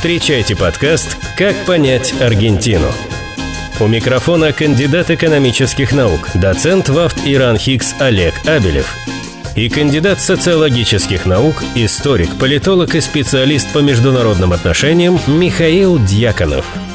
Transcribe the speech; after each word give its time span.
Встречайте 0.00 0.56
подкаст 0.56 1.18
«Как 1.36 1.54
понять 1.66 2.14
Аргентину». 2.22 2.86
У 3.80 3.86
микрофона 3.86 4.50
кандидат 4.50 5.10
экономических 5.10 5.92
наук, 5.92 6.30
доцент 6.32 6.88
ВАФТ 6.88 7.18
Иран 7.26 7.58
Хикс 7.58 7.94
Олег 7.98 8.32
Абелев 8.46 8.96
и 9.56 9.68
кандидат 9.68 10.18
социологических 10.18 11.26
наук, 11.26 11.62
историк, 11.74 12.30
политолог 12.38 12.94
и 12.94 13.02
специалист 13.02 13.70
по 13.74 13.80
международным 13.80 14.54
отношениям 14.54 15.20
Михаил 15.26 15.98
Дьяконов– 15.98 16.64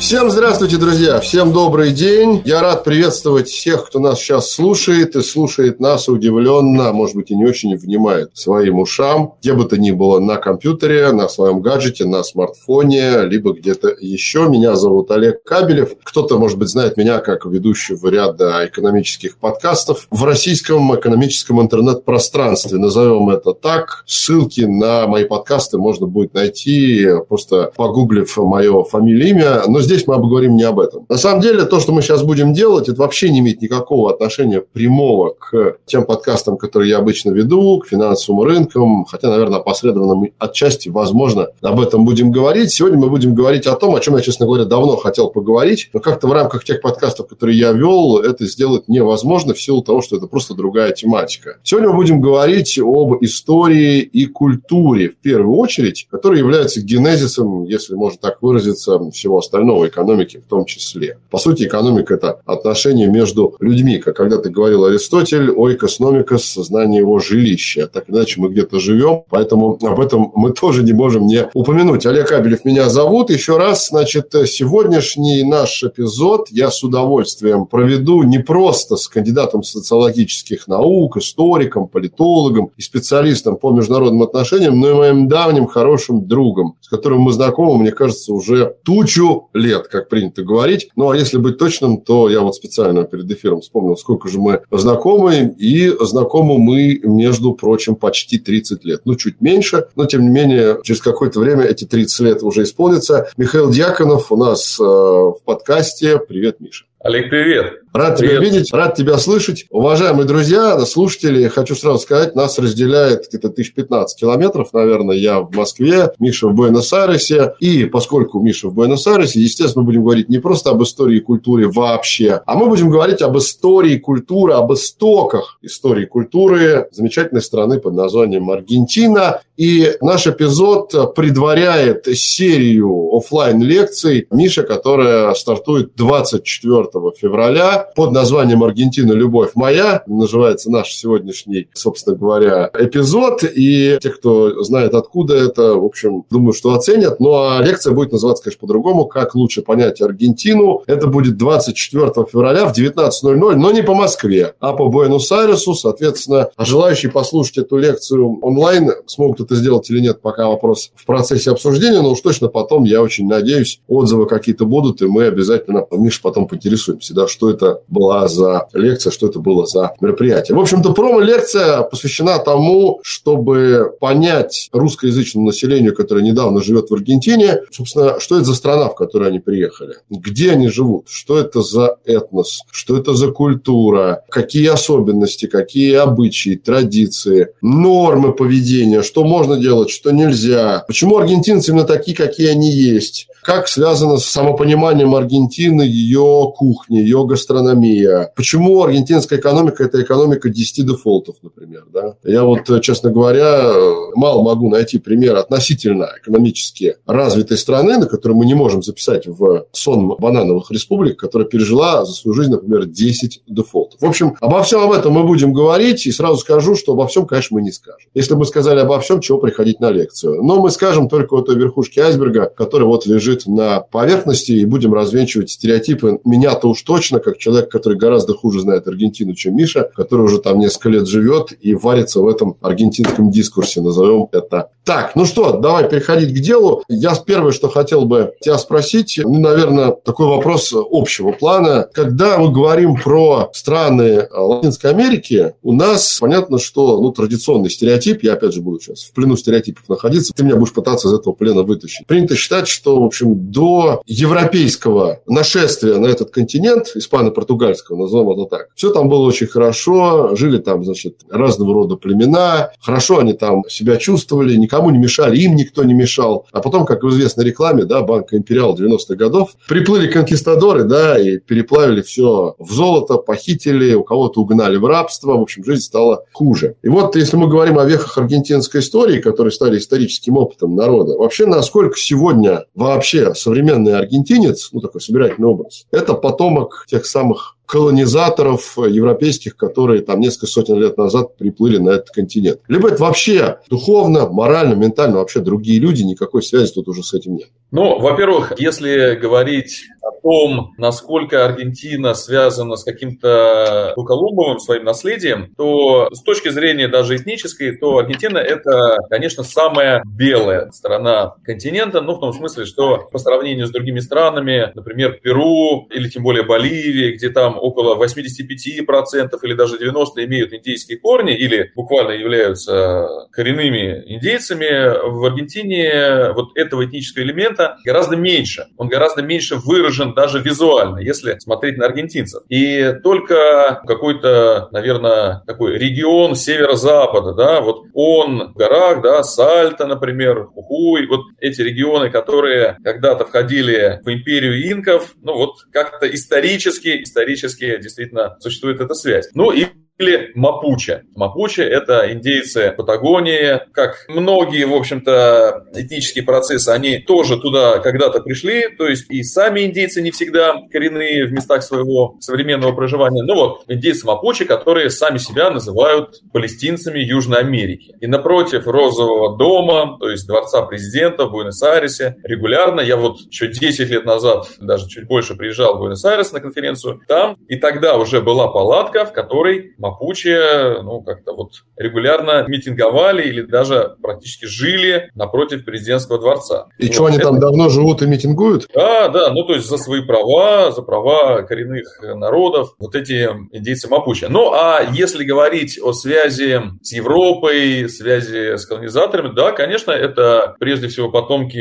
Всем 0.00 0.30
здравствуйте, 0.30 0.78
друзья! 0.78 1.20
Всем 1.20 1.52
добрый 1.52 1.92
день! 1.92 2.40
Я 2.46 2.62
рад 2.62 2.84
приветствовать 2.84 3.48
всех, 3.48 3.86
кто 3.86 4.00
нас 4.00 4.18
сейчас 4.18 4.50
слушает 4.50 5.14
и 5.14 5.22
слушает 5.22 5.78
нас 5.78 6.08
удивленно, 6.08 6.90
может 6.92 7.14
быть 7.16 7.30
и 7.30 7.36
не 7.36 7.44
очень 7.44 7.76
внимает 7.76 8.30
своим 8.32 8.78
ушам, 8.78 9.34
где 9.42 9.52
бы 9.52 9.66
то 9.66 9.76
ни 9.76 9.90
было, 9.90 10.18
на 10.18 10.36
компьютере, 10.36 11.12
на 11.12 11.28
своем 11.28 11.60
гаджете, 11.60 12.06
на 12.06 12.22
смартфоне, 12.24 13.26
либо 13.26 13.52
где-то 13.52 13.94
еще. 14.00 14.48
Меня 14.48 14.74
зовут 14.74 15.10
Олег 15.10 15.44
Кабелев. 15.44 15.90
Кто-то, 16.02 16.38
может 16.38 16.56
быть, 16.56 16.70
знает 16.70 16.96
меня 16.96 17.18
как 17.18 17.44
ведущего 17.44 18.08
ряда 18.08 18.66
экономических 18.66 19.36
подкастов 19.36 20.08
в 20.10 20.24
российском 20.24 20.94
экономическом 20.94 21.60
интернет-пространстве. 21.60 22.78
Назовем 22.78 23.28
это 23.28 23.52
так. 23.52 24.02
Ссылки 24.06 24.62
на 24.62 25.06
мои 25.06 25.24
подкасты 25.24 25.76
можно 25.76 26.06
будет 26.06 26.32
найти, 26.32 27.06
просто 27.28 27.70
погуглив 27.76 28.34
мое 28.38 28.82
фамилия, 28.84 29.28
имя. 29.28 29.62
Но 29.66 29.80
здесь 29.90 30.06
мы 30.06 30.14
обговорим 30.14 30.56
не 30.56 30.62
об 30.62 30.78
этом. 30.78 31.04
На 31.08 31.16
самом 31.16 31.40
деле, 31.40 31.64
то, 31.64 31.80
что 31.80 31.92
мы 31.92 32.00
сейчас 32.00 32.22
будем 32.22 32.52
делать, 32.54 32.88
это 32.88 33.00
вообще 33.00 33.28
не 33.30 33.40
имеет 33.40 33.60
никакого 33.60 34.12
отношения 34.12 34.60
прямого 34.60 35.30
к 35.30 35.78
тем 35.84 36.04
подкастам, 36.04 36.56
которые 36.56 36.90
я 36.90 36.98
обычно 36.98 37.30
веду, 37.30 37.80
к 37.80 37.88
финансовым 37.88 38.42
рынкам, 38.42 39.04
хотя, 39.04 39.28
наверное, 39.28 39.58
опосредованно 39.58 40.14
мы 40.14 40.32
отчасти, 40.38 40.88
возможно, 40.88 41.48
об 41.60 41.80
этом 41.80 42.04
будем 42.04 42.30
говорить. 42.30 42.70
Сегодня 42.70 42.98
мы 42.98 43.10
будем 43.10 43.34
говорить 43.34 43.66
о 43.66 43.74
том, 43.74 43.96
о 43.96 44.00
чем 44.00 44.14
я, 44.14 44.22
честно 44.22 44.46
говоря, 44.46 44.64
давно 44.64 44.96
хотел 44.96 45.28
поговорить, 45.28 45.90
но 45.92 45.98
как-то 45.98 46.28
в 46.28 46.32
рамках 46.32 46.62
тех 46.62 46.80
подкастов, 46.80 47.26
которые 47.26 47.58
я 47.58 47.72
вел, 47.72 48.18
это 48.18 48.46
сделать 48.46 48.86
невозможно 48.86 49.54
в 49.54 49.60
силу 49.60 49.82
того, 49.82 50.02
что 50.02 50.16
это 50.16 50.28
просто 50.28 50.54
другая 50.54 50.92
тематика. 50.92 51.58
Сегодня 51.64 51.90
мы 51.90 51.96
будем 51.96 52.20
говорить 52.20 52.78
об 52.78 53.16
истории 53.24 54.00
и 54.00 54.26
культуре, 54.26 55.08
в 55.08 55.16
первую 55.16 55.56
очередь, 55.58 56.06
которые 56.10 56.38
являются 56.38 56.80
генезисом, 56.80 57.64
если 57.64 57.94
можно 57.94 58.20
так 58.20 58.40
выразиться, 58.40 59.00
всего 59.10 59.38
остального 59.38 59.79
мировой 59.80 59.88
экономики 59.88 60.42
в 60.44 60.48
том 60.48 60.64
числе. 60.64 61.18
По 61.30 61.38
сути, 61.38 61.64
экономика– 61.64 62.14
это 62.20 62.40
отношения 62.44 63.06
между 63.06 63.56
людьми. 63.60 63.98
Как 63.98 64.16
когда-то 64.16 64.50
говорил 64.50 64.84
Аристотель, 64.84 65.50
ойкос 65.50 66.00
номикос– 66.00 66.54
знание 66.54 67.00
его 67.00 67.18
жилища. 67.18 67.86
Так 67.86 68.04
иначе 68.08 68.40
мы 68.40 68.48
где-то 68.48 68.78
живем, 68.78 69.22
поэтому 69.28 69.78
об 69.82 70.00
этом 70.00 70.32
мы 70.34 70.52
тоже 70.52 70.82
не 70.82 70.92
можем 70.92 71.26
не 71.26 71.48
упомянуть. 71.54 72.06
Олег 72.06 72.32
Абелев 72.32 72.64
меня 72.64 72.90
зовут. 72.90 73.30
Еще 73.30 73.56
раз, 73.56 73.88
значит, 73.88 74.34
сегодняшний 74.46 75.42
наш 75.44 75.82
эпизод 75.82 76.48
я 76.50 76.70
с 76.70 76.84
удовольствием 76.84 77.66
проведу 77.66 78.22
не 78.22 78.38
просто 78.38 78.96
с 78.96 79.08
кандидатом 79.08 79.62
социологических 79.62 80.68
наук, 80.68 81.16
историком, 81.16 81.88
политологом 81.88 82.70
и 82.76 82.82
специалистом 82.82 83.56
по 83.56 83.70
международным 83.70 84.22
отношениям, 84.22 84.78
но 84.78 84.90
и 84.90 84.94
моим 84.94 85.28
давним 85.28 85.66
хорошим 85.66 86.26
другом, 86.26 86.76
с 86.80 86.88
которым 86.88 87.20
мы 87.20 87.32
знакомы, 87.32 87.78
мне 87.78 87.92
кажется, 87.92 88.32
уже 88.32 88.74
тучу 88.84 89.48
лет 89.54 89.69
лет, 89.70 89.88
как 89.88 90.08
принято 90.08 90.42
говорить. 90.42 90.90
Ну, 90.96 91.10
а 91.10 91.16
если 91.16 91.38
быть 91.38 91.58
точным, 91.58 92.00
то 92.00 92.28
я 92.28 92.40
вот 92.40 92.54
специально 92.54 93.04
перед 93.04 93.30
эфиром 93.30 93.60
вспомнил, 93.60 93.96
сколько 93.96 94.28
же 94.28 94.38
мы 94.38 94.62
знакомы. 94.70 95.54
И 95.58 95.92
знакомы 96.00 96.58
мы, 96.58 97.00
между 97.02 97.52
прочим, 97.52 97.94
почти 97.94 98.38
30 98.38 98.84
лет. 98.84 99.02
Ну, 99.04 99.14
чуть 99.14 99.40
меньше, 99.40 99.86
но, 99.96 100.06
тем 100.06 100.22
не 100.22 100.28
менее, 100.28 100.78
через 100.82 101.00
какое-то 101.00 101.40
время 101.40 101.64
эти 101.64 101.84
30 101.84 102.20
лет 102.20 102.42
уже 102.42 102.64
исполнится. 102.64 103.28
Михаил 103.36 103.70
Дьяконов 103.70 104.32
у 104.32 104.36
нас 104.36 104.78
э, 104.78 104.82
в 104.82 105.38
подкасте. 105.44 106.18
Привет, 106.18 106.60
Миша. 106.60 106.89
Олег, 107.02 107.30
привет. 107.30 107.80
Рад 107.92 108.18
Привет. 108.18 108.40
тебя 108.40 108.44
видеть, 108.44 108.72
рад 108.72 108.94
тебя 108.94 109.18
слышать. 109.18 109.64
Уважаемые 109.70 110.24
друзья, 110.24 110.78
слушатели, 110.80 111.48
хочу 111.48 111.74
сразу 111.74 111.98
сказать, 111.98 112.36
нас 112.36 112.56
разделяет 112.58 113.26
где-то 113.26 113.48
1015 113.48 114.20
километров, 114.20 114.72
наверное, 114.72 115.16
я 115.16 115.40
в 115.40 115.50
Москве, 115.56 116.12
Миша 116.20 116.46
в 116.46 116.54
Буэнос-Айресе. 116.54 117.54
И 117.58 117.86
поскольку 117.86 118.38
Миша 118.38 118.68
в 118.68 118.74
Буэнос-Айресе, 118.74 119.40
естественно, 119.40 119.82
мы 119.82 119.86
будем 119.86 120.04
говорить 120.04 120.28
не 120.28 120.38
просто 120.38 120.70
об 120.70 120.82
истории 120.84 121.16
и 121.16 121.20
культуре 121.20 121.66
вообще, 121.66 122.42
а 122.46 122.54
мы 122.54 122.68
будем 122.68 122.90
говорить 122.90 123.22
об 123.22 123.36
истории 123.38 123.96
культуры, 123.96 124.52
об 124.52 124.72
истоках 124.72 125.58
истории 125.62 126.04
культуры 126.04 126.88
замечательной 126.92 127.42
страны 127.42 127.80
под 127.80 127.94
названием 127.94 128.50
Аргентина. 128.50 129.40
И 129.60 129.92
наш 130.00 130.26
эпизод 130.26 131.14
предваряет 131.14 132.06
серию 132.14 133.14
офлайн 133.14 133.60
лекций 133.60 134.26
Миша, 134.30 134.62
которая 134.62 135.34
стартует 135.34 135.94
24 135.96 136.86
февраля 137.14 137.86
под 137.94 138.12
названием 138.12 138.64
«Аргентина. 138.64 139.12
Любовь 139.12 139.50
моя». 139.56 140.02
Называется 140.06 140.70
наш 140.70 140.94
сегодняшний, 140.94 141.68
собственно 141.74 142.16
говоря, 142.16 142.70
эпизод. 142.72 143.44
И 143.44 143.98
те, 144.00 144.08
кто 144.08 144.64
знает, 144.64 144.94
откуда 144.94 145.36
это, 145.36 145.74
в 145.74 145.84
общем, 145.84 146.24
думаю, 146.30 146.54
что 146.54 146.72
оценят. 146.72 147.20
Ну, 147.20 147.34
а 147.34 147.60
лекция 147.62 147.92
будет 147.92 148.12
называться, 148.12 148.44
конечно, 148.44 148.60
по-другому. 148.60 149.04
«Как 149.04 149.34
лучше 149.34 149.60
понять 149.60 150.00
Аргентину». 150.00 150.84
Это 150.86 151.06
будет 151.06 151.36
24 151.36 152.12
февраля 152.32 152.64
в 152.64 152.74
19.00, 152.74 153.34
но 153.34 153.72
не 153.72 153.82
по 153.82 153.92
Москве, 153.92 154.54
а 154.58 154.72
по 154.72 154.88
Буэнос-Айресу. 154.88 155.74
Соответственно, 155.74 156.48
желающие 156.58 157.12
послушать 157.12 157.58
эту 157.58 157.76
лекцию 157.76 158.38
онлайн 158.40 158.92
смогут 159.04 159.49
это 159.50 159.58
сделать 159.58 159.90
или 159.90 160.00
нет, 160.00 160.20
пока 160.20 160.48
вопрос 160.48 160.92
в 160.94 161.04
процессе 161.04 161.50
обсуждения. 161.50 162.00
Но 162.00 162.12
уж 162.12 162.20
точно 162.20 162.48
потом, 162.48 162.84
я 162.84 163.02
очень 163.02 163.26
надеюсь, 163.26 163.80
отзывы 163.88 164.26
какие-то 164.26 164.64
будут, 164.64 165.02
и 165.02 165.06
мы 165.06 165.24
обязательно, 165.24 165.86
Миша, 165.90 166.20
потом 166.22 166.46
поинтересуемся, 166.46 167.14
да, 167.14 167.26
что 167.26 167.50
это 167.50 167.82
была 167.88 168.28
за 168.28 168.68
лекция, 168.72 169.10
что 169.10 169.26
это 169.26 169.40
было 169.40 169.66
за 169.66 169.92
мероприятие. 170.00 170.56
В 170.56 170.60
общем-то, 170.60 170.92
промо-лекция 170.92 171.82
посвящена 171.82 172.38
тому, 172.38 173.00
чтобы 173.02 173.92
понять 174.00 174.68
русскоязычному 174.72 175.46
населению, 175.46 175.94
которое 175.94 176.22
недавно 176.22 176.62
живет 176.62 176.90
в 176.90 176.94
Аргентине, 176.94 177.62
собственно, 177.72 178.20
что 178.20 178.36
это 178.36 178.44
за 178.44 178.54
страна, 178.54 178.88
в 178.88 178.94
которую 178.94 179.28
они 179.28 179.40
приехали, 179.40 179.96
где 180.08 180.52
они 180.52 180.68
живут, 180.68 181.06
что 181.08 181.38
это 181.38 181.62
за 181.62 181.96
этнос, 182.04 182.62
что 182.70 182.96
это 182.96 183.14
за 183.14 183.32
культура, 183.32 184.22
какие 184.28 184.68
особенности, 184.68 185.46
какие 185.46 185.94
обычаи, 185.94 186.54
традиции, 186.54 187.48
нормы 187.62 188.32
поведения, 188.32 189.02
что 189.02 189.24
можно 189.24 189.39
делать, 189.56 189.90
что 189.90 190.10
нельзя, 190.10 190.84
почему 190.86 191.18
аргентинцы 191.18 191.70
именно 191.70 191.84
такие, 191.84 192.16
какие 192.16 192.48
они 192.48 192.70
есть, 192.70 193.28
как 193.42 193.68
связано 193.68 194.18
с 194.18 194.26
самопониманием 194.26 195.14
Аргентины, 195.14 195.82
ее 195.82 196.52
кухни, 196.56 196.98
ее 196.98 197.24
гастрономия. 197.24 198.32
Почему 198.36 198.82
аргентинская 198.82 199.38
экономика– 199.38 199.84
это 199.84 200.02
экономика 200.02 200.48
10 200.48 200.86
дефолтов, 200.86 201.36
например. 201.42 201.84
Да? 201.92 202.14
Я 202.24 202.44
вот, 202.44 202.68
честно 202.82 203.10
говоря, 203.10 203.72
мало 204.14 204.42
могу 204.42 204.68
найти 204.68 204.98
пример 204.98 205.36
относительно 205.36 206.08
экономически 206.20 206.96
развитой 207.06 207.56
страны, 207.56 207.98
на 207.98 208.06
которую 208.06 208.38
мы 208.38 208.46
не 208.46 208.54
можем 208.54 208.82
записать 208.82 209.26
в 209.26 209.66
сон 209.72 210.16
банановых 210.18 210.70
республик, 210.70 211.18
которая 211.18 211.48
пережила 211.48 212.04
за 212.04 212.12
свою 212.12 212.34
жизнь, 212.34 212.50
например, 212.50 212.86
10 212.86 213.42
дефолтов. 213.46 214.00
В 214.00 214.06
общем, 214.06 214.36
обо 214.40 214.62
всем 214.62 214.80
об 214.80 214.92
этом 214.92 215.12
мы 215.12 215.24
будем 215.24 215.52
говорить, 215.52 216.06
и 216.06 216.12
сразу 216.12 216.38
скажу, 216.38 216.76
что 216.76 216.92
обо 216.92 217.06
всем, 217.06 217.26
конечно, 217.26 217.56
мы 217.56 217.62
не 217.62 217.72
скажем. 217.72 218.08
Если 218.14 218.34
бы 218.34 218.40
мы 218.40 218.46
сказали 218.46 218.80
обо 218.80 218.98
всем, 219.00 219.20
чего 219.20 219.38
приходить 219.38 219.80
на 219.80 219.90
лекцию. 219.90 220.42
Но 220.42 220.60
мы 220.60 220.70
скажем 220.70 221.08
только 221.08 221.34
о 221.34 221.42
той 221.42 221.56
верхушке 221.56 222.02
айсберга, 222.02 222.46
которая 222.46 222.86
вот 222.86 223.06
лежит 223.06 223.29
лежит 223.30 223.46
на 223.46 223.80
поверхности, 223.80 224.52
и 224.52 224.64
будем 224.64 224.94
развенчивать 224.94 225.50
стереотипы. 225.50 226.20
Меня-то 226.24 226.68
уж 226.68 226.82
точно, 226.82 227.20
как 227.20 227.38
человек, 227.38 227.70
который 227.70 227.96
гораздо 227.98 228.34
хуже 228.34 228.60
знает 228.60 228.86
Аргентину, 228.86 229.34
чем 229.34 229.56
Миша, 229.56 229.90
который 229.94 230.22
уже 230.22 230.38
там 230.38 230.58
несколько 230.58 230.88
лет 230.88 231.08
живет 231.08 231.52
и 231.60 231.74
варится 231.74 232.20
в 232.20 232.28
этом 232.28 232.56
аргентинском 232.60 233.30
дискурсе, 233.30 233.80
назовем 233.80 234.28
это 234.32 234.70
так. 234.84 235.12
Ну 235.14 235.24
что, 235.24 235.52
давай 235.58 235.88
переходить 235.88 236.34
к 236.34 236.40
делу. 236.40 236.82
Я 236.88 237.14
первое, 237.14 237.52
что 237.52 237.68
хотел 237.68 238.06
бы 238.06 238.32
тебя 238.40 238.58
спросить, 238.58 239.20
ну, 239.22 239.38
наверное, 239.38 239.92
такой 239.92 240.26
вопрос 240.26 240.72
общего 240.74 241.32
плана. 241.32 241.88
Когда 241.92 242.38
мы 242.38 242.50
говорим 242.50 242.96
про 242.96 243.50
страны 243.52 244.26
Латинской 244.32 244.90
Америки, 244.90 245.54
у 245.62 245.72
нас 245.72 246.18
понятно, 246.20 246.58
что 246.58 247.00
ну, 247.00 247.12
традиционный 247.12 247.70
стереотип, 247.70 248.22
я 248.22 248.32
опять 248.32 248.54
же 248.54 248.62
буду 248.62 248.80
сейчас 248.80 249.02
в 249.02 249.12
плену 249.12 249.36
стереотипов 249.36 249.88
находиться, 249.88 250.32
ты 250.34 250.42
меня 250.42 250.56
будешь 250.56 250.72
пытаться 250.72 251.08
из 251.08 251.14
этого 251.14 251.34
плена 251.34 251.62
вытащить. 251.62 252.06
Принято 252.06 252.34
считать, 252.34 252.66
что, 252.66 253.00
в 253.00 253.04
общем, 253.04 253.19
общем, 253.20 253.50
до 253.50 254.02
европейского 254.06 255.20
нашествия 255.26 255.96
на 255.96 256.06
этот 256.06 256.30
континент, 256.30 256.92
испано-португальского, 256.94 257.96
назовем 257.96 258.30
это 258.30 258.44
так, 258.46 258.68
все 258.74 258.92
там 258.92 259.08
было 259.08 259.26
очень 259.26 259.46
хорошо, 259.46 260.34
жили 260.34 260.58
там, 260.58 260.84
значит, 260.84 261.20
разного 261.30 261.74
рода 261.74 261.96
племена, 261.96 262.70
хорошо 262.80 263.18
они 263.18 263.32
там 263.32 263.62
себя 263.68 263.96
чувствовали, 263.96 264.56
никому 264.56 264.90
не 264.90 264.98
мешали, 264.98 265.38
им 265.38 265.54
никто 265.54 265.84
не 265.84 265.94
мешал. 265.94 266.46
А 266.52 266.60
потом, 266.60 266.84
как 266.86 267.02
в 267.02 267.08
известной 267.10 267.44
рекламе, 267.44 267.84
да, 267.84 268.02
Банка 268.02 268.36
Империал 268.36 268.76
90-х 268.76 269.14
годов, 269.14 269.50
приплыли 269.68 270.08
конкистадоры, 270.08 270.84
да, 270.84 271.18
и 271.18 271.38
переплавили 271.38 272.02
все 272.02 272.54
в 272.58 272.72
золото, 272.72 273.16
похитили, 273.16 273.94
у 273.94 274.04
кого-то 274.04 274.40
угнали 274.40 274.76
в 274.76 274.86
рабство, 274.86 275.36
в 275.36 275.42
общем, 275.42 275.64
жизнь 275.64 275.82
стала 275.82 276.24
хуже. 276.32 276.76
И 276.82 276.88
вот, 276.88 277.16
если 277.16 277.36
мы 277.36 277.48
говорим 277.48 277.78
о 277.78 277.84
вехах 277.84 278.18
аргентинской 278.18 278.80
истории, 278.80 279.20
которые 279.20 279.52
стали 279.52 279.78
историческим 279.78 280.36
опытом 280.36 280.74
народа, 280.74 281.16
вообще, 281.16 281.46
насколько 281.46 281.96
сегодня 281.98 282.64
вообще 282.74 283.09
современный 283.34 283.96
аргентинец, 283.96 284.70
ну, 284.72 284.80
такой 284.80 285.00
собирательный 285.00 285.48
образ, 285.48 285.86
это 285.90 286.14
потомок 286.14 286.84
тех 286.88 287.06
самых 287.06 287.56
колонизаторов 287.70 288.76
европейских, 288.78 289.56
которые 289.56 290.02
там 290.02 290.18
несколько 290.18 290.46
сотен 290.46 290.76
лет 290.80 290.98
назад 290.98 291.36
приплыли 291.36 291.78
на 291.78 291.90
этот 291.90 292.10
континент. 292.10 292.58
Либо 292.66 292.88
это 292.88 293.00
вообще 293.00 293.58
духовно, 293.70 294.28
морально, 294.28 294.74
ментально 294.74 295.18
вообще 295.18 295.38
другие 295.38 295.78
люди, 295.78 296.02
никакой 296.02 296.42
связи 296.42 296.72
тут 296.72 296.88
уже 296.88 297.04
с 297.04 297.14
этим 297.14 297.36
нет. 297.36 297.48
Ну, 297.70 298.00
во-первых, 298.00 298.54
если 298.58 299.14
говорить 299.14 299.84
о 300.02 300.10
том, 300.22 300.74
насколько 300.76 301.44
Аргентина 301.44 302.14
связана 302.14 302.76
с 302.76 302.84
каким-то 302.84 303.92
Колумбовым 303.96 304.58
своим 304.58 304.84
наследием, 304.84 305.54
то 305.56 306.08
с 306.12 306.22
точки 306.22 306.48
зрения 306.48 306.88
даже 306.88 307.16
этнической, 307.16 307.76
то 307.76 307.98
Аргентина 307.98 308.38
это, 308.38 308.98
конечно, 309.08 309.44
самая 309.44 310.02
белая 310.04 310.70
страна 310.70 311.34
континента, 311.44 312.00
ну, 312.00 312.14
в 312.14 312.20
том 312.20 312.32
смысле, 312.32 312.64
что 312.64 313.08
по 313.12 313.18
сравнению 313.18 313.66
с 313.66 313.70
другими 313.70 314.00
странами, 314.00 314.72
например, 314.74 315.20
Перу 315.22 315.86
или 315.90 316.08
тем 316.08 316.22
более 316.22 316.44
Боливия, 316.44 317.14
где 317.14 317.30
там 317.30 317.58
около 317.58 317.94
85% 318.02 319.38
или 319.42 319.54
даже 319.54 319.76
90% 319.76 320.24
имеют 320.24 320.52
индейские 320.52 320.98
корни 320.98 321.36
или 321.36 321.70
буквально 321.74 322.12
являются 322.12 323.06
коренными 323.32 324.02
индейцами, 324.06 325.10
в 325.10 325.24
Аргентине 325.24 326.32
вот 326.32 326.56
этого 326.56 326.84
этнического 326.84 327.22
элемента 327.22 327.76
гораздо 327.84 328.16
меньше. 328.16 328.66
Он 328.76 328.88
гораздо 328.88 329.22
меньше 329.22 329.56
выражен 329.56 329.89
даже 330.14 330.40
визуально, 330.40 330.98
если 330.98 331.38
смотреть 331.38 331.78
на 331.78 331.86
аргентинцев. 331.86 332.42
И 332.48 332.94
только 333.02 333.80
какой-то, 333.86 334.68
наверное, 334.72 335.42
такой 335.46 335.78
регион 335.78 336.34
северо-запада, 336.34 337.32
да, 337.34 337.60
вот 337.60 337.84
он 337.94 338.52
в 338.52 338.54
горах, 338.54 339.02
да, 339.02 339.22
Сальто, 339.22 339.86
например, 339.86 340.46
Хухуй, 340.46 341.06
вот 341.06 341.20
эти 341.40 341.62
регионы, 341.62 342.10
которые 342.10 342.76
когда-то 342.82 343.24
входили 343.24 344.00
в 344.04 344.12
империю 344.12 344.70
инков, 344.70 345.14
ну 345.22 345.34
вот 345.34 345.56
как-то 345.72 346.06
исторически 346.12 347.02
исторически 347.02 347.78
действительно 347.80 348.36
существует 348.40 348.80
эта 348.80 348.94
связь. 348.94 349.28
Ну 349.34 349.50
и 349.50 349.66
или 350.00 350.32
Мапуче. 350.34 351.04
Мапуче– 351.14 351.62
это 351.64 352.12
индейцы 352.12 352.72
Патагонии. 352.76 353.60
Как 353.72 354.06
многие, 354.08 354.64
в 354.64 354.74
общем-то, 354.74 355.66
этнические 355.74 356.24
процессы, 356.24 356.70
они 356.70 356.98
тоже 356.98 357.38
туда 357.38 357.78
когда-то 357.78 358.20
пришли. 358.20 358.68
То 358.76 358.88
есть 358.88 359.10
и 359.10 359.22
сами 359.22 359.60
индейцы 359.60 360.00
не 360.02 360.10
всегда 360.10 360.54
коренные 360.72 361.26
в 361.26 361.32
местах 361.32 361.62
своего 361.62 362.16
современного 362.20 362.72
проживания. 362.72 363.22
Ну 363.22 363.34
вот, 363.34 363.64
индейцы 363.68 364.06
Мапуче, 364.06 364.44
которые 364.46 364.90
сами 364.90 365.18
себя 365.18 365.50
называют 365.50 366.20
палестинцами 366.32 367.00
Южной 367.00 367.40
Америки. 367.40 367.94
И 368.00 368.06
напротив 368.06 368.66
Розового 368.66 369.36
дома, 369.36 369.98
то 369.98 370.08
есть 370.08 370.26
Дворца 370.26 370.62
президента 370.62 371.26
в 371.26 371.32
Буэнос-Айресе, 371.32 372.16
регулярно, 372.22 372.80
я 372.80 372.96
вот 372.96 373.18
чуть 373.30 373.58
10 373.58 373.90
лет 373.90 374.04
назад, 374.04 374.46
даже 374.60 374.88
чуть 374.88 375.06
больше 375.06 375.34
приезжал 375.34 375.76
в 375.76 375.80
Буэнос-Айрес 375.80 376.32
на 376.32 376.40
конференцию, 376.40 377.00
там 377.06 377.36
и 377.48 377.56
тогда 377.56 377.96
уже 377.96 378.20
была 378.20 378.48
палатка, 378.48 379.04
в 379.04 379.12
которой 379.12 379.74
Мапуче, 379.90 380.82
ну, 380.82 381.02
как-то 381.02 381.32
вот 381.32 381.50
регулярно 381.76 382.44
митинговали 382.46 383.28
или 383.28 383.42
даже 383.42 383.96
практически 384.02 384.46
жили 384.46 385.10
напротив 385.14 385.64
президентского 385.64 386.18
дворца. 386.18 386.68
И 386.78 386.86
вот. 386.86 386.94
что, 386.94 387.06
они 387.06 387.16
это... 387.16 387.26
там 387.26 387.40
давно 387.40 387.68
живут 387.68 388.02
и 388.02 388.06
митингуют? 388.06 388.68
Да, 388.74 389.08
да, 389.08 389.30
ну, 389.32 389.44
то 389.44 389.54
есть 389.54 389.66
за 389.66 389.78
свои 389.78 390.02
права, 390.02 390.70
за 390.70 390.82
права 390.82 391.42
коренных 391.42 392.00
народов, 392.02 392.74
вот 392.78 392.94
эти 392.94 393.28
индейцы 393.52 393.88
Мапуче. 393.88 394.28
Ну, 394.28 394.52
а 394.52 394.80
если 394.92 395.24
говорить 395.24 395.78
о 395.82 395.92
связи 395.92 396.60
с 396.82 396.92
Европой, 396.92 397.88
связи 397.88 398.56
с 398.56 398.66
колонизаторами, 398.66 399.34
да, 399.34 399.52
конечно, 399.52 399.90
это 399.90 400.54
прежде 400.60 400.88
всего 400.88 401.10
потомки 401.10 401.58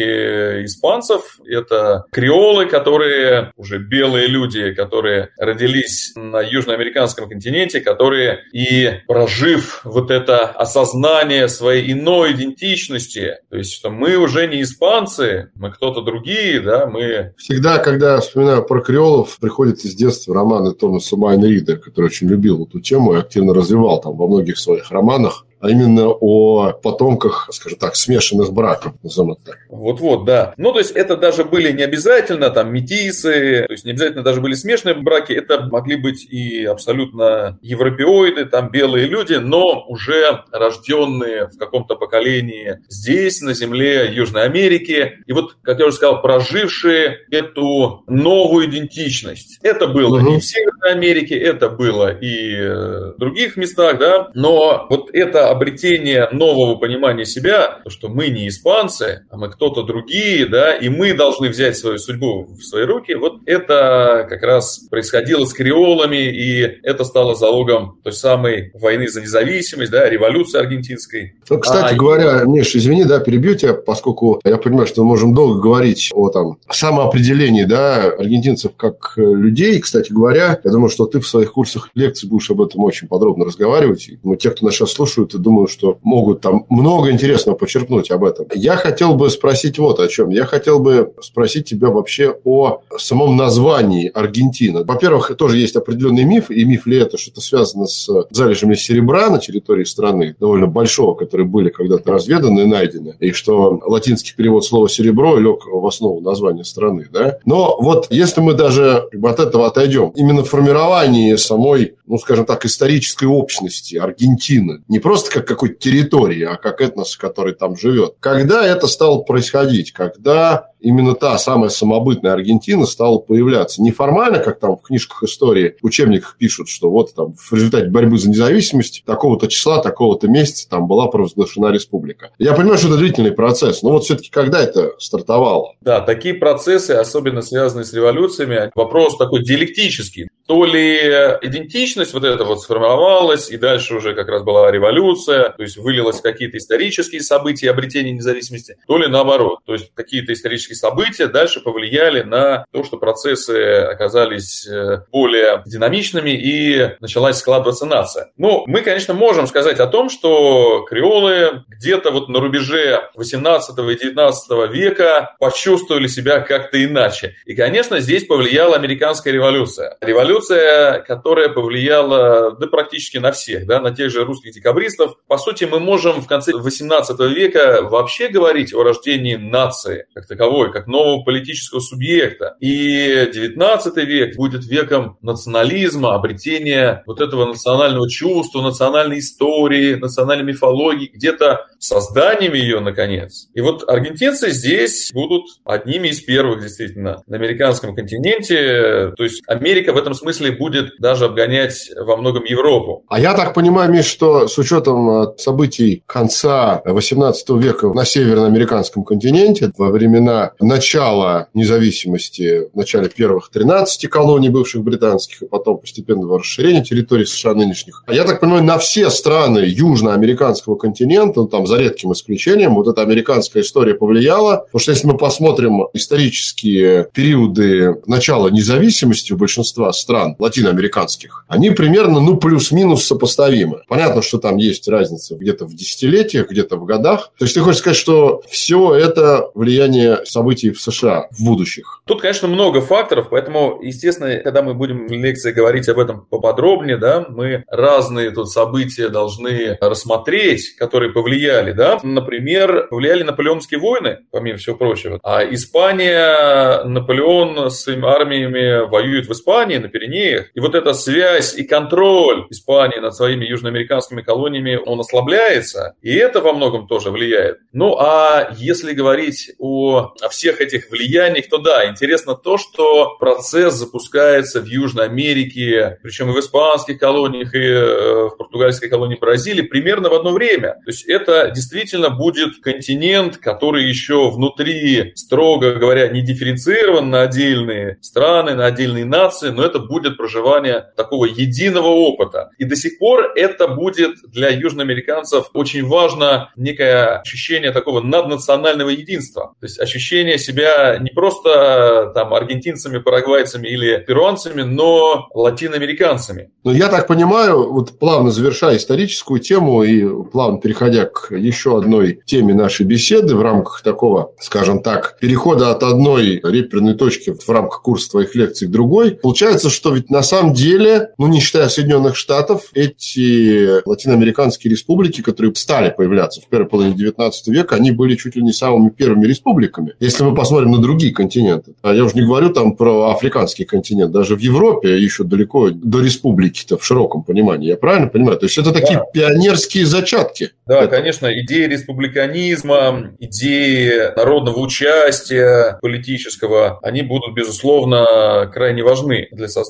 испанцев, 0.65 1.39
это 1.45 2.05
креолы, 2.11 2.65
которые 2.65 3.51
уже 3.55 3.79
белые 3.79 4.27
люди, 4.27 4.73
которые 4.73 5.29
родились 5.37 6.11
на 6.15 6.41
южноамериканском 6.41 7.29
континенте, 7.29 7.81
которые 7.81 8.18
которые 8.19 8.39
и 8.51 8.99
прожив 9.07 9.81
вот 9.83 10.11
это 10.11 10.47
осознание 10.47 11.47
своей 11.47 11.91
иной 11.93 12.33
идентичности, 12.33 13.37
то 13.49 13.57
есть, 13.57 13.73
что 13.73 13.89
мы 13.89 14.15
уже 14.17 14.47
не 14.47 14.61
испанцы, 14.61 15.51
мы 15.55 15.71
кто-то 15.71 16.01
другие, 16.01 16.59
да, 16.59 16.87
мы... 16.87 17.33
Всегда, 17.37 17.77
когда 17.79 18.19
вспоминаю 18.19 18.63
про 18.63 18.81
креолов, 18.81 19.37
приходит 19.39 19.79
из 19.85 19.95
детства 19.95 20.33
романы 20.33 20.73
Томаса 20.73 21.15
Майнрида, 21.17 21.77
который 21.77 22.05
очень 22.05 22.27
любил 22.27 22.65
эту 22.65 22.79
тему 22.79 23.13
и 23.13 23.19
активно 23.19 23.53
развивал 23.53 24.01
там 24.01 24.15
во 24.17 24.27
многих 24.27 24.57
своих 24.57 24.91
романах 24.91 25.45
а 25.59 25.69
именно 25.69 26.07
о 26.07 26.71
потомках, 26.71 27.49
скажем 27.51 27.79
так, 27.79 27.95
смешанных 27.95 28.53
браков, 28.53 28.93
назовем 29.03 29.35
так. 29.43 29.57
Вот-вот, 29.69 30.25
да. 30.25 30.53
Ну, 30.57 30.71
то 30.71 30.79
есть 30.79 30.91
это 30.91 31.17
даже 31.17 31.43
были 31.43 31.71
не 31.71 31.83
обязательно 31.83 32.49
там 32.49 32.71
метисы, 32.73 33.65
то 33.67 33.73
есть 33.73 33.85
не 33.85 33.91
обязательно 33.91 34.23
даже 34.23 34.41
были 34.41 34.53
смешанные 34.53 34.95
браки, 34.95 35.33
это 35.33 35.61
могли 35.61 35.95
быть 35.97 36.25
и 36.25 36.65
абсолютно 36.65 37.57
европеоиды, 37.61 38.45
там 38.45 38.69
белые 38.69 39.05
люди, 39.07 39.33
но 39.33 39.85
уже 39.87 40.43
рожденные 40.51 41.47
в 41.47 41.57
каком-то 41.57 41.95
поколении 41.95 42.79
здесь, 42.87 43.41
на 43.41 43.53
земле 43.53 44.11
Южной 44.11 44.43
Америки, 44.43 45.19
и 45.25 45.33
вот, 45.33 45.57
как 45.61 45.79
я 45.79 45.87
уже 45.87 45.95
сказал, 45.95 46.21
прожившие 46.21 47.19
эту 47.31 48.03
новую 48.07 48.67
идентичность. 48.67 49.59
Это 49.61 49.87
было 49.87 50.19
угу. 50.19 50.35
и 50.35 50.39
в 50.39 50.45
Северной 50.45 50.91
Америке, 50.91 51.37
это 51.37 51.69
было 51.69 52.09
и 52.09 52.55
в 52.59 53.15
других 53.17 53.57
местах, 53.57 53.99
да, 53.99 54.29
но 54.33 54.87
вот 54.89 55.09
это 55.13 55.48
обретение 55.49 56.29
нового 56.31 56.75
понимания 56.75 57.25
себя, 57.25 57.79
то, 57.83 57.89
что 57.89 58.09
мы 58.09 58.29
не 58.29 58.47
испанцы, 58.47 59.25
а 59.29 59.37
мы 59.37 59.49
кто-то 59.49 59.83
другие, 59.83 60.45
да, 60.45 60.75
и 60.75 60.89
мы 60.89 61.13
должны 61.13 61.49
взять 61.49 61.77
свою 61.77 61.97
судьбу 61.97 62.47
в 62.57 62.61
свои 62.63 62.83
руки, 62.83 63.13
вот 63.13 63.39
это 63.45 64.25
как 64.29 64.41
раз 64.43 64.79
происходило 64.89 65.45
с 65.45 65.53
креолами, 65.53 66.17
и 66.17 66.61
это 66.83 67.03
стало 67.03 67.35
залогом 67.35 67.99
той 68.03 68.13
самой 68.13 68.71
войны 68.73 69.07
за 69.07 69.21
независимость, 69.21 69.91
да, 69.91 70.09
революции 70.09 70.59
аргентинской. 70.59 71.33
Ну, 71.49 71.59
кстати 71.59 71.93
а, 71.93 71.97
говоря, 71.97 72.43
Миш, 72.45 72.75
извини, 72.75 73.05
да, 73.05 73.19
перебью 73.19 73.55
тебя, 73.55 73.73
поскольку 73.73 74.39
я 74.43 74.57
понимаю, 74.57 74.87
что 74.87 75.03
мы 75.03 75.09
можем 75.09 75.33
долго 75.33 75.59
говорить 75.59 76.09
о 76.13 76.29
там 76.29 76.57
самоопределении, 76.69 77.63
да, 77.63 78.11
аргентинцев 78.11 78.73
как 78.75 79.13
людей. 79.17 79.79
Кстати 79.79 80.11
говоря, 80.11 80.59
я 80.63 80.71
думаю, 80.71 80.89
что 80.89 81.05
ты 81.05 81.19
в 81.19 81.27
своих 81.27 81.53
курсах 81.53 81.89
лекций 81.95 82.29
будешь 82.29 82.49
об 82.49 82.61
этом 82.61 82.83
очень 82.83 83.07
подробно 83.07 83.45
разговаривать. 83.45 84.09
Ну, 84.23 84.35
те, 84.35 84.51
кто 84.51 84.65
нас 84.65 84.75
сейчас 84.75 84.91
слушают, 84.91 85.38
думаю, 85.39 85.67
что 85.67 85.97
могут 86.03 86.41
там 86.41 86.65
много 86.69 87.11
интересного 87.11 87.55
почерпнуть 87.55 88.11
об 88.11 88.23
этом. 88.23 88.47
Я 88.53 88.75
хотел 88.75 89.15
бы 89.15 89.29
спросить 89.29 89.79
вот 89.79 89.99
о 89.99 90.07
чем. 90.07 90.29
Я 90.29 90.45
хотел 90.45 90.79
бы 90.79 91.13
спросить 91.21 91.67
тебя 91.69 91.89
вообще 91.89 92.35
о 92.43 92.81
самом 92.97 93.35
названии 93.35 94.11
Аргентина. 94.13 94.83
Во-первых, 94.83 95.35
тоже 95.37 95.57
есть 95.57 95.75
определенный 95.75 96.23
миф, 96.23 96.51
и 96.51 96.65
миф 96.65 96.85
ли 96.85 96.97
это, 96.97 97.17
что 97.17 97.31
это 97.31 97.41
связано 97.41 97.87
с 97.87 98.09
залежами 98.29 98.75
серебра 98.75 99.29
на 99.29 99.39
территории 99.39 99.83
страны, 99.83 100.35
довольно 100.39 100.67
большого, 100.67 101.15
которые 101.15 101.47
были 101.47 101.69
когда-то 101.69 102.11
разведаны 102.11 102.61
и 102.61 102.65
найдены, 102.65 103.15
и 103.19 103.31
что 103.31 103.81
латинский 103.85 104.33
перевод 104.35 104.65
слова 104.65 104.89
«серебро» 104.89 105.37
лег 105.37 105.65
в 105.65 105.85
основу 105.85 106.21
названия 106.21 106.63
страны. 106.63 107.07
Да? 107.11 107.37
Но 107.45 107.77
вот 107.79 108.07
если 108.09 108.41
мы 108.41 108.53
даже 108.53 109.07
от 109.21 109.39
этого 109.39 109.67
отойдем, 109.67 110.09
именно 110.15 110.43
в 110.43 110.49
формировании 110.49 111.35
самой, 111.35 111.95
ну, 112.07 112.17
скажем 112.17 112.45
так, 112.45 112.65
исторической 112.65 113.25
общности 113.25 113.95
Аргентины, 113.95 114.81
не 114.87 114.99
просто 114.99 115.28
как 115.29 115.47
какой-то 115.47 115.75
территории, 115.75 116.43
а 116.43 116.55
как 116.55 116.81
этнос, 116.81 117.15
который 117.15 117.53
там 117.53 117.75
живет. 117.75 118.15
Когда 118.19 118.65
это 118.65 118.87
стало 118.87 119.21
происходить? 119.21 119.91
Когда 119.91 120.69
именно 120.79 121.13
та 121.13 121.37
самая 121.37 121.69
самобытная 121.69 122.33
Аргентина 122.33 122.85
стала 122.85 123.19
появляться. 123.19 123.81
Не 123.81 123.91
формально, 123.91 124.39
как 124.39 124.59
там 124.59 124.77
в 124.77 124.81
книжках 124.81 125.23
истории, 125.23 125.75
в 125.81 125.85
учебниках 125.85 126.37
пишут, 126.37 126.69
что 126.69 126.89
вот 126.89 127.13
там 127.13 127.33
в 127.33 127.53
результате 127.53 127.87
борьбы 127.87 128.17
за 128.17 128.29
независимость 128.29 129.03
такого-то 129.05 129.47
числа, 129.47 129.81
такого-то 129.81 130.27
месяца 130.27 130.69
там 130.69 130.87
была 130.87 131.07
провозглашена 131.07 131.71
республика. 131.71 132.31
Я 132.37 132.53
понимаю, 132.53 132.77
что 132.77 132.87
это 132.87 132.97
длительный 132.97 133.31
процесс, 133.31 133.83
но 133.83 133.91
вот 133.91 134.05
все-таки 134.05 134.29
когда 134.29 134.61
это 134.61 134.93
стартовало? 134.99 135.73
Да, 135.81 136.01
такие 136.01 136.33
процессы, 136.33 136.91
особенно 136.91 137.41
связанные 137.41 137.85
с 137.85 137.93
революциями, 137.93 138.71
вопрос 138.75 139.17
такой 139.17 139.43
диалектический. 139.43 140.29
То 140.49 140.65
ли 140.65 140.97
идентичность 141.43 142.15
вот 142.15 142.23
эта 142.23 142.43
вот 142.43 142.63
сформировалась, 142.63 143.51
и 143.51 143.57
дальше 143.57 143.93
уже 143.93 144.15
как 144.15 144.29
раз 144.29 144.41
была 144.41 144.71
революция, 144.71 145.49
то 145.49 145.61
есть 145.61 145.77
вылилось 145.77 146.21
какие-то 146.21 146.57
исторические 146.57 147.21
события 147.21 147.69
обретения 147.69 148.13
независимости, 148.13 148.75
то 148.87 148.97
ли 148.97 149.05
наоборот. 149.05 149.59
То 149.67 149.73
есть 149.73 149.91
какие-то 149.93 150.33
исторические 150.33 150.75
события 150.75 151.27
дальше 151.27 151.61
повлияли 151.61 152.23
на 152.23 152.65
то, 152.73 152.83
что 152.83 152.97
процессы 152.97 153.51
оказались 153.91 154.67
э, 154.67 155.03
более 155.11 155.61
динамичными 155.67 156.31
и 156.31 156.95
началась 156.99 157.37
складываться 157.37 157.85
нация. 157.85 158.31
Ну, 158.35 158.63
мы, 158.65 158.81
конечно, 158.81 159.13
можем 159.13 159.45
сказать 159.45 159.79
о 159.79 159.85
том, 159.85 160.09
что 160.09 160.83
креолы 160.89 161.63
где-то 161.67 162.09
вот 162.09 162.27
на 162.27 162.39
рубеже 162.39 163.09
18 163.13 163.77
и 163.77 163.99
19 163.99 164.71
века 164.73 165.35
почувствовали 165.39 166.07
себя 166.07 166.39
как-то 166.39 166.83
иначе. 166.83 167.35
И, 167.45 167.53
конечно, 167.53 167.99
здесь 167.99 168.25
повлияла 168.25 168.77
американская 168.77 169.31
революция. 169.31 169.95
Революция, 170.01 170.38
которая 170.47 171.49
повлияла 171.49 172.55
да, 172.57 172.67
практически 172.67 173.17
на 173.17 173.31
всех, 173.31 173.65
да, 173.65 173.79
на 173.79 173.91
тех 173.91 174.09
же 174.09 174.23
русских 174.23 174.53
декабристов. 174.53 175.15
По 175.27 175.37
сути, 175.37 175.65
мы 175.65 175.79
можем 175.79 176.21
в 176.21 176.27
конце 176.27 176.53
18 176.53 177.19
века 177.31 177.81
вообще 177.83 178.29
говорить 178.29 178.73
о 178.73 178.83
рождении 178.83 179.35
нации 179.35 180.05
как 180.13 180.27
таковой, 180.27 180.71
как 180.71 180.87
нового 180.87 181.23
политического 181.23 181.79
субъекта. 181.79 182.55
И 182.59 183.29
19 183.31 183.95
век 183.97 184.35
будет 184.35 184.65
веком 184.65 185.17
национализма, 185.21 186.15
обретения 186.15 187.03
вот 187.05 187.21
этого 187.21 187.45
национального 187.45 188.09
чувства, 188.09 188.61
национальной 188.61 189.19
истории, 189.19 189.95
национальной 189.95 190.45
мифологии, 190.45 191.11
где-то 191.13 191.67
созданием 191.79 192.53
ее, 192.53 192.79
наконец. 192.79 193.49
И 193.53 193.61
вот 193.61 193.87
аргентинцы 193.87 194.51
здесь 194.51 195.11
будут 195.13 195.45
одними 195.65 196.09
из 196.09 196.21
первых, 196.21 196.61
действительно, 196.61 197.23
на 197.27 197.37
американском 197.37 197.95
континенте. 197.95 199.11
То 199.17 199.23
есть 199.23 199.41
Америка 199.47 199.93
в 199.93 199.97
этом 199.97 200.13
смысле 200.13 200.28
будет 200.51 200.93
даже 200.99 201.25
обгонять 201.25 201.89
во 201.95 202.17
многом 202.17 202.43
Европу. 202.45 203.03
А 203.07 203.19
я 203.19 203.33
так 203.33 203.53
понимаю, 203.53 203.91
Миш, 203.91 204.05
что 204.05 204.47
с 204.47 204.57
учетом 204.57 205.09
э, 205.09 205.37
событий 205.37 206.03
конца 206.05 206.81
18 206.85 207.49
века 207.51 207.87
на 207.93 208.05
североамериканском 208.05 209.03
континенте, 209.03 209.71
во 209.77 209.89
времена 209.89 210.51
начала 210.59 211.47
независимости, 211.53 212.69
в 212.73 212.75
начале 212.75 213.09
первых 213.09 213.49
13 213.51 214.09
колоний 214.09 214.49
бывших 214.49 214.83
британских, 214.83 215.43
и 215.43 215.47
потом 215.47 215.77
постепенного 215.79 216.39
расширения 216.39 216.83
территорий 216.83 217.25
США 217.25 217.53
нынешних, 217.53 218.03
я 218.09 218.23
так 218.23 218.39
понимаю, 218.39 218.63
на 218.63 218.77
все 218.77 219.09
страны 219.09 219.59
южноамериканского 219.59 220.75
континента, 220.75 221.41
ну, 221.41 221.47
там 221.47 221.67
за 221.67 221.77
редким 221.77 222.13
исключением, 222.13 222.75
вот 222.75 222.87
эта 222.87 223.01
американская 223.01 223.63
история 223.63 223.93
повлияла. 223.93 224.65
Потому 224.65 224.79
что 224.79 224.91
если 224.91 225.07
мы 225.07 225.17
посмотрим 225.17 225.87
исторические 225.93 227.07
периоды 227.13 227.95
начала 228.05 228.49
независимости 228.49 229.33
у 229.33 229.37
большинства 229.37 229.91
стран 229.93 230.18
латиноамериканских, 230.37 231.45
они 231.47 231.71
примерно, 231.71 232.19
ну, 232.19 232.37
плюс-минус 232.37 233.05
сопоставимы. 233.05 233.81
Понятно, 233.87 234.21
что 234.21 234.37
там 234.37 234.57
есть 234.57 234.87
разница 234.87 235.35
где-то 235.35 235.65
в 235.65 235.75
десятилетиях, 235.75 236.49
где-то 236.49 236.77
в 236.77 236.85
годах. 236.85 237.31
То 237.37 237.45
есть 237.45 237.55
ты 237.55 237.61
хочешь 237.61 237.79
сказать, 237.79 237.97
что 237.97 238.41
все 238.47 238.93
это 238.93 239.49
влияние 239.55 240.19
событий 240.25 240.71
в 240.71 240.81
США 240.81 241.27
в 241.31 241.43
будущих? 241.43 242.01
Тут, 242.05 242.21
конечно, 242.21 242.47
много 242.47 242.81
факторов, 242.81 243.27
поэтому, 243.29 243.79
естественно, 243.81 244.37
когда 244.37 244.61
мы 244.61 244.73
будем 244.73 245.07
в 245.07 245.11
лекции 245.11 245.51
говорить 245.51 245.89
об 245.89 245.99
этом 245.99 246.25
поподробнее, 246.29 246.97
да, 246.97 247.25
мы 247.29 247.63
разные 247.67 248.31
тут 248.31 248.49
события 248.49 249.09
должны 249.09 249.77
рассмотреть, 249.81 250.75
которые 250.77 251.11
повлияли 251.11 251.71
да? 251.79 251.99
Например, 252.03 252.87
повлияли 252.89 253.23
наполеонские 253.23 253.79
войны, 253.79 254.19
помимо 254.31 254.57
всего 254.57 254.75
прочего. 254.75 255.19
А 255.23 255.43
Испания, 255.43 256.83
Наполеон 256.83 257.71
с 257.71 257.87
армиями 257.87 258.87
воюет 258.87 259.27
в 259.27 259.31
Испании, 259.31 259.77
на 259.77 259.87
Пиренеях. 259.99 260.47
И 260.53 260.59
вот 260.59 260.75
эта 260.75 260.93
связь 260.93 261.57
и 261.57 261.63
контроль 261.63 262.45
Испании 262.49 262.99
над 262.99 263.15
своими 263.15 263.45
южноамериканскими 263.45 264.21
колониями, 264.21 264.79
он 264.83 264.99
ослабляется. 264.99 265.95
И 266.01 266.13
это 266.13 266.41
во 266.41 266.53
многом 266.53 266.87
тоже 266.87 267.11
влияет. 267.11 267.57
Ну, 267.73 267.97
а 267.99 268.53
если 268.57 268.93
говорить 268.93 269.51
о, 269.59 270.13
о 270.21 270.29
всех 270.29 270.61
этих 270.61 270.89
влияниях, 270.89 271.49
то 271.49 271.57
да, 271.57 271.89
интересно 271.89 272.35
то, 272.35 272.57
что 272.57 273.17
процесс 273.19 273.73
запускается 273.75 274.61
в 274.61 274.65
Южной 274.65 275.05
Америке, 275.05 275.99
причем 276.01 276.29
и 276.29 276.33
в 276.33 276.39
испанских 276.39 276.99
колониях, 276.99 277.53
и 277.53 277.59
э, 277.59 278.29
в 278.29 278.37
португальской 278.37 278.89
колонии 278.89 279.17
Бразилии 279.19 279.63
примерно 279.63 280.09
в 280.09 280.13
одно 280.13 280.31
время. 280.31 280.75
То 280.85 280.91
есть 280.91 281.05
это 281.05 281.51
действительно 281.53 282.09
будет 282.09 282.61
континент, 282.61 283.37
который 283.37 283.83
еще 283.83 284.29
внутри, 284.31 285.11
строго 285.15 285.73
говоря, 285.73 286.07
не 286.07 286.21
дифференцирован 286.21 287.09
на 287.09 287.23
отдельные 287.23 287.97
страны, 288.01 288.53
на 288.53 288.65
отдельные 288.65 289.05
нации, 289.05 289.49
но 289.49 289.63
это 289.63 289.79
будет 289.89 290.17
проживание 290.17 290.85
такого 290.95 291.25
единого 291.25 291.87
опыта. 291.87 292.51
И 292.57 292.63
до 292.63 292.75
сих 292.75 292.99
пор 292.99 293.31
это 293.35 293.67
будет 293.67 294.17
для 294.27 294.49
южноамериканцев 294.49 295.49
очень 295.53 295.85
важно 295.85 296.51
некое 296.55 297.19
ощущение 297.19 297.71
такого 297.71 298.01
наднационального 298.01 298.89
единства. 298.89 299.55
То 299.59 299.65
есть 299.65 299.79
ощущение 299.79 300.37
себя 300.37 300.97
не 300.99 301.09
просто 301.09 302.11
там 302.13 302.33
аргентинцами, 302.33 302.99
парагвайцами 302.99 303.67
или 303.67 303.97
перуанцами, 303.97 304.61
но 304.61 305.27
латиноамериканцами. 305.33 306.51
Но 306.63 306.71
я 306.71 306.87
так 306.89 307.07
понимаю, 307.07 307.71
вот 307.71 307.97
плавно 307.97 308.31
завершая 308.31 308.77
историческую 308.77 309.39
тему 309.39 309.83
и 309.83 310.05
плавно 310.31 310.59
переходя 310.59 311.05
к 311.05 311.35
еще 311.35 311.77
одной 311.77 312.21
теме 312.25 312.53
нашей 312.53 312.85
беседы 312.85 313.35
в 313.35 313.41
рамках 313.41 313.81
такого, 313.81 314.33
скажем 314.39 314.83
так, 314.83 315.17
перехода 315.19 315.71
от 315.71 315.83
одной 315.83 316.41
реперной 316.43 316.93
точки 316.93 317.33
в 317.33 317.49
рамках 317.49 317.81
курса 317.81 318.11
твоих 318.11 318.35
лекций 318.35 318.67
к 318.67 318.71
другой, 318.71 319.11
получается, 319.11 319.69
что 319.69 319.78
ведь 319.85 320.09
на 320.09 320.21
самом 320.21 320.53
деле, 320.53 321.09
ну, 321.17 321.27
не 321.27 321.39
считая 321.39 321.69
Соединенных 321.69 322.15
Штатов, 322.15 322.69
эти 322.73 323.85
латиноамериканские 323.87 324.71
республики, 324.71 325.21
которые 325.21 325.53
стали 325.55 325.93
появляться 325.95 326.41
в 326.41 326.47
первой 326.47 326.67
половине 326.67 326.95
19 326.95 327.47
века, 327.47 327.75
они 327.75 327.91
были 327.91 328.15
чуть 328.15 328.35
ли 328.35 328.43
не 328.43 328.53
самыми 328.53 328.89
первыми 328.89 329.25
республиками. 329.25 329.93
Если 329.99 330.23
мы 330.23 330.35
посмотрим 330.35 330.71
на 330.71 330.79
другие 330.79 331.13
континенты, 331.13 331.73
а 331.81 331.93
я 331.93 332.03
уже 332.03 332.15
не 332.15 332.21
говорю 332.21 332.49
там 332.49 332.75
про 332.75 333.11
африканский 333.11 333.65
континент, 333.65 334.11
даже 334.11 334.35
в 334.35 334.39
Европе 334.39 334.97
еще 334.97 335.23
далеко 335.23 335.69
до 335.69 336.01
республики-то 336.01 336.77
в 336.77 336.85
широком 336.85 337.23
понимании, 337.23 337.69
я 337.69 337.77
правильно 337.77 338.07
понимаю? 338.07 338.37
То 338.37 338.45
есть 338.45 338.57
это 338.57 338.71
такие 338.71 338.99
да. 338.99 339.05
пионерские 339.13 339.85
зачатки. 339.85 340.51
Да, 340.65 340.87
конечно, 340.87 341.27
идеи 341.41 341.65
республиканизма, 341.65 343.11
идеи 343.19 344.15
народного 344.15 344.59
участия 344.59 345.77
политического, 345.81 346.79
они 346.83 347.01
будут, 347.01 347.33
безусловно, 347.35 348.49
крайне 348.53 348.83
важны 348.83 349.27
для 349.31 349.47
создания 349.47 349.68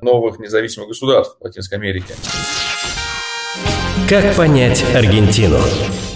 новых 0.00 0.38
независимых 0.38 0.88
государств 0.88 1.36
в 1.40 1.44
Латинской 1.44 1.78
Америке. 1.78 2.14
Как 4.08 4.34
понять 4.34 4.84
Аргентину? 4.94 5.58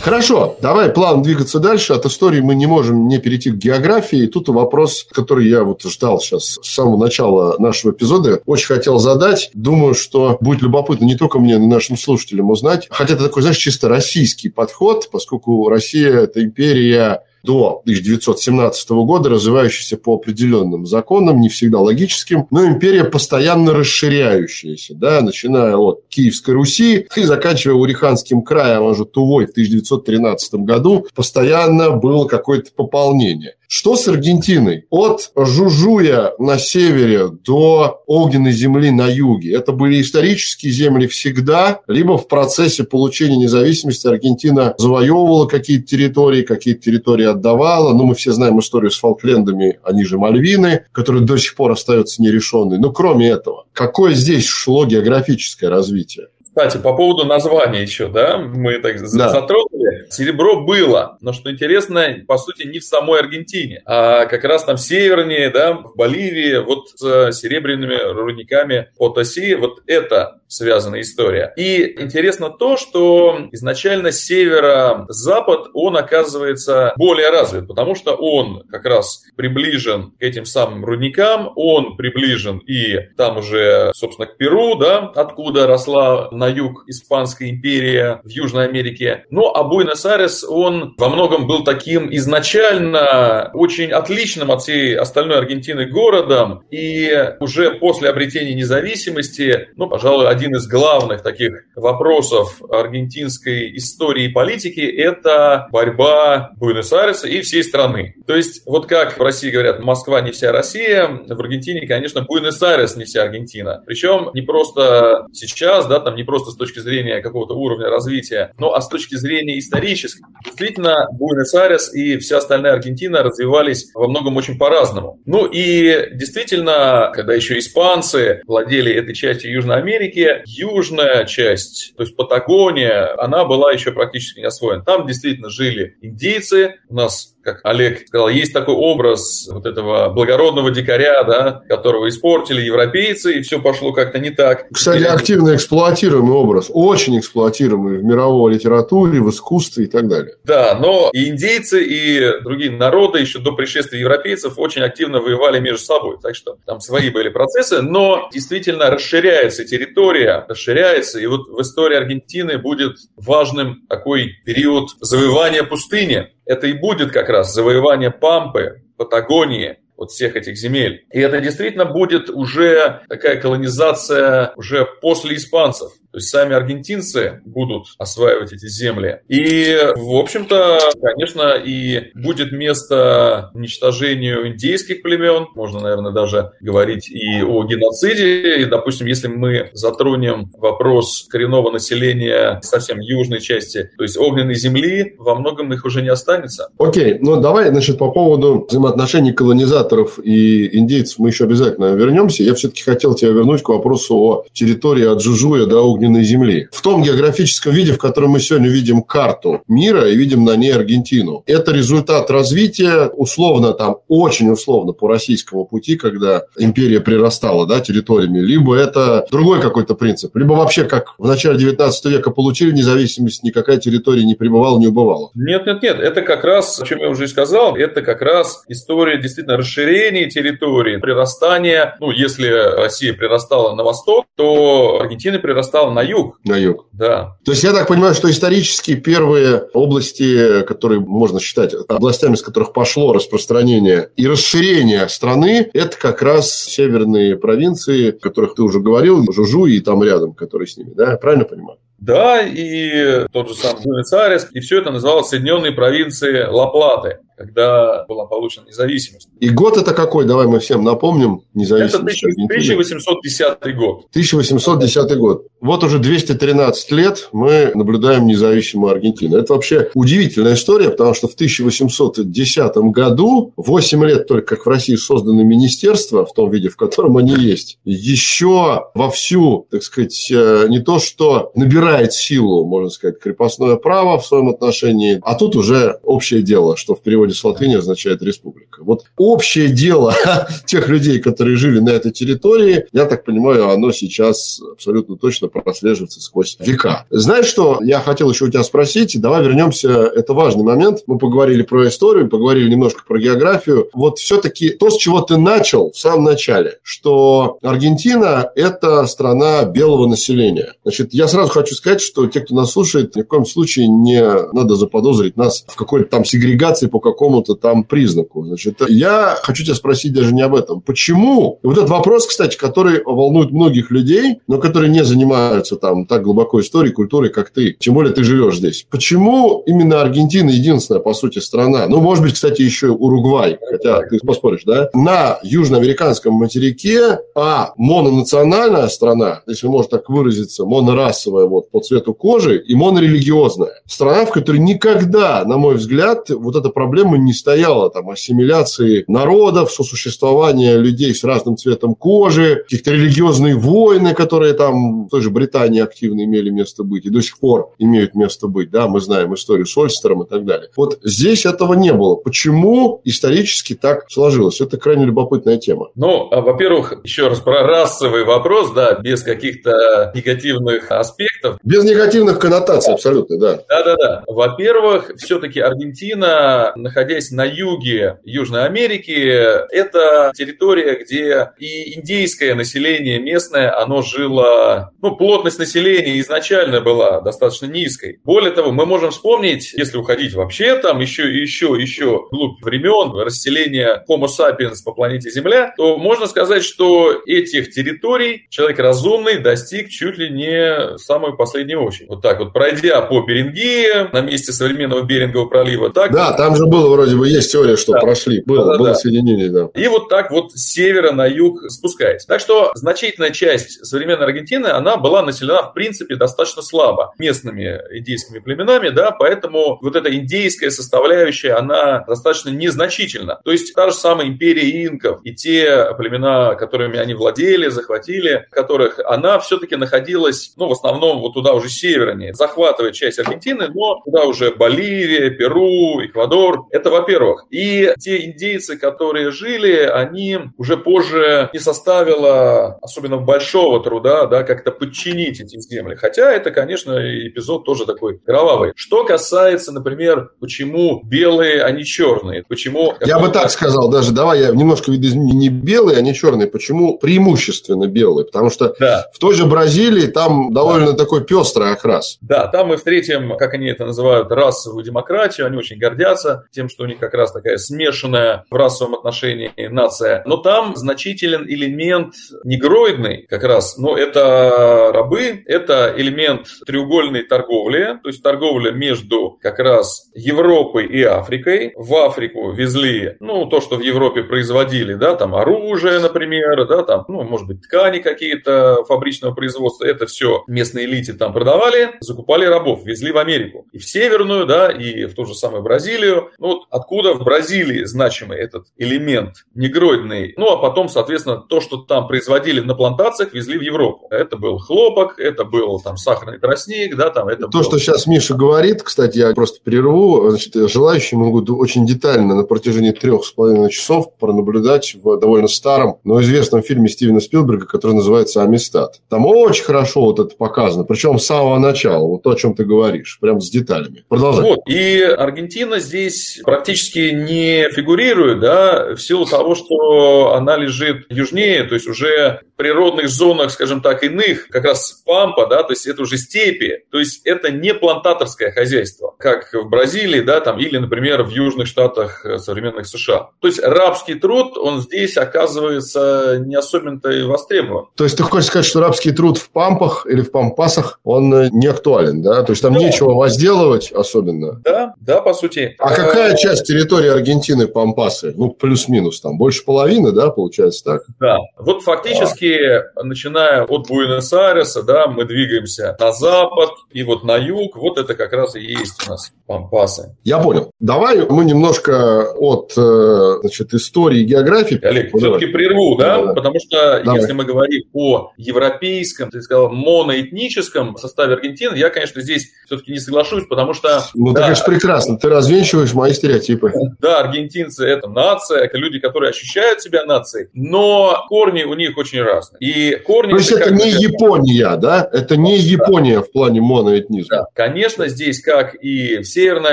Хорошо, 0.06 0.56
давай 0.62 0.88
план 0.90 1.20
двигаться 1.20 1.58
дальше. 1.58 1.92
От 1.92 2.06
истории 2.06 2.40
мы 2.40 2.54
не 2.54 2.66
можем 2.66 3.08
не 3.08 3.18
перейти 3.18 3.50
к 3.50 3.56
географии. 3.56 4.20
И 4.20 4.26
тут 4.28 4.48
вопрос, 4.48 5.04
который 5.10 5.48
я 5.48 5.64
вот 5.64 5.82
ждал 5.82 6.20
сейчас 6.20 6.60
с 6.62 6.75
самого 6.75 6.96
начала 6.96 7.56
нашего 7.58 7.90
эпизода. 7.90 8.40
Очень 8.46 8.66
хотел 8.68 9.00
задать. 9.00 9.50
Думаю, 9.52 9.94
что 9.94 10.38
будет 10.40 10.62
любопытно 10.62 11.06
не 11.06 11.16
только 11.16 11.40
мне, 11.40 11.58
но 11.58 11.64
и 11.64 11.66
нашим 11.66 11.96
слушателям 11.96 12.50
узнать. 12.50 12.86
Хотя 12.88 13.14
это 13.14 13.25
такой, 13.25 13.42
знаешь, 13.42 13.58
чисто 13.58 13.88
российский 13.88 14.48
подход, 14.48 15.08
поскольку 15.10 15.68
Россия– 15.68 16.12
это 16.20 16.40
империя 16.40 17.25
до 17.46 17.80
1917 17.84 18.90
года, 18.90 19.30
развивающаяся 19.30 19.96
по 19.96 20.16
определенным 20.16 20.84
законам, 20.84 21.40
не 21.40 21.48
всегда 21.48 21.78
логическим, 21.78 22.46
но 22.50 22.66
империя 22.66 23.04
постоянно 23.04 23.72
расширяющаяся, 23.72 24.94
да, 24.94 25.20
начиная 25.22 25.76
от 25.76 26.02
Киевской 26.08 26.50
Руси 26.50 27.06
и 27.14 27.22
заканчивая 27.22 27.76
Уриханским 27.76 28.42
краем, 28.42 28.82
он 28.82 28.96
же 28.96 29.04
Тувой 29.04 29.46
в 29.46 29.54
1913 29.97 30.55
году, 30.67 31.07
постоянно 31.15 31.91
было 31.91 32.26
какое-то 32.26 32.71
пополнение. 32.75 33.55
Что 33.69 33.97
с 33.97 34.07
Аргентиной? 34.07 34.87
От 34.91 35.33
Жужуя 35.35 36.33
на 36.38 36.59
севере 36.59 37.29
до 37.29 38.03
огненной 38.07 38.53
земли 38.53 38.91
на 38.91 39.09
юге. 39.09 39.55
Это 39.55 39.73
были 39.73 40.00
исторические 40.00 40.73
земли 40.73 41.07
всегда, 41.09 41.81
либо 41.88 42.17
в 42.17 42.29
процессе 42.29 42.85
получения 42.85 43.37
независимости 43.37 44.07
Аргентина 44.07 44.75
завоевывала 44.79 45.47
какие-то 45.47 45.87
территории, 45.87 46.43
какие-то 46.43 46.83
территории 46.83 47.26
отдавала. 47.26 47.93
Ну, 47.93 48.05
мы 48.05 48.15
все 48.15 48.33
знаем 48.33 48.61
историю 48.61 48.91
с 48.91 48.99
Фолклендами, 48.99 49.81
они 49.83 50.05
же 50.05 50.19
Мальвины, 50.19 50.85
которые 50.93 51.25
до 51.25 51.37
сих 51.37 51.57
пор 51.57 51.73
остаются 51.73 52.23
нерешенной. 52.23 52.79
Но 52.79 52.93
кроме 52.93 53.29
этого, 53.29 53.65
какое 53.73 54.15
здесь 54.15 54.47
шло 54.47 54.87
географическое 54.87 55.71
развитие? 55.71 56.29
Кстати, 56.56 56.78
по 56.78 56.96
поводу 56.96 57.26
названия 57.26 57.82
еще, 57.82 58.08
да, 58.08 58.38
мы 58.38 58.78
так 58.78 58.98
да. 58.98 59.28
затронули. 59.28 60.06
Серебро 60.08 60.62
было, 60.62 61.18
но 61.20 61.34
что 61.34 61.52
интересно, 61.52 62.25
по 62.26 62.38
сути, 62.38 62.66
не 62.66 62.78
в 62.78 62.84
самой 62.84 63.20
Аргентине, 63.20 63.82
а 63.84 64.25
как 64.25 64.42
раз 64.44 64.64
там 64.64 64.78
севернее, 64.78 65.50
да, 65.50 65.75
в 65.75 65.94
Боливии, 65.96 66.56
вот 66.64 66.88
с 66.96 67.32
серебряными 67.32 67.96
рудниками 67.96 68.88
Потаси, 68.96 69.54
вот 69.54 69.82
это 69.86 70.40
связана 70.49 71.00
история. 71.00 71.53
И 71.57 72.00
интересно 72.00 72.50
то, 72.50 72.76
что 72.76 73.49
изначально 73.53 74.12
северо-запад, 74.12 75.69
он 75.75 75.97
оказывается 75.97 76.93
более 76.97 77.31
развит, 77.31 77.67
потому 77.67 77.95
что 77.95 78.15
он 78.15 78.62
как 78.71 78.85
раз 78.85 79.25
приближен 79.37 80.12
к 80.19 80.23
этим 80.23 80.45
самым 80.45 80.85
рудникам, 80.85 81.53
он 81.57 81.97
приближен 81.97 82.59
и 82.59 82.99
там 83.17 83.38
уже, 83.38 83.93
собственно, 83.95 84.26
к 84.26 84.37
Перу, 84.37 84.76
да, 84.76 85.11
откуда 85.15 85.67
росла 85.67 86.29
на 86.31 86.49
юг 86.49 86.85
Испанская 86.87 87.50
империя 87.50 88.21
в 88.25 88.29
Южной 88.29 88.67
Америке. 88.67 89.25
Ну, 89.31 89.50
а 89.53 89.65
Буэнос-Айрес, 89.65 90.45
он 90.45 90.95
во 90.99 91.09
многом 91.09 91.47
был 91.47 91.65
таким 91.65 92.12
изначально 92.15 93.50
очень 93.55 93.91
отличным 93.91 94.50
от 94.50 94.62
всей 94.62 94.97
остальной 94.97 95.38
Аргентины 95.38 95.87
городом, 95.87 96.65
и 96.71 97.35
уже 97.41 97.73
после 97.73 98.11
обретения 98.11 98.55
независимости, 98.55 99.69
ну, 99.76 99.88
пожалуй, 99.88 100.29
один 100.37 100.55
из 100.55 100.69
главных 100.69 101.23
таких 101.23 101.64
вопросов 101.75 102.61
аргентинской 102.71 103.76
истории 103.76 104.25
и 104.25 104.28
политики– 104.28 104.81
это 104.97 105.69
борьба 105.73 106.50
Буэнос-Айреса 106.57 107.26
и 107.26 107.40
всей 107.40 107.64
страны. 107.64 108.14
То 108.26 108.37
есть, 108.37 108.62
вот 108.66 108.87
как 108.87 109.19
в 109.19 109.23
России 109.23 109.50
говорят, 109.50 109.81
Москва 109.81 110.21
не 110.21 110.31
вся 110.31 110.52
Россия, 110.52 111.07
в 111.07 111.40
Аргентине, 111.40 111.87
конечно, 111.87 112.23
Буэнос-Айрес 112.23 112.97
не 112.97 113.05
вся 113.05 113.23
Аргентина. 113.23 113.83
Причем 113.87 114.31
не 114.35 114.43
просто 114.43 115.26
сейчас, 115.33 115.87
да, 115.87 116.00
там 116.00 116.16
не 116.16 116.25
просто 116.25 116.50
с 116.50 116.57
точки 116.57 116.81
зрения 116.81 117.21
какого-то 117.23 117.55
уровня 117.55 117.88
развития, 117.88 118.52
но 118.59 118.75
а 118.75 118.81
с 118.81 118.88
точки 118.88 119.14
зрения 119.14 119.59
исторической. 119.59 120.23
Действительно, 120.45 121.09
Буэнос-Айрес 121.12 121.95
и 121.95 122.19
вся 122.19 122.38
остальная 122.38 122.73
Аргентина 122.73 123.23
развивались 123.23 123.90
во 123.95 124.09
многом 124.09 124.37
очень 124.37 124.59
по-разному. 124.59 125.19
Ну 125.25 125.47
и 125.47 126.11
действительно, 126.12 127.11
когда 127.14 127.35
еще 127.35 127.59
испанцы 127.59 128.43
владели 128.47 128.93
этой 128.93 129.14
частью 129.14 129.52
Южной 129.52 129.76
Америки, 129.76 130.25
южная 130.47 131.25
часть, 131.25 131.95
то 131.97 132.02
есть 132.02 132.16
Патагония, 132.16 133.21
она 133.23 133.45
была 133.45 133.73
еще 133.73 133.92
практически 133.92 134.40
не 134.40 134.47
освоена. 134.47 134.85
Там 134.85 135.06
действительно 135.06 135.50
жили 135.50 135.97
индейцы, 136.00 136.76
у 136.88 136.95
нас 136.95 137.36
как 137.47 137.61
Олег 137.62 138.09
сказал, 138.09 138.29
есть 138.29 138.53
такой 138.53 138.75
образ 138.75 139.49
вот 139.49 139.67
этого 139.67 140.09
благородного 140.09 140.73
дикаря, 140.73 141.23
да, 141.23 141.62
которого 141.69 142.09
испортили 142.09 142.61
европейцы, 142.61 143.38
и 143.38 143.43
все 143.43 143.61
пошло 143.61 143.93
как-то 143.93 144.19
не 144.19 144.31
так. 144.31 144.67
Кстати, 144.73 145.03
и... 145.03 145.07
активно 145.07 145.55
эксплуатируемый 145.55 146.35
образ, 146.35 146.67
очень 146.73 147.19
эксплуатируемый 147.21 147.99
в 147.99 148.05
мировой 148.05 148.55
литературе, 148.55 149.21
в 149.21 149.31
искусстве 149.31 149.85
и 149.85 149.87
так 149.87 150.09
далее. 150.09 150.35
Да, 150.43 150.76
но 150.81 151.11
и 151.12 151.29
индейцы, 151.29 151.85
и 151.85 152.43
другие 152.43 152.73
народы 152.73 153.21
еще 153.21 153.38
до 153.38 153.53
пришествия 153.53 154.00
европейцев 154.00 154.59
очень 154.59 154.83
активно 154.83 155.21
воевали 155.21 155.61
между 155.61 155.85
собой, 155.85 156.17
так 156.21 156.35
что 156.35 156.57
там 156.67 156.81
свои 156.81 157.11
были 157.11 157.29
процессы, 157.29 157.81
но 157.81 158.29
действительно 158.33 158.91
расширяется 158.91 159.65
территория, 159.65 160.45
расширяется, 160.49 161.21
и 161.21 161.26
вот 161.26 161.47
в 161.47 161.61
истории 161.61 161.97
Аргентины 161.97 162.59
будет 162.59 162.97
важным 163.17 163.87
такой 163.88 164.33
период 164.45 164.91
завоевания 165.00 165.62
пустыни, 165.62 166.33
это 166.47 166.67
и 166.67 166.73
будет 166.73 167.12
как 167.12 167.29
раз 167.29 167.53
завоевание 167.53 168.11
Пампы, 168.11 168.83
Патагонии, 168.97 169.79
вот 169.97 170.11
всех 170.11 170.37
этих 170.37 170.57
земель. 170.57 171.07
И 171.11 171.19
это 171.19 171.41
действительно 171.41 171.87
будет 171.87 172.29
уже 172.31 173.03
такая 173.09 173.41
колонизация 173.41 174.53
уже 174.57 174.87
после 175.00 175.37
испанцев. 175.37 175.91
То 176.16 176.18
есть 176.18 176.30
сами 176.30 176.54
аргентинцы 176.54 177.42
будут 177.44 177.88
осваивать 177.99 178.50
эти 178.50 178.68
земли. 178.68 179.18
И, 179.28 179.76
в 179.96 180.18
общем-то, 180.18 180.78
конечно, 181.02 181.56
и 181.62 182.11
будет 182.14 182.52
место 182.52 183.50
уничтожению 183.52 184.49
индейских 184.49 185.02
племен. 185.02 185.49
Можно, 185.54 185.80
наверное, 185.80 186.12
даже 186.12 186.52
говорить 186.62 187.11
и 187.11 187.42
о 187.42 187.64
геноциде. 187.64 188.62
И, 188.62 188.64
допустим, 188.64 189.06
если 189.08 189.28
мы 189.28 189.68
затронем 189.75 190.50
вопрос 190.56 191.26
коренного 191.28 191.70
населения 191.70 192.61
совсем 192.62 192.99
южной 192.99 193.42
части, 193.42 193.90
то 193.99 194.02
есть 194.02 194.16
огненной 194.16 194.54
земли, 194.54 195.16
во 195.18 195.35
многом 195.35 195.70
их 195.75 195.85
уже 195.85 196.00
не 196.00 196.08
останется. 196.08 196.70
Окей, 196.78 197.18
ну 197.20 197.38
давай, 197.42 197.68
значит, 197.68 197.99
по 197.99 198.11
поводу 198.11 198.64
взаимоотношений 198.66 199.35
колонизаторов 199.35 200.18
и 200.18 200.78
индейцев 200.78 201.18
мы 201.18 201.28
еще 201.28 201.44
обязательно 201.44 201.94
вернемся. 201.94 202.42
Я 202.42 202.54
все-таки 202.54 202.85
хотел 202.85 203.12
тебя 203.12 203.32
вернуть 203.32 203.62
к 203.62 203.68
вопросу 203.68 204.16
о 204.16 204.44
территории 204.54 205.04
от 205.04 205.20
Жужуя 205.20 205.66
до 205.66 205.82
огненной 205.82 206.05
огненной 206.06 206.25
земли. 206.25 206.68
В 206.72 206.82
том 206.82 207.02
географическом 207.02 207.72
виде, 207.72 207.92
в 207.92 207.98
котором 207.98 208.30
мы 208.30 208.40
сегодня 208.40 208.68
видим 208.68 209.02
карту 209.02 209.62
мира 209.68 210.08
и 210.08 210.16
видим 210.16 210.44
на 210.44 210.56
ней 210.56 210.72
Аргентину. 210.72 211.42
Это 211.46 211.72
результат 211.72 212.30
развития 212.30 213.06
условно 213.06 213.72
там, 213.72 213.96
очень 214.08 214.50
условно 214.50 214.92
по 214.92 215.08
российскому 215.08 215.64
пути, 215.64 215.96
когда 215.96 216.42
империя 216.58 217.00
прирастала 217.00 217.66
да, 217.66 217.80
территориями, 217.80 218.38
либо 218.38 218.76
это 218.76 219.26
другой 219.30 219.60
какой-то 219.60 219.94
принцип, 219.94 220.34
либо 220.36 220.52
вообще 220.52 220.84
как 220.84 221.14
в 221.18 221.26
начале 221.26 221.58
19 221.58 222.04
века 222.06 222.30
получили 222.30 222.72
независимость, 222.72 223.42
никакая 223.42 223.78
территория 223.78 224.25
не 224.25 224.34
прибывала, 224.34 224.78
не 224.78 224.86
убывала. 224.86 225.30
Нет, 225.34 225.66
нет, 225.66 225.82
нет, 225.82 225.98
это 225.98 226.22
как 226.22 226.44
раз, 226.44 226.80
о 226.80 226.86
чем 226.86 227.00
я 227.00 227.08
уже 227.08 227.25
и 227.25 227.28
сказал, 227.28 227.76
это 227.76 228.02
как 228.02 228.22
раз 228.22 228.64
история 228.68 229.20
действительно 229.20 229.56
расширения 229.56 230.28
территории, 230.28 230.96
прирастания, 230.98 231.96
ну, 232.00 232.10
если 232.10 232.48
Россия 232.48 233.12
прирастала 233.12 233.75
на 233.75 233.82
восток, 233.82 234.26
то 234.36 235.00
Аргентина 235.00 235.38
прирастала 235.38 235.90
на 235.97 236.03
юг. 236.03 236.41
На 236.45 236.57
юг. 236.57 236.87
Да. 236.93 237.37
То 237.45 237.53
есть 237.53 237.65
я 237.65 237.73
так 237.73 237.88
понимаю, 237.88 238.15
что 238.15 238.31
исторически 238.31 238.95
первые 238.95 239.69
области, 239.73 240.62
которые 240.62 241.00
можно 241.00 241.41
считать 241.41 241.75
областями, 241.88 242.35
с 242.35 242.43
которых 242.43 242.73
пошло 242.73 243.12
распространение 243.12 244.11
и 244.17 244.26
расширение 244.26 245.09
страны, 245.09 245.71
это 245.73 245.97
как 245.99 246.23
раз 246.23 246.52
северные 246.52 247.37
провинции, 247.37 248.11
о 248.11 248.13
которых 248.13 248.54
ты 248.54 248.63
уже 248.63 248.80
говорил, 248.80 249.25
Жужу 249.32 249.67
и 249.67 249.80
там 249.80 250.02
рядом, 250.02 250.35
которые 250.35 250.69
с 250.69 250.76
ними, 250.76 250.93
да? 250.95 251.13
Я 251.13 251.17
правильно 251.17 251.45
понимаю? 251.45 251.78
Да, 251.99 252.43
и 252.43 253.26
тот 253.32 253.49
же 253.49 253.54
самый 253.54 253.82
Буэнос-Айрес, 253.82 254.49
и 254.52 254.61
все 254.61 254.80
это 254.80 254.91
называлось 254.91 255.28
Соединенные 255.28 255.73
провинции 255.73 256.45
Ла-Платы 256.45 257.19
когда 257.37 258.04
была 258.09 258.26
получена 258.26 258.67
независимость. 258.67 259.28
И 259.41 259.50
год 259.50 259.76
это 259.76 259.93
какой? 259.93 260.25
Давай 260.25 260.47
мы 260.47 260.59
всем 260.59 260.82
напомним 260.82 261.43
независимость. 261.54 262.23
Это 262.23 262.45
1810 262.45 263.76
год. 263.76 264.06
1810 264.11 265.19
год. 265.19 265.47
Вот 265.61 265.85
уже 265.85 265.99
213 265.99 266.93
лет 266.93 267.28
мы 267.32 267.73
наблюдаем 267.75 268.26
независимую 268.26 268.93
Аргентину. 268.93 269.37
Это 269.37 269.52
вообще 269.52 269.91
удивительная 269.95 270.54
история, 270.54 270.91
потому 270.91 271.15
что 271.15 271.28
в 271.28 271.35
1810 271.35 272.76
году, 272.76 273.52
8 273.56 274.04
лет 274.04 274.26
только 274.26 274.56
как 274.56 274.67
в 274.67 274.69
России 274.69 274.97
создано 274.97 275.43
министерство, 275.43 276.25
в 276.25 276.32
том 276.32 276.50
виде, 276.50 276.69
в 276.69 276.76
котором 276.76 277.17
они 277.19 277.35
есть, 277.35 277.78
еще 277.85 278.87
вовсю, 278.95 279.67
так 279.71 279.82
сказать, 279.82 280.30
э, 280.30 280.67
не 280.69 280.78
то, 280.78 280.99
что 280.99 281.50
набирает 281.86 282.12
силу, 282.12 282.64
можно 282.64 282.90
сказать, 282.90 283.18
крепостное 283.18 283.76
право 283.76 284.18
в 284.18 284.26
своем 284.26 284.49
отношении, 284.49 285.20
а 285.22 285.34
тут 285.34 285.56
уже 285.56 285.99
общее 286.02 286.42
дело, 286.42 286.76
что 286.76 286.94
в 286.94 287.02
переводе 287.02 287.34
с 287.34 287.44
латыни 287.44 287.75
означает 287.75 288.22
республика. 288.22 288.82
Вот 288.82 289.04
общее 289.16 289.68
дело 289.68 290.14
тех 290.66 290.88
людей, 290.88 291.20
которые 291.20 291.56
жили 291.56 291.80
на 291.80 291.90
этой 291.90 292.10
территории, 292.10 292.86
я 292.92 293.06
так 293.06 293.25
понимаю, 293.25 293.70
оно 293.70 293.92
сейчас 293.92 294.60
абсолютно 294.72 295.16
точно 295.16 295.49
прослеживается 295.49 296.20
сквозь 296.20 296.56
века. 296.60 297.06
Знаешь, 297.10 297.46
что 297.46 297.78
я 297.82 298.00
хотел 298.00 298.30
еще 298.30 298.46
у 298.46 298.50
тебя 298.50 298.62
спросить? 298.62 299.18
Давай 299.20 299.42
вернемся, 299.42 299.88
это 299.88 300.34
важный 300.34 300.64
момент. 300.64 301.00
Мы 301.06 301.18
поговорили 301.18 301.62
про 301.62 301.88
историю, 301.88 302.28
поговорили 302.28 302.70
немножко 302.70 303.02
про 303.06 303.18
географию. 303.18 303.88
Вот 303.92 304.18
все-таки 304.18 304.70
то, 304.70 304.90
с 304.90 304.96
чего 304.96 305.20
ты 305.20 305.36
начал 305.36 305.92
в 305.92 305.99
самом 305.99 306.25
начале, 306.25 306.78
что 306.82 307.58
Аргентина– 307.62 308.50
это 308.54 309.06
страна 309.06 309.64
белого 309.64 310.06
населения. 310.06 310.75
Значит, 310.82 311.14
я 311.14 311.28
сразу 311.28 311.50
хочу 311.50 311.75
сказать, 311.76 312.00
что 312.00 312.26
те, 312.26 312.41
кто 312.41 312.54
нас 312.54 312.73
слушает, 312.73 313.17
ни 313.17 313.23
в 313.23 313.26
коем 313.26 313.47
случае 313.47 313.89
не 313.89 314.23
надо 314.52 314.76
заподозрить 314.76 315.36
нас 315.36 315.65
в 315.69 315.76
какой-то 315.76 316.10
там 316.10 316.25
сегрегации 316.25 316.86
по 316.86 317.00
какому-то 317.00 317.54
там 317.54 317.84
признаку. 317.84 318.45
Значит, 318.45 318.82
я 318.89 319.36
хочу 319.43 319.65
тебя 319.65 319.75
спросить 319.75 320.12
даже 320.12 320.34
не 320.34 320.43
об 320.43 320.54
этом. 320.54 320.80
Почему? 320.80 321.58
вот 321.62 321.76
этот 321.76 321.91
вопрос, 321.91 322.26
кстати, 322.26 322.56
который 322.56 323.02
волнует 323.04 323.50
многих 323.50 323.91
людей, 323.91 324.39
но 324.47 324.58
которые 324.58 324.91
не 324.91 325.04
занимаются 325.04 325.76
там 325.76 326.06
так 326.06 326.23
глубоко 326.23 326.60
историей, 326.60 326.93
культурой, 326.93 327.30
как 327.30 327.50
ты. 327.50 327.76
Тем 327.78 327.95
более 327.95 328.12
ты 328.12 328.25
живешь 328.25 328.56
здесь. 328.56 328.86
Почему 328.91 329.62
именно 329.67 330.00
Аргентина 330.00 330.50
единственная, 330.50 331.00
по 331.00 331.15
сути, 331.15 331.39
страна? 331.39 331.86
Ну, 331.89 332.00
может 332.00 332.23
быть, 332.23 332.34
кстати, 332.34 332.62
еще 332.62 332.89
Уругвай, 332.89 333.58
хотя 333.69 334.00
ты 334.02 334.19
поспоришь, 334.19 334.65
да? 334.65 334.89
На 334.95 335.39
южноамериканском 335.43 336.34
материке, 336.34 337.19
а 337.34 337.73
мононациональная 337.76 338.89
страна, 338.89 339.43
если 339.47 339.67
можно 339.67 339.99
так 339.99 340.08
выразиться, 340.08 340.65
монорасовая 340.65 341.47
вот 341.47 341.66
по 341.71 341.81
цвету 341.81 342.15
кожи 342.15 342.59
и 342.59 342.75
монорелигиозная. 342.75 343.83
Страна, 343.87 344.26
в 344.26 344.31
которой 344.31 344.59
никогда, 344.59 345.45
на 345.45 345.57
мой 345.57 345.76
взгляд, 345.76 346.31
вот 346.31 346.57
эта 346.57 346.69
проблема 346.69 347.17
не 347.17 347.33
стояла 347.33 347.91
там 347.91 348.11
ассимиляции 348.11 348.37
ассимиляции 348.37 349.05
народов, 349.09 349.73
сосуществования 349.73 350.76
людей 350.76 351.15
с 351.15 351.25
разным 351.25 351.57
цветом 351.57 351.95
кожи, 351.95 352.63
каких-то 352.63 352.93
религиозные 352.93 353.55
войны, 353.55 354.15
которые 354.15 354.55
там 354.55 355.07
в 355.07 355.09
той 355.11 355.23
же 355.23 355.31
Британии 355.31 355.83
активно 355.83 356.25
имели 356.25 356.50
место 356.50 356.83
быть 356.85 357.07
и 357.07 357.11
до 357.11 357.23
сих 357.23 357.39
пор 357.39 357.73
имеют 357.79 358.15
место 358.15 358.49
быть. 358.49 358.71
Да, 358.71 358.89
мы 358.89 359.00
знаем 359.00 359.35
историю 359.35 359.67
с 359.67 359.76
Ольстером 359.76 360.23
и 360.23 360.29
так 360.29 360.45
далее. 360.45 360.69
Вот 360.76 360.99
здесь 361.02 361.47
этого 361.47 361.75
не 361.75 361.93
было. 361.93 362.17
Почему 362.17 363.00
исторически 363.05 363.75
так 363.75 364.11
сложилось? 364.11 364.61
Это 364.61 364.76
крайне 364.76 365.05
любопытная 365.05 365.59
тема. 365.59 365.89
Ну, 365.95 366.29
а, 366.31 366.41
во-первых, 366.41 366.95
еще 367.05 367.29
раз 367.29 367.41
про 367.41 367.63
расовый 367.63 368.25
вопрос, 368.25 368.73
да, 368.73 368.95
без 368.95 369.23
каких-то 369.23 370.13
негативных 370.15 370.91
аспектов. 370.91 371.55
Без 371.62 371.84
негативных 371.84 372.38
коннотаций, 372.38 372.95
абсолютно, 372.95 373.38
да. 373.38 373.60
Да-да-да. 373.69 374.25
Во-первых, 374.26 375.12
все-таки 375.16 375.60
Аргентина, 375.60 376.73
находясь 376.76 377.30
на 377.30 377.45
юге 377.45 378.19
Южной 378.25 378.64
Америки, 378.64 379.12
это 379.12 380.32
территория, 380.36 381.02
где 381.02 381.50
и 381.58 381.99
индейское 381.99 382.54
население 382.54 383.19
местное, 383.19 383.76
оно 383.76 384.02
жило, 384.02 384.92
ну, 385.02 385.16
плотность 385.16 385.58
населения 385.58 386.21
изначально 386.21 386.80
была 386.80 387.21
достаточно 387.21 387.66
низкой. 387.66 388.21
Более 388.25 388.52
того, 388.52 388.73
мы 388.73 388.86
можем 388.86 389.10
вспомнить, 389.10 389.73
если 389.73 389.97
уходить 389.97 390.34
вообще 390.34 390.76
там 390.76 391.00
еще, 391.00 391.28
еще, 391.28 391.76
еще 391.78 392.26
глубь 392.30 392.62
времен, 392.62 393.19
расселения 393.19 394.04
Homo 394.08 394.26
sapiens 394.26 394.76
по 394.84 394.92
планете 394.92 395.30
Земля, 395.30 395.73
то 395.76 395.99
можно 395.99 396.26
сказать, 396.26 396.64
что 396.64 397.23
этих 397.26 397.73
территорий 397.73 398.47
человек 398.50 398.78
разумный 398.78 399.38
достиг 399.38 399.88
чуть 399.88 400.19
ли 400.19 400.30
не 400.30 400.99
самую 400.99 401.36
последнюю 401.47 401.82
очередь. 401.82 402.09
Вот 402.09 402.23
так 402.23 402.39
вот, 402.39 402.52
пройдя 402.52 403.00
по 403.02 403.23
Берингии, 403.23 404.13
на 404.13 404.21
месте 404.21 404.52
современного 404.52 405.02
Берингового 405.02 405.49
пролива. 405.49 405.91
Так, 405.91 406.13
да, 406.13 406.32
там 406.32 406.56
же 406.56 406.67
было 406.67 406.89
вроде 406.91 407.17
бы, 407.17 407.28
есть 407.28 407.52
теория, 407.52 407.76
что 407.76 407.93
да. 407.93 408.00
прошли. 408.00 408.43
Было, 408.45 408.73
да, 408.73 408.78
было 408.78 408.89
да. 408.89 408.95
соединение, 408.95 409.49
да. 409.49 409.69
И 409.75 409.89
вот 409.89 410.09
так 410.09 410.30
вот 410.30 410.52
с 410.52 410.73
севера 410.73 411.13
на 411.13 411.26
юг 411.26 411.63
спускаясь. 411.71 412.25
Так 412.25 412.41
что 412.41 412.73
значительная 412.75 413.30
часть 413.30 413.85
современной 413.85 414.26
Аргентины, 414.26 414.67
она 414.67 414.97
была 414.97 415.23
населена, 415.23 415.63
в 415.63 415.73
принципе, 415.73 416.17
достаточно 416.17 416.63
слабо 416.63 417.15
местными 417.19 417.80
индейскими 417.93 418.41
племенами, 418.41 418.89
да, 418.89 419.13
поэтому 419.13 419.78
вот 419.80 419.97
эта 419.97 420.15
индейская 420.15 420.71
составляющая, 420.71 421.52
она 421.52 422.04
достаточно 422.06 422.50
незначительна. 422.50 423.41
То 423.45 423.52
есть 423.52 423.73
та 423.75 423.91
же 423.91 423.95
самая 423.95 424.26
империя 424.26 424.85
инков 424.87 425.21
и 425.25 425.35
те 425.35 425.95
племена, 425.97 426.54
которыми 426.54 426.99
они 426.99 427.15
владели, 427.15 427.69
захватили, 427.69 428.47
которых 428.50 428.99
она 429.04 429.39
все-таки 429.39 429.76
находилась, 429.76 430.52
ну, 430.56 430.69
в 430.69 430.73
основном 430.73 431.21
вот 431.21 431.35
туда 431.36 431.52
уже 431.52 431.68
севернее, 431.68 432.32
захватывает 432.32 432.94
часть 432.94 433.18
Аргентины, 433.18 433.68
но 433.68 434.00
туда 434.02 434.25
уже 434.25 434.54
Боливия, 434.54 435.28
Перу, 435.28 436.02
Эквадор. 436.02 436.64
Это 436.70 436.88
во-первых. 436.90 437.44
И 437.50 437.92
те 438.00 438.25
индейцы, 438.25 438.78
которые 438.78 439.30
жили, 439.30 439.82
они 439.82 440.38
уже 440.56 440.78
позже 440.78 441.50
не 441.52 441.58
составило 441.58 442.78
особенно 442.80 443.18
большого 443.18 443.84
труда, 443.84 444.25
да, 444.26 444.44
как-то 444.44 444.70
подчинить 444.70 445.38
эти 445.38 445.60
земли. 445.60 445.94
Хотя 445.94 446.32
это, 446.32 446.50
конечно, 446.50 446.92
эпизод 447.28 447.66
тоже 447.66 447.84
такой 447.84 448.18
кровавый. 448.18 448.72
Что 448.75 449.04
касается, 449.04 449.72
например, 449.72 450.30
почему 450.40 451.02
белые, 451.04 451.62
а 451.62 451.70
не 451.70 451.84
черные? 451.84 452.44
Почему... 452.49 452.94
Я 453.04 453.18
бы 453.18 453.28
так 453.28 453.50
сказал 453.50 453.90
даже. 453.90 454.12
Давай 454.12 454.40
я 454.40 454.50
немножко 454.52 454.90
видоизменю. 454.90 455.34
Не 455.34 455.50
белые, 455.50 455.99
а 455.99 456.00
не 456.00 456.14
черные. 456.14 456.46
Почему 456.46 456.96
преимущественно 456.96 457.86
белые? 457.86 458.25
Потому 458.25 458.49
что 458.49 458.75
да. 458.80 459.04
в 459.12 459.18
той 459.18 459.34
же 459.34 459.44
Бразилии 459.44 460.06
там 460.06 460.54
довольно 460.54 460.92
да. 460.92 460.96
такой 460.96 461.25
пестрый 461.26 461.73
окрас. 461.73 462.19
Да, 462.21 462.47
там 462.49 462.69
мы 462.69 462.76
встретим, 462.76 463.36
как 463.36 463.54
они 463.54 463.69
это 463.69 463.86
называют, 463.86 464.30
расовую 464.30 464.84
демократию. 464.84 465.47
Они 465.47 465.56
очень 465.56 465.78
гордятся 465.78 466.47
тем, 466.50 466.69
что 466.69 466.84
у 466.84 466.86
них 466.86 466.99
как 466.99 467.15
раз 467.15 467.32
такая 467.32 467.56
смешанная 467.56 468.45
в 468.50 468.54
расовом 468.54 468.95
отношении 468.95 469.52
нация. 469.69 470.23
Но 470.26 470.36
там 470.36 470.76
значителен 470.76 471.45
элемент 471.47 472.15
негроидный 472.45 473.26
как 473.28 473.45
раз. 473.45 473.76
Но 473.76 473.97
это 473.97 474.91
рабы, 474.93 475.43
это 475.47 475.95
элемент 475.97 476.47
треугольной 476.67 477.23
торговли, 477.23 477.99
то 478.02 478.08
есть 478.08 478.23
торговля 478.23 478.71
между 478.71 479.39
как 479.41 479.58
раз 479.58 480.10
Европой 480.15 480.86
и 480.86 481.02
Африкой. 481.02 481.73
В 481.76 481.95
Африку 481.97 482.52
везли, 482.52 483.17
ну, 483.21 483.47
то, 483.47 483.60
что 483.60 483.76
в 483.76 483.80
Европе 483.80 484.23
производили, 484.23 484.95
да, 484.95 485.15
там 485.17 485.34
оружие, 485.34 486.00
например, 486.00 486.67
да, 486.67 486.82
там, 486.82 487.04
ну, 487.08 487.23
может 487.23 487.47
быть, 487.47 487.62
ткани 487.62 487.99
какие-то 487.99 488.84
фабричного 488.84 489.34
производства. 489.34 489.84
Это 489.84 490.06
все 490.06 490.45
местной 490.47 490.84
элите 490.84 491.12
там 491.17 491.33
продавали, 491.33 491.95
закупали 492.00 492.45
рабов, 492.45 492.85
везли 492.85 493.13
в 493.13 493.19
Америку. 493.19 493.67
И 493.73 493.79
в 493.79 493.87
Северную, 493.87 494.47
да, 494.47 494.71
и 494.71 495.07
в 495.07 495.15
ту 495.15 495.25
же 495.25 495.35
самую 495.35 495.63
Бразилию. 495.63 496.31
Ну, 496.39 496.49
вот 496.49 496.63
откуда 496.71 497.15
в 497.15 497.25
Бразилии 497.25 497.85
значимый 497.85 498.39
этот 498.39 498.67
элемент 498.76 499.47
негроидный. 499.55 500.35
Ну, 500.37 500.52
а 500.52 500.59
потом, 500.59 500.89
соответственно, 500.89 501.39
то, 501.39 501.61
что 501.61 501.79
там 501.79 502.07
производили 502.07 502.61
на 502.61 502.75
плантациях, 502.75 503.33
везли 503.33 503.59
в 503.59 503.63
Европу. 503.63 504.07
Это 504.11 504.37
был 504.37 504.59
хлопок, 504.59 505.19
это 505.19 505.45
был 505.45 505.81
там 505.81 505.97
сахарный 505.97 506.39
тростник, 506.39 506.97
да, 506.97 507.11
там 507.11 507.29
это 507.29 507.49
То, 507.49 507.59
был... 507.59 507.65
что 507.65 507.79
сейчас 507.79 508.07
Миша 508.07 508.35
говорит, 508.35 508.83
кстати, 508.83 509.19
я 509.19 509.33
просто 509.33 509.61
прерву, 509.63 510.31
значит, 510.31 510.55
желающие 510.55 511.19
могут 511.19 511.50
очень 511.50 511.87
детально 511.87 512.35
на 512.35 512.45
протяжении 512.45 512.93
трех 512.93 513.25
с 513.25 513.33
половиной 513.33 513.71
часов 513.71 514.15
пронаблюдать 514.19 514.97
в 515.02 515.19
довольно 515.19 515.49
старом, 515.49 515.99
но 516.05 516.21
известном 516.21 516.63
фильме 516.63 516.89
Стивена 516.89 517.21
Спилберга, 517.21 517.67
который 517.67 517.93
называется 517.93 518.43
«Амистад». 518.43 519.00
Там 519.09 519.26
очень 519.26 519.65
хорошо 519.65 520.02
вот 520.02 520.19
это 520.19 520.37
показано, 520.37 520.85
причем 520.97 521.19
с 521.19 521.26
самого 521.26 521.59
начала, 521.59 522.06
вот 522.06 522.23
то, 522.23 522.30
о 522.30 522.37
чем 522.37 522.54
ты 522.54 522.65
говоришь, 522.65 523.19
прям 523.21 523.39
с 523.39 523.50
деталями. 523.50 524.06
Продолжай. 524.09 524.45
Вот, 524.45 524.61
и 524.67 525.02
Аргентина 525.02 525.78
здесь 525.78 526.41
практически 526.43 527.11
не 527.11 527.69
фигурирует, 527.69 528.41
да, 528.41 528.95
в 528.95 528.99
силу 528.99 529.26
того, 529.26 529.54
что 529.54 530.32
она 530.32 530.56
лежит 530.56 531.04
южнее, 531.11 531.65
то 531.65 531.75
есть 531.75 531.87
уже 531.87 532.41
в 532.54 532.56
природных 532.56 533.11
зонах, 533.11 533.50
скажем 533.50 533.82
так, 533.82 534.04
иных, 534.04 534.49
как 534.49 534.65
раз 534.65 535.02
пампа, 535.04 535.47
да, 535.47 535.65
то 535.65 535.75
есть 535.75 535.87
это 535.87 536.00
уже 536.00 536.17
степи, 536.17 536.85
то 536.91 536.99
есть 536.99 537.26
это 537.26 537.50
не 537.50 537.75
плантаторское 537.75 538.50
хозяйство, 538.50 539.05
как 539.19 539.52
в 539.52 539.69
Бразилии, 539.69 540.21
да, 540.21 540.41
там, 540.41 540.59
или, 540.59 540.79
например, 540.79 541.23
в 541.23 541.31
южных 541.31 541.67
штатах 541.67 542.25
э, 542.25 542.39
современных 542.39 542.87
США. 542.87 543.31
То 543.41 543.49
есть 543.49 543.63
рабский 543.63 544.15
труд, 544.15 544.57
он 544.57 544.81
здесь 544.81 545.17
оказывается 545.17 546.39
не 546.45 546.57
особенно-то 546.57 547.11
и 547.11 547.23
востребован. 547.23 547.87
То 547.97 548.05
есть 548.05 548.17
ты 548.17 548.23
хочешь 548.23 548.47
сказать, 548.47 548.67
что 548.67 548.81
рабский 548.81 549.13
труд 549.13 549.39
в 549.39 549.50
пампах 549.50 550.07
или 550.09 550.21
в 550.21 550.31
пампасах, 550.31 551.00
он 551.05 551.33
э, 551.35 551.49
не 551.52 551.67
актуален, 551.67 552.23
да? 552.23 552.43
То 552.43 552.52
есть 552.52 552.63
там 552.63 552.75
да. 552.75 552.81
нечего 552.81 553.15
возделывать 553.15 553.93
особенно? 553.93 554.61
Да, 554.65 554.95
да, 555.00 555.21
по 555.21 555.35
сути. 555.35 555.75
А 555.79 555.95
какая 555.95 556.35
э, 556.35 556.37
часть 556.37 556.67
территории 556.67 557.09
Аргентины 557.09 557.67
пампасы? 557.67 558.35
Ну, 558.37 558.50
плюс-минус 558.50 559.21
там, 559.21 559.39
больше 559.39 559.65
половины, 559.65 560.13
да, 560.13 560.31
получается 560.31 560.85
так? 560.85 561.02
Да, 561.21 561.39
вот 561.59 561.83
фактически, 561.83 562.61
а. 562.95 563.02
начиная 563.02 563.65
от 563.65 563.89
Буэнос-Айреса, 563.89 564.83
да, 564.83 565.07
мы 565.07 565.25
двигаемся 565.25 565.97
на 565.99 566.13
запад 566.13 566.71
и 566.91 567.02
вот 567.02 567.25
на 567.25 567.37
юг, 567.37 567.76
вот 567.76 567.99
это 567.99 568.15
как 568.15 568.33
раз 568.33 568.57
и 568.57 568.61
есть 568.61 569.05
у 569.06 569.10
нас 569.10 569.32
пампасы. 569.47 570.16
Я 570.25 570.38
понял. 570.38 570.71
Давай 570.80 571.25
мы 571.28 571.45
немножко 571.45 572.32
от 572.32 572.73
э, 572.76 573.38
значит, 573.40 573.73
истории 573.75 574.21
и 574.21 574.25
географии. 574.25 574.84
Олег, 574.84 575.12
ну, 575.12 575.19
все-таки 575.19 575.47
прерву, 575.47 575.97
да? 575.97 576.23
да? 576.23 576.32
Потому 576.34 576.58
что 576.58 577.02
давай. 577.04 577.21
если 577.21 577.32
мы 577.32 577.45
говорим 577.45 577.84
о 577.92 578.32
европейском, 578.36 579.30
ты 579.30 579.40
сказал, 579.42 579.71
моноэтническом 579.71 580.97
составе 580.97 581.34
Аргентины, 581.34 581.76
я, 581.76 581.90
конечно, 581.90 582.21
здесь 582.21 582.50
все-таки 582.66 582.92
не 582.92 582.99
соглашусь, 582.99 583.45
потому 583.49 583.73
что... 583.73 584.02
Ну, 584.14 584.32
да, 584.32 584.42
так 584.42 584.52
это 584.52 584.64
прекрасно. 584.64 585.19
Ты 585.19 585.28
развенчиваешь 585.28 585.95
мои 585.95 586.12
стереотипы. 586.12 586.73
Да, 586.99 587.21
аргентинцы– 587.21 587.84
это 587.86 588.08
нация, 588.08 588.58
это 588.58 588.78
люди, 588.78 588.99
которые 588.99 589.30
ощущают 589.30 589.80
себя 589.80 590.04
нацией, 590.04 590.49
но 590.54 591.25
корни 591.28 591.62
у 591.62 591.75
них 591.75 591.97
очень 591.97 592.21
разные. 592.21 592.58
И 592.60 592.97
корни... 592.97 593.30
То 593.30 593.38
есть 593.38 593.52
это, 593.52 593.71
это 593.71 593.75
не 593.75 593.90
Япония, 593.90 594.76
да? 594.76 595.08
Это 595.12 595.36
не 595.36 595.56
Япония 595.56 596.21
в 596.21 596.32
плане 596.32 596.60
моноэтнизма. 596.60 597.28
Да. 597.30 597.47
Конечно, 597.54 598.08
здесь, 598.08 598.40
как 598.42 598.75
и 598.82 598.96
в 599.19 599.25
Северной 599.25 599.73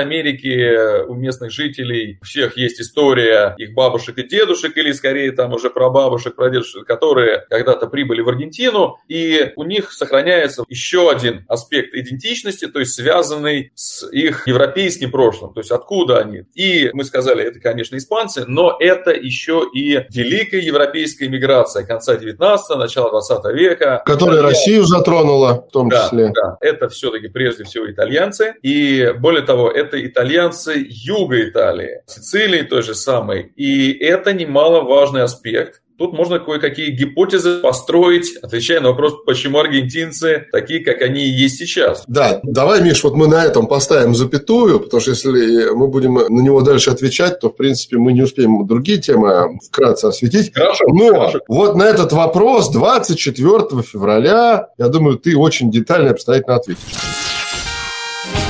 Америке, 0.00 1.04
у 1.06 1.14
местных 1.14 1.50
жителей 1.50 2.18
у 2.20 2.24
всех 2.24 2.56
есть 2.56 2.80
история 2.80 3.54
их 3.58 3.74
бабушек 3.74 4.18
и 4.18 4.22
дедушек, 4.26 4.76
или 4.76 4.92
скорее 4.92 5.32
там 5.32 5.52
уже 5.52 5.70
прабабушек, 5.70 6.36
прадедушек, 6.36 6.86
которые 6.86 7.44
когда-то 7.50 7.86
прибыли 7.86 8.20
в 8.20 8.28
Аргентину, 8.28 8.98
и 9.08 9.52
у 9.56 9.64
них 9.64 9.92
сохраняется 9.92 10.64
еще 10.68 11.10
один 11.10 11.44
аспект 11.48 11.94
идентичности, 11.94 12.66
то 12.66 12.80
есть 12.80 12.94
связанный 12.94 13.72
с 13.74 14.08
их 14.10 14.46
европейским 14.46 15.10
прошлым, 15.10 15.54
то 15.54 15.60
есть 15.60 15.70
откуда 15.70 16.18
они. 16.18 16.42
И 16.54 16.90
мы 16.92 17.04
сказали, 17.04 17.44
это, 17.44 17.60
конечно, 17.60 17.96
испанцы, 17.96 18.44
но 18.46 18.76
это 18.78 19.10
еще 19.10 19.64
и 19.72 20.04
великая 20.10 20.60
европейская 20.60 21.28
миграция 21.28 21.84
конца 21.84 22.16
19 22.16 22.78
начала 22.78 23.10
20 23.10 23.44
века. 23.54 24.02
Которая 24.04 24.42
Россию 24.42 24.84
затронула 24.84 25.66
в 25.68 25.72
том 25.72 25.88
да, 25.88 26.04
числе. 26.04 26.32
Да, 26.34 26.56
это 26.60 26.88
все-таки 26.88 27.28
прежде 27.28 27.64
всего 27.64 27.90
итальянцы. 27.90 28.54
И 28.62 29.13
более 29.18 29.42
того, 29.42 29.70
это 29.70 30.04
итальянцы 30.04 30.86
юга 30.88 31.42
Италии, 31.42 32.02
Сицилии 32.06 32.62
той 32.62 32.82
же 32.82 32.94
самой. 32.94 33.52
И 33.56 33.92
это 33.92 34.32
немаловажный 34.32 35.22
аспект, 35.22 35.80
Тут 35.96 36.12
можно 36.12 36.40
кое-какие 36.40 36.90
гипотезы 36.90 37.60
построить, 37.60 38.36
отвечая 38.42 38.80
на 38.80 38.88
вопрос, 38.88 39.14
почему 39.24 39.60
аргентинцы 39.60 40.44
такие, 40.50 40.84
как 40.84 41.02
они 41.02 41.22
и 41.22 41.28
есть 41.28 41.56
сейчас. 41.56 42.02
Да, 42.08 42.40
давай, 42.42 42.82
Миш, 42.82 43.04
вот 43.04 43.14
мы 43.14 43.28
на 43.28 43.44
этом 43.44 43.68
поставим 43.68 44.12
запятую, 44.12 44.80
потому 44.80 45.00
что 45.00 45.12
если 45.12 45.72
мы 45.72 45.86
будем 45.86 46.14
на 46.14 46.40
него 46.40 46.62
дальше 46.62 46.90
отвечать, 46.90 47.38
то, 47.38 47.48
в 47.48 47.56
принципе, 47.56 47.98
мы 47.98 48.12
не 48.12 48.22
успеем 48.22 48.66
другие 48.66 48.98
темы 48.98 49.60
вкратце 49.64 50.06
осветить. 50.06 50.52
Хорошо. 50.52 50.84
Но 50.88 51.14
хорошо. 51.14 51.40
вот 51.46 51.76
на 51.76 51.84
этот 51.84 52.12
вопрос 52.12 52.70
24 52.70 53.82
февраля, 53.82 54.70
я 54.76 54.88
думаю, 54.88 55.16
ты 55.16 55.36
очень 55.36 55.70
детально 55.70 56.08
и 56.08 56.10
обстоятельно 56.10 56.56
ответишь. 56.56 57.23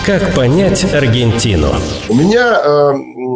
Как 0.06 0.34
понять 0.34 0.84
Аргентину? 0.92 1.68
У 2.10 2.14
меня 2.14 2.60
э, 2.62 2.92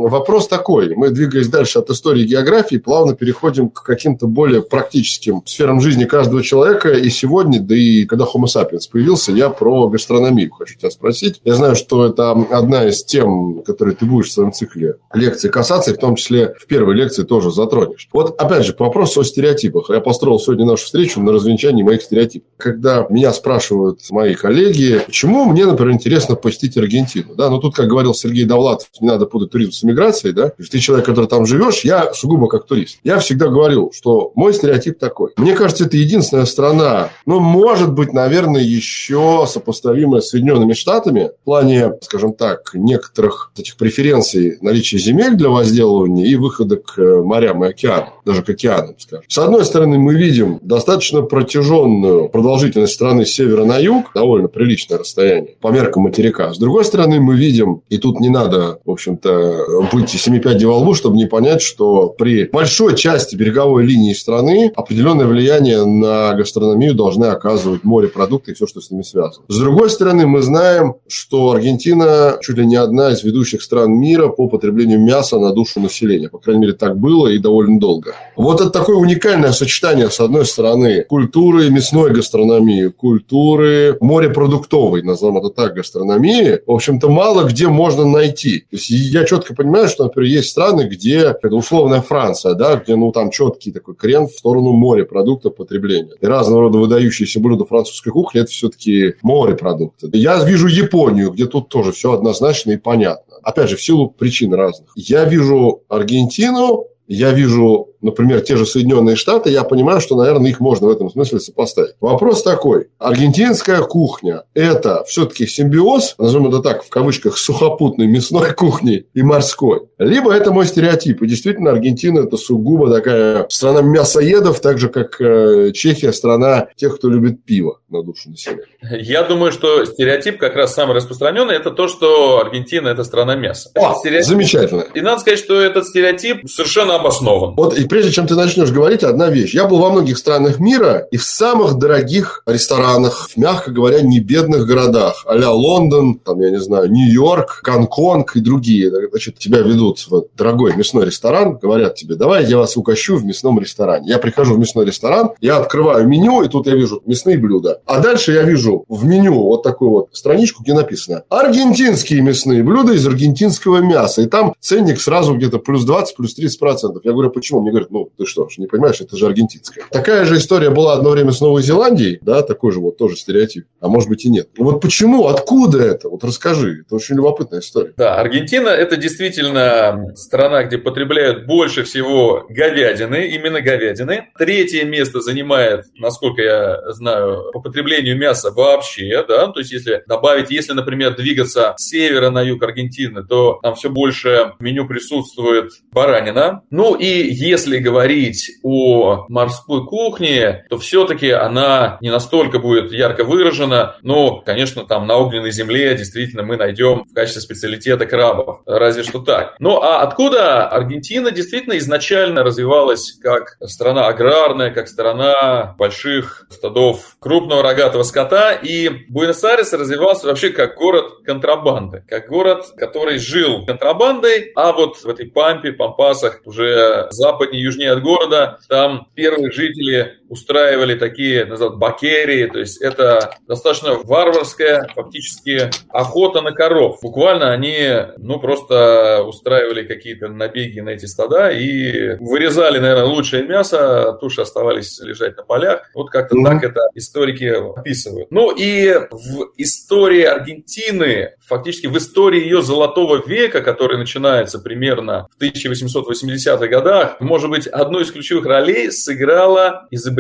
вопрос 0.09 0.49
такой. 0.49 0.95
Мы, 0.95 1.11
двигаясь 1.11 1.49
дальше 1.49 1.79
от 1.79 1.91
истории 1.91 2.25
географии, 2.25 2.77
плавно 2.77 3.15
переходим 3.15 3.71
к 3.71 3.83
каким-то 3.83 4.27
более 4.27 4.63
практическим 4.63 5.43
сферам 5.45 5.81
жизни 5.81 6.05
каждого 6.05 6.43
человека. 6.43 6.91
И 6.91 7.11
сегодня, 7.11 7.61
да 7.61 7.75
и 7.75 8.05
когда 8.05 8.25
Homo 8.25 8.45
sapiens 8.45 8.91
появился, 8.91 9.33
я 9.33 9.51
про 9.51 9.89
гастрономию 9.89 10.51
хочу 10.51 10.79
тебя 10.79 10.91
спросить. 10.91 11.41
Я 11.45 11.55
знаю, 11.55 11.77
что 11.77 12.07
это 12.07 12.31
одна 12.31 12.87
из 12.89 13.05
тем, 13.05 13.63
которые 13.63 13.95
ты 13.95 14.07
будешь 14.07 14.29
в 14.29 14.33
своем 14.33 14.53
цикле 14.53 14.97
лекций 15.15 15.51
касаться, 15.51 15.91
и 15.91 15.95
в 15.95 15.99
том 15.99 16.17
числе 16.17 16.55
в 16.59 16.67
первой 16.67 16.95
лекции 16.95 17.25
тоже 17.25 17.51
затронешь. 17.51 18.09
Вот, 18.13 18.41
опять 18.41 18.65
же, 18.65 18.75
вопрос 18.79 19.17
о 19.17 19.25
стереотипах. 19.25 19.91
Я 19.91 20.01
построил 20.01 20.39
сегодня 20.39 20.65
нашу 20.65 20.85
встречу 20.85 21.21
на 21.21 21.33
развенчании 21.33 21.83
моих 21.83 22.03
стереотипов. 22.03 22.49
Когда 22.57 23.07
меня 23.11 23.33
спрашивают 23.33 24.01
мои 24.11 24.35
коллеги, 24.35 25.01
почему 25.07 25.45
мне, 25.45 25.67
например, 25.67 25.95
интересно 25.95 26.35
посетить 26.35 26.77
Аргентину. 26.77 27.35
Да? 27.35 27.51
Но 27.51 27.59
тут, 27.59 27.75
как 27.75 27.89
говорил 27.89 28.15
Сергей 28.15 28.45
Довлатов, 28.45 28.89
не 29.01 29.09
надо 29.09 29.27
путать 29.27 29.51
туризм 29.51 29.73
с 29.79 29.83
миграцией. 29.83 30.35
Да? 30.35 30.53
Ты 30.71 30.79
человек, 30.79 31.07
который 31.07 31.27
там 31.27 31.47
живешь, 31.47 31.81
я 31.85 32.13
сугубо 32.13 32.49
как 32.49 32.67
турист. 32.67 32.99
Я 33.05 33.19
всегда 33.19 33.49
говорю, 33.49 33.91
что 33.95 34.33
мой 34.35 34.55
стереотип 34.55 34.99
такой. 34.99 35.31
Мне 35.37 35.55
кажется, 35.55 35.85
это 35.85 35.97
единственная 35.97 36.47
страна, 36.47 37.11
ну, 37.27 37.41
может 37.41 37.93
быть, 37.93 38.13
наверное, 38.13 38.63
еще 38.63 39.47
сопоставимая 39.49 40.21
с 40.21 40.31
Соединенными 40.31 40.73
Штатами 40.73 41.31
в 41.41 41.45
плане, 41.45 41.93
скажем 42.03 42.35
так, 42.35 42.71
некоторых 42.75 43.53
этих 43.57 43.77
преференций 43.77 44.59
наличия 44.61 44.99
земель 44.99 45.35
для 45.35 45.49
возделывания 45.49 46.27
и 46.27 46.37
выхода 46.37 46.77
к 46.77 46.99
морям 47.23 47.65
и 47.65 47.69
океанам, 47.69 48.11
даже 48.25 48.43
к 48.43 48.51
океанам, 48.51 48.95
скажем. 48.99 49.25
С 49.29 49.39
одной 49.39 49.65
стороны, 49.65 49.99
мы 49.99 50.15
видим 50.15 50.59
достаточно 50.63 51.23
протяженную 51.23 52.29
продолжительность 52.29 52.95
страны 52.95 53.25
с 53.25 53.31
севера 53.31 53.65
на 53.65 53.79
юг, 53.79 54.11
довольно 54.15 54.49
приличное 54.49 54.99
расстояние 54.99 55.57
по 55.61 55.69
меркам 55.69 56.05
материка. 56.05 56.53
С 56.53 56.59
другой 56.59 56.85
стороны, 56.85 57.21
мы 57.21 57.37
видим, 57.37 57.83
и 57.89 57.99
тут 57.99 58.21
не 58.21 58.29
надо, 58.29 58.81
в 58.85 58.91
общем-то, 58.91 59.65
быть 59.93 60.11
семипядей 60.11 60.67
во 60.67 60.79
лбу, 60.79 60.95
чтобы 60.95 61.17
не 61.17 61.27
понять, 61.27 61.63
что 61.63 62.09
при 62.09 62.45
большой 62.45 62.97
части 62.97 63.37
береговой 63.37 63.85
линии 63.85 64.13
страны 64.13 64.73
определенное 64.75 65.27
влияние 65.27 65.85
на 65.85 66.35
гастрономию 66.35 66.95
должны 66.95 67.27
оказывать 67.27 67.85
морепродукты 67.85 68.53
и 68.53 68.55
все, 68.55 68.67
что 68.67 68.81
с 68.81 68.91
ними 68.91 69.03
связано. 69.03 69.45
С 69.49 69.59
другой 69.59 69.91
стороны, 69.91 70.27
мы 70.27 70.43
знаем, 70.43 70.95
что 71.07 71.53
Аргентина 71.53 72.39
чуть 72.41 72.57
ли 72.57 72.67
не 72.67 72.77
одна 72.77 73.11
из 73.11 73.23
ведущих 73.23 73.63
стран 73.63 73.93
мира 73.93 74.29
по 74.29 74.49
потреблению 74.49 75.01
мяса 75.01 75.39
на 75.39 75.53
душу 75.53 75.81
населения. 75.81 76.29
По 76.29 76.39
крайней 76.39 76.63
мере, 76.63 76.73
так 76.73 76.99
было 76.99 77.29
и 77.29 77.39
довольно 77.39 77.79
долго. 77.79 78.15
Вот 78.37 78.61
это 78.61 78.71
такое 78.71 78.97
уникальное 78.97 79.53
сочетание, 79.53 80.11
с 80.11 80.21
одной 80.21 80.47
стороны, 80.47 81.05
культуры 81.09 81.71
мясной 81.71 82.13
гастрономии, 82.13 82.89
культуры 82.89 83.97
морепродуктовой, 84.01 85.03
назовем 85.03 85.39
это 85.39 85.51
так, 85.51 85.75
гастрономии, 85.75 86.61
в 86.67 86.73
общем-то, 86.73 87.09
мало 87.09 87.45
где 87.45 87.69
можно 87.69 88.05
найти. 88.05 88.61
То 88.61 88.77
есть 88.77 88.91
я 88.91 89.25
четко 89.25 89.55
понимаю, 89.59 89.89
что, 89.89 90.05
например, 90.05 90.31
есть 90.31 90.51
страны, 90.51 90.83
где, 90.83 91.19
это 91.19 91.55
условная 91.55 92.01
Франция, 92.01 92.55
да, 92.55 92.77
где, 92.77 92.97
ну, 92.97 93.13
там 93.13 93.31
четкий 93.31 93.73
такой 93.73 93.95
крен 93.95 94.27
в 94.27 94.33
сторону 94.33 94.73
морепродуктов 94.73 95.57
потребления. 95.57 96.15
И 96.21 96.27
разного 96.27 96.63
рода 96.63 96.79
выдающиеся 96.79 97.41
блюда 97.41 97.67
французской 97.67 98.11
кухни– 98.11 98.41
это 98.43 98.51
все-таки 98.51 99.15
морепродукты. 99.23 100.09
Я 100.13 100.43
вижу 100.45 100.69
Японию, 100.69 101.33
где 101.33 101.47
тут 101.47 101.69
тоже 101.69 101.93
все 101.93 102.13
однозначно 102.13 102.71
и 102.71 102.77
понятно. 102.77 103.37
Опять 103.43 103.71
же, 103.71 103.77
в 103.77 103.83
силу 103.83 104.09
причин 104.09 104.55
разных. 104.55 104.91
Я 104.95 105.25
вижу 105.25 105.83
Аргентину, 105.89 106.87
я 107.09 107.33
вижу 107.33 107.88
например, 108.01 108.41
те 108.41 108.57
же 108.57 108.67
Соединенные 108.67 109.17
Штаты, 109.17 109.51
я 109.51 109.65
понимаю, 109.65 110.01
что, 110.01 110.17
наверное, 110.17 110.51
их 110.51 110.61
можно 110.61 110.87
в 110.87 110.91
этом 110.91 111.11
смысле 111.11 111.41
сопоставить. 111.41 111.95
Вопрос 112.01 112.43
такой. 112.43 112.89
Аргентинская 112.99 113.81
кухня– 113.83 114.45
это 114.55 115.05
все-таки 115.05 115.47
симбиоз, 115.47 116.15
назовем 116.19 116.49
это 116.49 116.61
так, 116.61 116.85
в 116.85 116.91
кавычках, 116.91 117.39
сухопутной 117.39 118.07
мясной 118.07 118.53
кухни 118.53 119.07
и 119.15 119.23
морской. 119.23 119.83
Либо 119.99 120.33
это 120.33 120.53
мой 120.53 120.67
стереотип. 120.67 121.23
И 121.23 121.27
действительно, 121.27 121.71
Аргентина– 121.71 122.21
это 122.27 122.37
сугубо 122.37 122.91
такая 122.91 123.47
страна 123.49 123.83
мясоедов, 123.83 124.61
так 124.61 124.79
же, 124.79 124.89
как 124.89 125.21
э, 125.21 125.73
Чехия– 125.73 126.13
страна 126.19 126.69
тех, 126.77 126.97
кто 126.97 127.09
любит 127.09 127.45
пиво 127.45 127.81
на 127.89 128.03
душу 128.03 128.31
населения. 128.31 128.65
Я 128.83 129.23
думаю, 129.25 129.53
что 129.53 129.85
стереотип 129.85 130.39
как 130.39 130.55
раз 130.55 130.75
самый 130.75 130.95
распространенный– 130.95 131.55
это 131.57 131.71
то, 131.71 131.89
что 131.89 132.41
Аргентина– 132.41 132.89
это 132.89 133.05
страна 133.05 133.35
мяса. 133.35 133.71
О, 133.75 133.95
стереотип... 133.95 134.29
замечательно. 134.29 134.85
И 134.95 135.01
надо 135.01 135.21
сказать, 135.21 135.39
что 135.39 135.61
этот 135.61 135.87
стереотип 135.87 136.49
совершенно 136.49 136.97
обоснован. 136.97 137.55
Вот 137.55 137.77
и 137.77 137.88
прежде 137.89 138.13
чем 138.13 138.27
ты 138.27 138.35
начнешь 138.35 138.71
говорить, 138.71 139.03
одна 139.03 139.29
вещь. 139.29 139.55
Я 139.55 139.67
был 139.67 139.79
во 139.79 139.91
многих 139.91 140.19
странах 140.19 140.61
мира 140.61 141.07
и 141.11 141.17
в 141.17 141.25
самых 141.25 141.75
дорогих 141.79 142.43
ресторанах, 142.47 143.29
в, 143.31 143.37
мягко 143.37 143.71
говоря, 143.71 144.01
не 144.01 144.21
бедных 144.21 144.67
городах. 144.67 145.25
а 145.27 145.51
Лондон, 145.51 146.19
там, 146.19 146.41
я 146.41 146.51
не 146.51 146.61
знаю, 146.61 146.91
Нью-Йорк, 146.91 147.61
Гонконг 147.65 148.37
и 148.37 148.41
другие. 148.41 148.91
Значит, 149.11 149.39
тебя 149.39 149.59
ведут 149.59 150.07
в 150.09 150.25
дорогой 150.37 150.77
мясной 150.77 151.07
ресторан, 151.07 151.59
говорят 151.61 151.95
тебе, 151.95 152.15
давай 152.15 152.45
я 152.45 152.59
вас 152.59 152.77
угощу 152.77 153.17
в 153.17 153.25
мясном 153.25 153.59
ресторане. 153.61 154.11
Я 154.11 154.19
прихожу 154.19 154.55
в 154.55 154.59
мясной 154.59 154.87
ресторан, 154.87 155.31
я 155.41 155.59
открываю 155.59 156.07
меню, 156.07 156.43
и 156.43 156.49
тут 156.49 156.67
я 156.67 156.75
вижу 156.75 157.03
мясные 157.07 157.39
блюда. 157.39 157.81
А 157.87 158.01
дальше 158.01 158.33
я 158.33 158.43
вижу 158.43 158.85
в 158.89 159.05
меню 159.05 159.35
вот 159.35 159.63
такую 159.63 159.91
вот 159.91 160.09
страничку, 160.13 160.63
где 160.63 160.75
написано 160.75 161.23
«Аргентинские 161.29 162.21
мясные 162.21 162.63
блюда 162.63 162.93
из 162.93 163.07
аргентинского 163.07 163.79
мяса». 163.79 164.23
И 164.23 164.27
там 164.27 164.55
ценник 164.61 165.01
сразу 165.01 165.35
где-то 165.35 165.59
плюс 165.59 165.85
20, 165.85 166.17
плюс 166.17 166.35
30 166.35 166.59
процентов. 166.59 167.05
Я 167.05 167.13
говорю, 167.13 167.31
почему? 167.31 167.61
Мне 167.61 167.71
говорят, 167.79 167.91
ну, 167.91 168.11
ты 168.17 168.27
что 168.27 168.49
ж, 168.49 168.59
не 168.59 168.67
понимаешь, 168.67 169.01
это 169.01 169.17
же 169.17 169.27
аргентинская. 169.27 169.85
Такая 169.91 170.25
же 170.25 170.37
история 170.37 170.71
была 170.71 170.95
одно 170.95 171.11
время 171.11 171.33
с 171.33 171.41
Новой 171.41 171.63
Зеландией, 171.63 172.19
да, 172.23 172.43
такой 172.43 172.73
же 172.73 172.81
вот 172.81 172.97
тоже 172.97 173.17
стереотип, 173.17 173.67
а 173.81 173.89
может 173.89 174.09
быть 174.09 174.25
и 174.25 174.31
нет. 174.31 174.49
Вот 174.57 174.81
почему, 174.81 175.27
откуда 175.27 175.83
это? 175.83 176.09
Вот 176.09 176.25
расскажи, 176.25 176.83
это 176.85 176.95
очень 176.95 177.17
любопытная 177.17 177.61
история. 177.61 177.93
Да, 177.97 178.17
Аргентина– 178.17 178.69
это 178.71 178.97
действительно 178.97 180.13
страна, 180.15 180.65
где 180.65 180.79
потребляют 180.79 181.47
больше 181.47 181.85
всего 181.85 182.47
говядины, 182.49 183.29
именно 183.29 183.61
говядины. 183.61 184.27
Третье 184.39 184.85
место 184.85 185.21
занимает, 185.21 185.87
насколько 185.97 186.43
я 186.43 186.93
знаю, 186.93 187.51
по 187.53 187.61
потреблению 187.61 188.17
мяса 188.17 188.51
вообще, 188.51 189.25
да, 189.27 189.49
то 189.49 189.61
есть 189.61 189.73
если 189.73 190.03
добавить, 190.07 190.51
если, 190.51 190.73
например, 190.73 191.17
двигаться 191.17 191.75
с 191.77 191.89
севера 191.89 192.31
на 192.31 192.43
юг 192.43 192.63
Аргентины, 192.63 193.25
то 193.25 193.59
там 193.63 193.75
все 193.75 193.91
больше 193.91 194.53
в 194.59 194.63
меню 194.63 194.87
присутствует 194.87 195.71
баранина. 195.93 196.63
Ну 196.71 196.95
и 196.95 197.07
если 197.07 197.68
говорить 197.77 197.99
говорить 198.09 198.51
о 198.63 199.27
морской 199.29 199.85
кухне, 199.87 200.65
то 200.71 200.79
все-таки 200.79 201.31
она 201.31 201.99
не 202.01 202.11
настолько 202.11 202.59
будет 202.59 202.93
ярко 202.93 203.25
выражена. 203.25 203.97
Но, 204.03 204.41
конечно, 204.41 204.85
там 204.85 205.07
на 205.07 205.17
огненной 205.17 205.51
земле 205.51 205.95
действительно 205.95 206.43
мы 206.43 206.57
найдем 206.57 207.05
в 207.05 207.15
качестве 207.15 207.43
специалитета 207.43 208.07
крабов. 208.07 208.61
Разве 208.67 209.03
что 209.03 209.21
так. 209.21 209.57
Ну, 209.59 209.81
а 209.83 210.01
откуда 210.03 210.69
Аргентина 210.69 211.31
действительно 211.31 211.77
изначально 211.79 212.43
развивалась 212.43 213.13
как 213.23 213.57
страна 213.63 214.07
аграрная, 214.07 214.71
как 214.71 214.89
страна 214.89 215.75
больших 215.79 216.47
стадов 216.51 217.17
крупного 217.19 217.63
рогатого 217.63 218.05
скота, 218.05 218.53
и 218.53 218.89
Буэнос-Айрес 219.09 219.73
развивался 219.73 220.29
вообще 220.29 220.51
как 220.51 220.77
город 220.77 221.25
контрабанды, 221.25 222.05
как 222.09 222.29
город, 222.29 222.67
который 222.77 223.19
жил 223.19 223.67
контрабандой, 223.67 224.53
а 224.55 224.73
вот 224.73 224.97
в 224.97 225.09
этой 225.09 225.27
Пампе, 225.27 225.73
Пампасах, 225.73 226.41
уже 226.45 227.09
западнее, 227.11 227.58
южнее 227.59 227.93
от 227.93 228.03
города. 228.03 228.59
Там 228.69 229.09
первые 229.15 229.51
жители 229.51 230.18
устраивали 230.29 230.95
такие, 230.95 231.45
называют, 231.45 231.79
бакерии, 231.79 232.47
то 232.47 232.59
есть 232.59 232.81
это 232.81 233.35
достаточно 233.47 233.95
варварская 233.95 234.89
фактически 234.95 235.71
охота 235.89 236.41
на 236.41 236.53
коров. 236.53 236.99
Буквально 237.03 237.53
они, 237.53 237.89
ну, 238.19 238.39
просто 238.39 239.23
устраивали 239.27 239.85
какие-то 239.85 240.29
набеги 240.29 240.81
на 240.81 240.91
эти 240.91 241.07
стада 241.07 241.51
и 241.51 242.17
вырезали, 242.19 242.79
наверное, 242.79 243.05
лучшее 243.05 243.45
мясо, 243.45 244.17
туши 244.21 244.43
оставались 244.43 244.99
лежать 245.01 245.37
на 245.37 245.43
полях. 245.43 245.89
Вот 245.95 246.11
как-то 246.11 246.37
mm-hmm. 246.37 246.45
так 246.45 246.65
это 246.65 246.81
историки 246.95 247.45
описывают. 247.79 248.31
Ну 248.31 248.55
и 248.57 248.95
в 249.11 249.53
истории 249.57 250.23
Аргентины, 250.23 251.33
фактически 251.47 251.87
в 251.87 251.97
истории 251.97 252.43
ее 252.43 252.63
золотого 252.63 253.27
века, 253.27 253.61
который 253.61 253.99
начинается 253.99 254.59
примерно 254.59 255.29
в 255.39 255.43
1880-х 255.43 256.67
годах, 256.67 257.21
может 257.21 257.51
быть, 257.51 257.67
одну 257.67 258.01
из 258.01 258.11
ключевых 258.11 258.47
ролей 258.47 258.91
сыграла 258.91 259.87
изобретение 259.91 260.18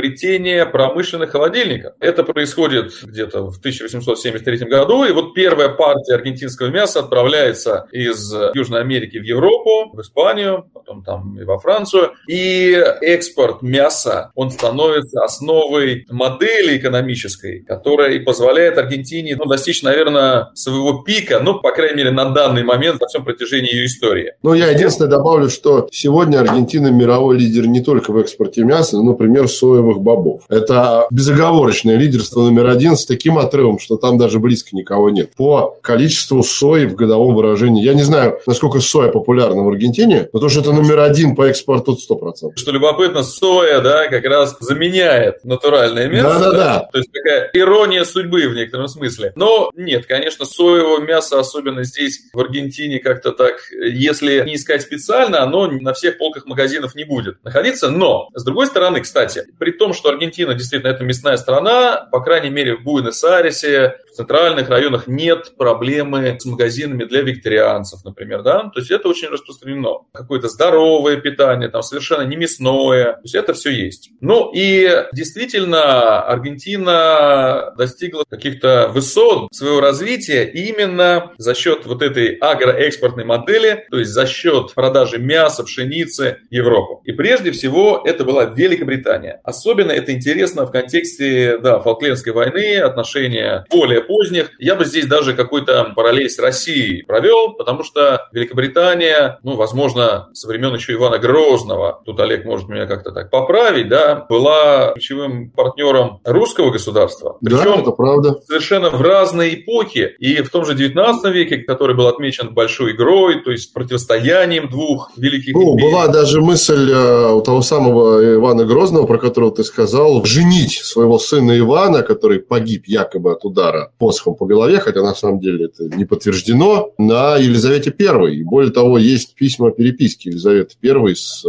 промышленных 0.66 1.30
холодильников. 1.30 1.94
Это 2.00 2.22
происходит 2.24 2.92
где-то 3.02 3.50
в 3.50 3.58
1873 3.58 4.68
году, 4.68 5.04
и 5.04 5.12
вот 5.12 5.34
первая 5.34 5.68
партия 5.68 6.14
аргентинского 6.14 6.68
мяса 6.68 7.00
отправляется 7.00 7.87
из 7.92 8.32
Южной 8.54 8.80
Америки 8.80 9.18
в 9.18 9.22
Европу, 9.22 9.90
в 9.92 10.00
Испанию, 10.00 10.66
потом 10.72 11.02
там 11.02 11.38
и 11.40 11.44
во 11.44 11.58
Францию. 11.58 12.12
И 12.28 12.72
экспорт 13.00 13.62
мяса, 13.62 14.30
он 14.34 14.50
становится 14.50 15.22
основой 15.22 16.06
модели 16.11 16.78
экономической, 16.78 17.61
которая 17.61 18.12
и 18.12 18.18
позволяет 18.18 18.78
Аргентине 18.78 19.37
ну, 19.37 19.44
достичь, 19.46 19.82
наверное, 19.82 20.50
своего 20.54 21.02
пика, 21.02 21.40
ну, 21.40 21.61
по 21.61 21.72
крайней 21.72 21.96
мере, 21.96 22.11
на 22.11 22.30
данный 22.30 22.62
момент, 22.62 23.00
во 23.00 23.06
всем 23.06 23.24
протяжении 23.24 23.72
ее 23.72 23.87
истории. 23.87 24.32
Ну, 24.42 24.54
я 24.54 24.70
единственное 24.70 25.11
добавлю, 25.11 25.48
что 25.48 25.88
сегодня 25.90 26.40
Аргентина 26.40 26.88
мировой 26.88 27.38
лидер 27.38 27.66
не 27.66 27.80
только 27.80 28.12
в 28.12 28.18
экспорте 28.18 28.62
мяса, 28.62 28.96
но, 28.96 29.12
например, 29.12 29.48
соевых 29.88 30.01
бобов. 30.01 30.42
Это 30.48 31.07
безоговорочное 31.11 31.96
лидерство 31.96 32.42
номер 32.42 32.68
один 32.68 32.96
с 32.96 33.07
таким 33.07 33.38
отрывом, 33.38 33.79
что 33.79 33.96
там 33.96 34.18
даже 34.18 34.38
близко 34.38 34.77
никого 34.77 35.11
нет. 35.11 35.35
По 35.37 35.77
количеству 35.83 36.42
сои 36.42 36.87
в 36.87 36.94
годовом 36.94 37.35
выражении. 37.35 37.83
Я 37.83 37.94
не 37.94 38.03
знаю, 38.03 38.38
насколько 38.46 38.81
соя 38.81 39.11
популярна 39.11 39.62
в 39.62 39.68
Аргентине, 39.68 40.29
но 40.33 40.40
то, 40.40 40.48
что 40.48 40.61
это 40.61 40.72
номер 40.72 41.01
один 41.01 41.35
по 41.35 41.42
экспорту, 41.42 41.92
100%. 41.92 42.53
Что 42.57 42.70
любопытно, 42.70 43.22
соя, 43.22 43.81
да, 43.81 44.09
как 44.09 44.24
раз 44.24 44.57
заменяет 44.61 45.44
натуральное 45.44 46.09
мясо. 46.09 46.38
Да-да-да. 46.38 46.88
То 46.92 46.98
есть 46.98 47.11
такая 47.12 47.51
ирония 47.53 48.05
судьбы 48.05 48.48
в 48.48 48.55
некотором 48.55 48.88
смысле. 48.88 49.33
Но 49.37 49.70
нет, 49.77 50.07
конечно, 50.07 50.44
соевого 50.44 51.01
мяса, 51.01 51.38
особенно 51.38 51.85
здесь, 51.85 52.20
в 52.33 52.40
Аргентине, 52.40 52.98
как-то 52.98 53.33
так, 53.33 53.57
если 53.70 54.44
не 54.44 54.57
искать 54.57 54.83
специально, 54.83 55.42
оно 55.42 55.68
на 55.68 55.92
всех 55.92 56.18
полках 56.18 56.46
магазинов 56.46 56.94
не 56.94 57.05
будет 57.05 57.42
находиться. 57.44 57.90
Но, 57.90 58.29
с 58.35 58.44
другой 58.44 58.66
стороны, 58.66 59.01
кстати, 59.01 59.44
при 59.59 59.70
том, 59.78 59.94
что 59.94 60.10
Аргентина 60.10 60.54
действительно 60.54 60.90
это 60.90 61.04
мясная 61.04 61.36
страна, 61.36 62.08
по 62.10 62.20
крайней 62.20 62.50
мере, 62.50 62.76
в 62.76 62.82
Буэнос-Айресе, 62.82 63.96
в 64.12 64.16
центральных 64.16 64.68
районах 64.68 65.06
нет 65.06 65.56
проблемы 65.56 66.36
с 66.40 66.44
магазинами 66.44 67.04
для 67.04 67.22
вегетарианцев, 67.22 68.04
например, 68.04 68.42
да, 68.42 68.64
то 68.64 68.80
есть 68.80 68.90
это 68.90 69.08
очень 69.08 69.28
распространено. 69.28 70.00
Какое-то 70.12 70.48
здоровое 70.48 71.16
питание, 71.18 71.68
там 71.68 71.82
совершенно 71.82 72.22
не 72.22 72.36
мясное, 72.36 73.14
то 73.14 73.20
есть 73.22 73.34
это 73.34 73.54
все 73.54 73.70
есть. 73.70 74.10
Ну 74.20 74.50
и 74.52 75.06
действительно 75.12 76.22
Аргентина 76.22 77.72
достигла 77.76 78.24
каких-то 78.28 78.90
высот 78.92 79.48
своего 79.52 79.80
развития 79.80 80.44
именно 80.44 81.32
за 81.38 81.54
счет 81.54 81.86
вот 81.86 82.02
этой 82.02 82.34
агроэкспортной 82.34 83.24
модели, 83.24 83.86
то 83.90 83.98
есть 83.98 84.10
за 84.10 84.26
счет 84.26 84.74
продажи 84.74 85.18
мяса, 85.18 85.62
пшеницы 85.62 86.38
Европу. 86.50 87.02
И 87.04 87.12
прежде 87.12 87.52
всего 87.52 88.02
это 88.04 88.24
была 88.24 88.44
Великобритания. 88.46 89.40
Особенно 89.44 89.67
это 89.76 90.12
интересно 90.12 90.66
в 90.66 90.70
контексте, 90.70 91.59
да, 91.59 91.78
Фолклендской 91.81 92.33
войны, 92.33 92.76
отношения 92.78 93.64
более 93.70 94.00
поздних. 94.02 94.50
Я 94.59 94.74
бы 94.74 94.85
здесь 94.85 95.07
даже 95.07 95.35
какой-то 95.35 95.92
параллель 95.94 96.31
с 96.31 96.38
Россией 96.38 97.02
провел, 97.02 97.54
потому 97.54 97.83
что 97.85 98.28
Великобритания, 98.33 99.38
ну, 99.42 99.57
возможно, 99.57 100.28
со 100.33 100.48
времен 100.48 100.74
еще 100.74 100.94
Ивана 100.94 101.18
Грозного, 101.18 102.00
тут 102.04 102.18
Олег 102.20 102.44
может 102.44 102.68
меня 102.68 102.87
как-то 102.87 103.12
так 103.12 103.31
поправить, 103.31 103.88
да, 103.88 104.26
была 104.28 104.92
ключевым 104.94 105.50
партнером 105.50 106.20
русского 106.24 106.70
государства. 106.70 107.37
Причем 107.40 107.76
да, 107.76 107.81
это 107.83 107.90
правда. 107.92 108.40
совершенно 108.46 108.90
в 108.90 109.00
разные 109.00 109.54
эпохи. 109.62 110.14
И 110.18 110.42
в 110.42 110.50
том 110.50 110.64
же 110.64 110.74
19 110.74 111.33
веке, 111.35 111.59
который 111.59 111.94
был 111.96 112.07
отмечен 112.07 112.54
большой 112.54 112.92
игрой, 112.92 113.42
то 113.42 113.50
есть 113.50 113.72
противостоянием 113.72 114.68
двух 114.68 115.11
великих 115.16 115.54
Ну, 115.54 115.72
империй. 115.74 115.90
была 115.92 116.09
даже 116.09 116.40
мысль 116.40 116.90
э, 116.90 117.33
у 117.33 117.40
того 117.40 117.62
самого 117.62 118.35
Ивана 118.35 118.64
Грозного, 118.64 119.07
про 119.07 119.18
которого 119.18 119.50
ты 119.58 119.64
сказал, 119.64 120.24
женить 120.24 120.74
своего 120.84 121.18
сына 121.18 121.58
Ивана, 121.58 122.02
который 122.02 122.38
погиб 122.38 122.84
якобы 122.86 123.32
от 123.32 123.44
удара 123.44 123.90
посохом 123.98 124.36
по 124.36 124.46
голове, 124.46 124.78
хотя 124.78 125.02
на 125.02 125.16
самом 125.16 125.40
деле 125.40 125.64
это 125.64 125.96
не 125.96 126.04
подтверждено, 126.04 126.92
на 126.96 127.36
Елизавете 127.36 127.92
I. 127.98 128.36
И 128.36 128.42
более 128.44 128.70
того, 128.70 128.98
есть 128.98 129.34
письма 129.34 129.72
переписки 129.72 130.28
Елизаветы 130.28 130.76
I 130.80 131.16
с 131.16 131.44
э, 131.44 131.48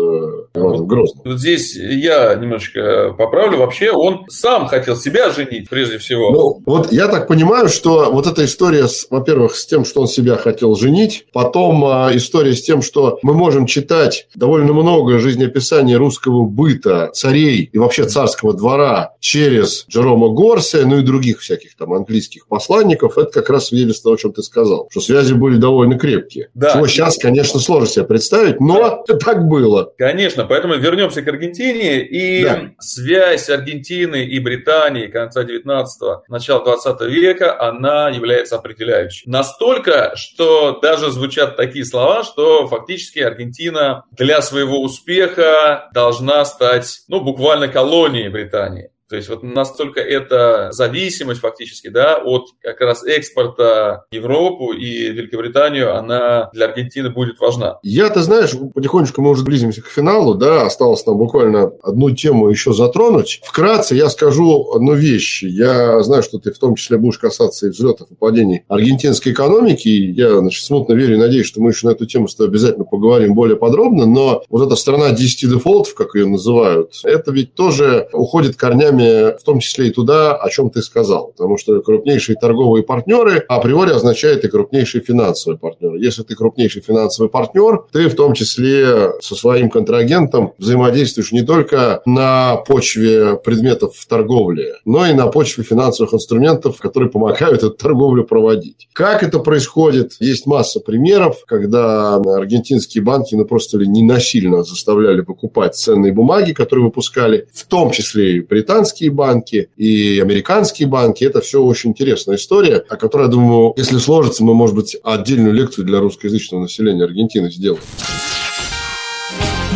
Иваном 0.56 0.88
Грозным. 0.88 1.22
Вот 1.24 1.40
здесь 1.40 1.76
я 1.76 2.34
немножечко 2.34 3.14
поправлю. 3.16 3.60
Вообще 3.60 3.92
он 3.92 4.26
сам 4.28 4.66
хотел 4.66 4.96
себя 4.96 5.30
женить, 5.30 5.70
прежде 5.70 6.00
всего. 6.00 6.32
Ну, 6.32 6.64
вот 6.66 6.92
я 6.92 7.10
так 7.10 7.28
понимаю, 7.28 7.70
что 7.70 8.12
вот 8.12 8.26
эта 8.26 8.44
история, 8.44 8.88
во-первых, 9.12 9.56
с 9.56 9.68
тем, 9.68 9.86
что 9.86 10.02
он 10.02 10.08
себя 10.08 10.36
хотел 10.36 10.76
женить, 10.76 11.28
потом 11.32 11.86
э, 11.86 12.18
история 12.18 12.56
с 12.56 12.64
тем, 12.64 12.82
что 12.82 13.20
мы 13.22 13.36
можем 13.36 13.68
читать 13.68 14.28
довольно 14.34 14.74
много 14.74 15.20
жизнеописаний 15.20 15.94
русского 15.94 16.46
быта, 16.46 17.12
царей 17.14 17.70
и 17.72 17.78
вообще 17.78 17.99
царского 18.06 18.54
двора 18.54 19.14
через 19.20 19.86
Джерома 19.88 20.30
Горсия, 20.30 20.86
ну 20.86 21.00
и 21.00 21.02
других 21.02 21.40
всяких 21.40 21.76
там 21.76 21.94
английских 21.94 22.48
посланников, 22.48 23.18
это 23.18 23.32
как 23.32 23.50
раз 23.50 23.68
свидетельство, 23.68 24.14
о 24.14 24.18
чем 24.18 24.34
ты 24.34 24.44
сказал, 24.44 24.88
что 24.92 25.02
связи 25.02 25.34
были 25.34 25.58
довольно 25.58 25.98
крепкие. 25.98 26.50
Да. 26.54 26.74
Чего 26.74 26.88
сейчас, 26.88 27.18
конечно, 27.18 27.60
сложно 27.60 27.88
себе 27.88 28.06
представить, 28.06 28.60
но 28.60 29.04
да. 29.08 29.18
так 29.18 29.48
было. 29.48 29.92
Конечно, 29.98 30.46
поэтому 30.46 30.76
вернемся 30.76 31.22
к 31.22 31.28
Аргентине. 31.28 32.02
И 32.02 32.44
да. 32.44 32.72
связь 32.80 33.50
Аргентины 33.50 34.26
и 34.26 34.40
Британии 34.40 35.08
конца 35.08 35.44
19-го, 35.44 36.24
начала 36.28 36.64
20 36.64 37.02
века, 37.02 37.60
она 37.60 38.10
является 38.10 38.56
определяющей. 38.56 39.30
Настолько, 39.30 40.14
что 40.16 40.80
даже 40.82 41.12
звучат 41.12 41.58
такие 41.58 41.86
слова, 41.86 42.24
что 42.24 42.68
фактически 42.68 43.20
Аргентина 43.20 44.04
для 44.12 44.42
своего 44.42 44.82
успеха 44.82 45.90
должна 45.94 46.46
стать, 46.46 47.02
ну, 47.08 47.22
буквально 47.22 47.68
колонией 47.80 48.30
Британии. 48.30 48.92
То 49.10 49.16
есть 49.16 49.28
вот 49.28 49.42
настолько 49.42 50.00
эта 50.00 50.70
зависимость 50.72 51.42
фактически 51.42 51.88
да, 51.88 52.18
от 52.24 52.50
как 52.62 52.80
раз 52.82 53.04
экспорта 53.04 54.06
в 54.12 54.14
Европу 54.14 54.72
и 54.72 55.10
Великобританию, 55.10 55.96
она 55.98 56.52
для 56.54 56.66
Аргентины 56.66 57.10
будет 57.10 57.40
важна. 57.40 57.80
Я, 57.82 58.10
ты 58.10 58.22
знаешь, 58.22 58.52
потихонечку 58.76 59.24
мы 59.24 59.32
уже 59.32 59.44
близимся 59.44 59.82
к 59.82 59.88
финалу, 59.88 60.36
да, 60.36 60.68
осталось 60.68 61.04
нам 61.08 61.18
буквально 61.18 61.72
одну 61.82 62.12
тему 62.12 62.50
еще 62.50 62.72
затронуть. 62.72 63.42
Вкратце 63.44 63.96
я 63.96 64.10
скажу 64.10 64.74
одну 64.76 64.94
вещь. 64.94 65.42
Я 65.42 66.04
знаю, 66.04 66.22
что 66.22 66.38
ты 66.38 66.52
в 66.52 66.60
том 66.60 66.76
числе 66.76 67.00
будешь 67.00 67.18
касаться 67.18 67.66
и 67.66 67.70
взлетов 67.72 68.12
и 68.12 68.16
падений 68.16 68.64
аргентинской 68.68 69.32
экономики. 69.32 69.90
Я, 69.90 70.38
значит, 70.38 70.64
смутно 70.64 70.94
верю 70.94 71.16
и 71.16 71.20
надеюсь, 71.20 71.48
что 71.48 71.62
мы 71.62 71.72
еще 71.72 71.88
на 71.88 71.92
эту 71.92 72.06
тему 72.06 72.28
с 72.28 72.36
тобой 72.36 72.50
обязательно 72.50 72.86
поговорим 72.86 73.34
более 73.34 73.58
подробно. 73.58 74.06
Но 74.06 74.44
вот 74.50 74.68
эта 74.68 74.76
страна 74.76 75.10
10 75.12 75.50
дефолтов, 75.50 75.96
как 75.96 76.14
ее 76.14 76.28
называют, 76.28 76.92
это 77.04 77.32
ведь 77.32 77.56
тоже 77.56 78.08
уходит 78.14 78.56
корнями 78.56 78.99
вами 79.00 79.38
в 79.38 79.44
том 79.44 79.60
числе 79.60 79.88
и 79.88 79.92
туда, 79.92 80.36
о 80.36 80.50
чем 80.50 80.70
ты 80.70 80.82
сказал. 80.82 81.34
Потому 81.38 81.58
что 81.58 81.82
крупнейшие 81.82 82.36
торговые 82.40 82.84
партнеры 82.84 83.44
априори 83.48 83.92
означает 83.92 84.44
и 84.46 84.48
крупнейшие 84.48 85.02
финансовые 85.02 85.58
партнеры. 85.58 86.00
Если 86.00 86.24
ты 86.24 86.36
крупнейший 86.36 86.82
финансовый 86.82 87.30
партнер, 87.30 87.86
ты 87.92 88.08
в 88.08 88.16
том 88.16 88.34
числе 88.34 89.12
со 89.22 89.36
своим 89.36 89.70
контрагентом 89.70 90.54
взаимодействуешь 90.58 91.32
не 91.32 91.42
только 91.42 92.02
на 92.06 92.58
почве 92.58 93.38
предметов 93.38 93.94
торговли, 94.08 94.74
но 94.86 95.06
и 95.06 95.14
на 95.14 95.28
почве 95.28 95.64
финансовых 95.64 96.14
инструментов, 96.14 96.78
которые 96.78 97.10
помогают 97.10 97.60
эту 97.60 97.72
торговлю 97.72 98.24
проводить. 98.24 98.88
Как 98.94 99.24
это 99.24 99.40
происходит? 99.40 100.14
Есть 100.20 100.46
масса 100.46 100.80
примеров, 100.80 101.44
когда 101.46 102.16
аргентинские 102.16 103.04
банки 103.04 103.36
ну, 103.36 103.46
просто 103.46 103.78
ли 103.78 103.88
не 103.88 104.04
насильно 104.04 104.64
заставляли 104.64 105.22
выкупать 105.22 105.76
ценные 105.76 106.14
бумаги, 106.14 106.54
которые 106.54 106.86
выпускали, 106.86 107.48
в 107.54 107.66
том 107.66 107.92
числе 107.92 108.38
и 108.38 108.40
британские 108.42 108.89
британские 108.90 109.12
банки 109.12 109.70
и 109.78 110.20
американские 110.20 110.88
банки. 110.88 111.24
Это 111.24 111.42
все 111.42 111.62
очень 111.62 111.92
интересная 111.92 112.36
история, 112.38 112.78
о 112.90 112.96
которой, 112.96 113.24
я 113.24 113.28
думаю, 113.28 113.74
если 113.78 113.98
сложится, 113.98 114.44
мы, 114.44 114.54
может 114.54 114.76
быть, 114.76 114.98
отдельную 115.04 115.54
лекцию 115.54 115.86
для 115.86 116.00
русскоязычного 116.00 116.64
населения 116.64 117.04
Аргентины 117.04 117.52
сделаем. 117.52 117.84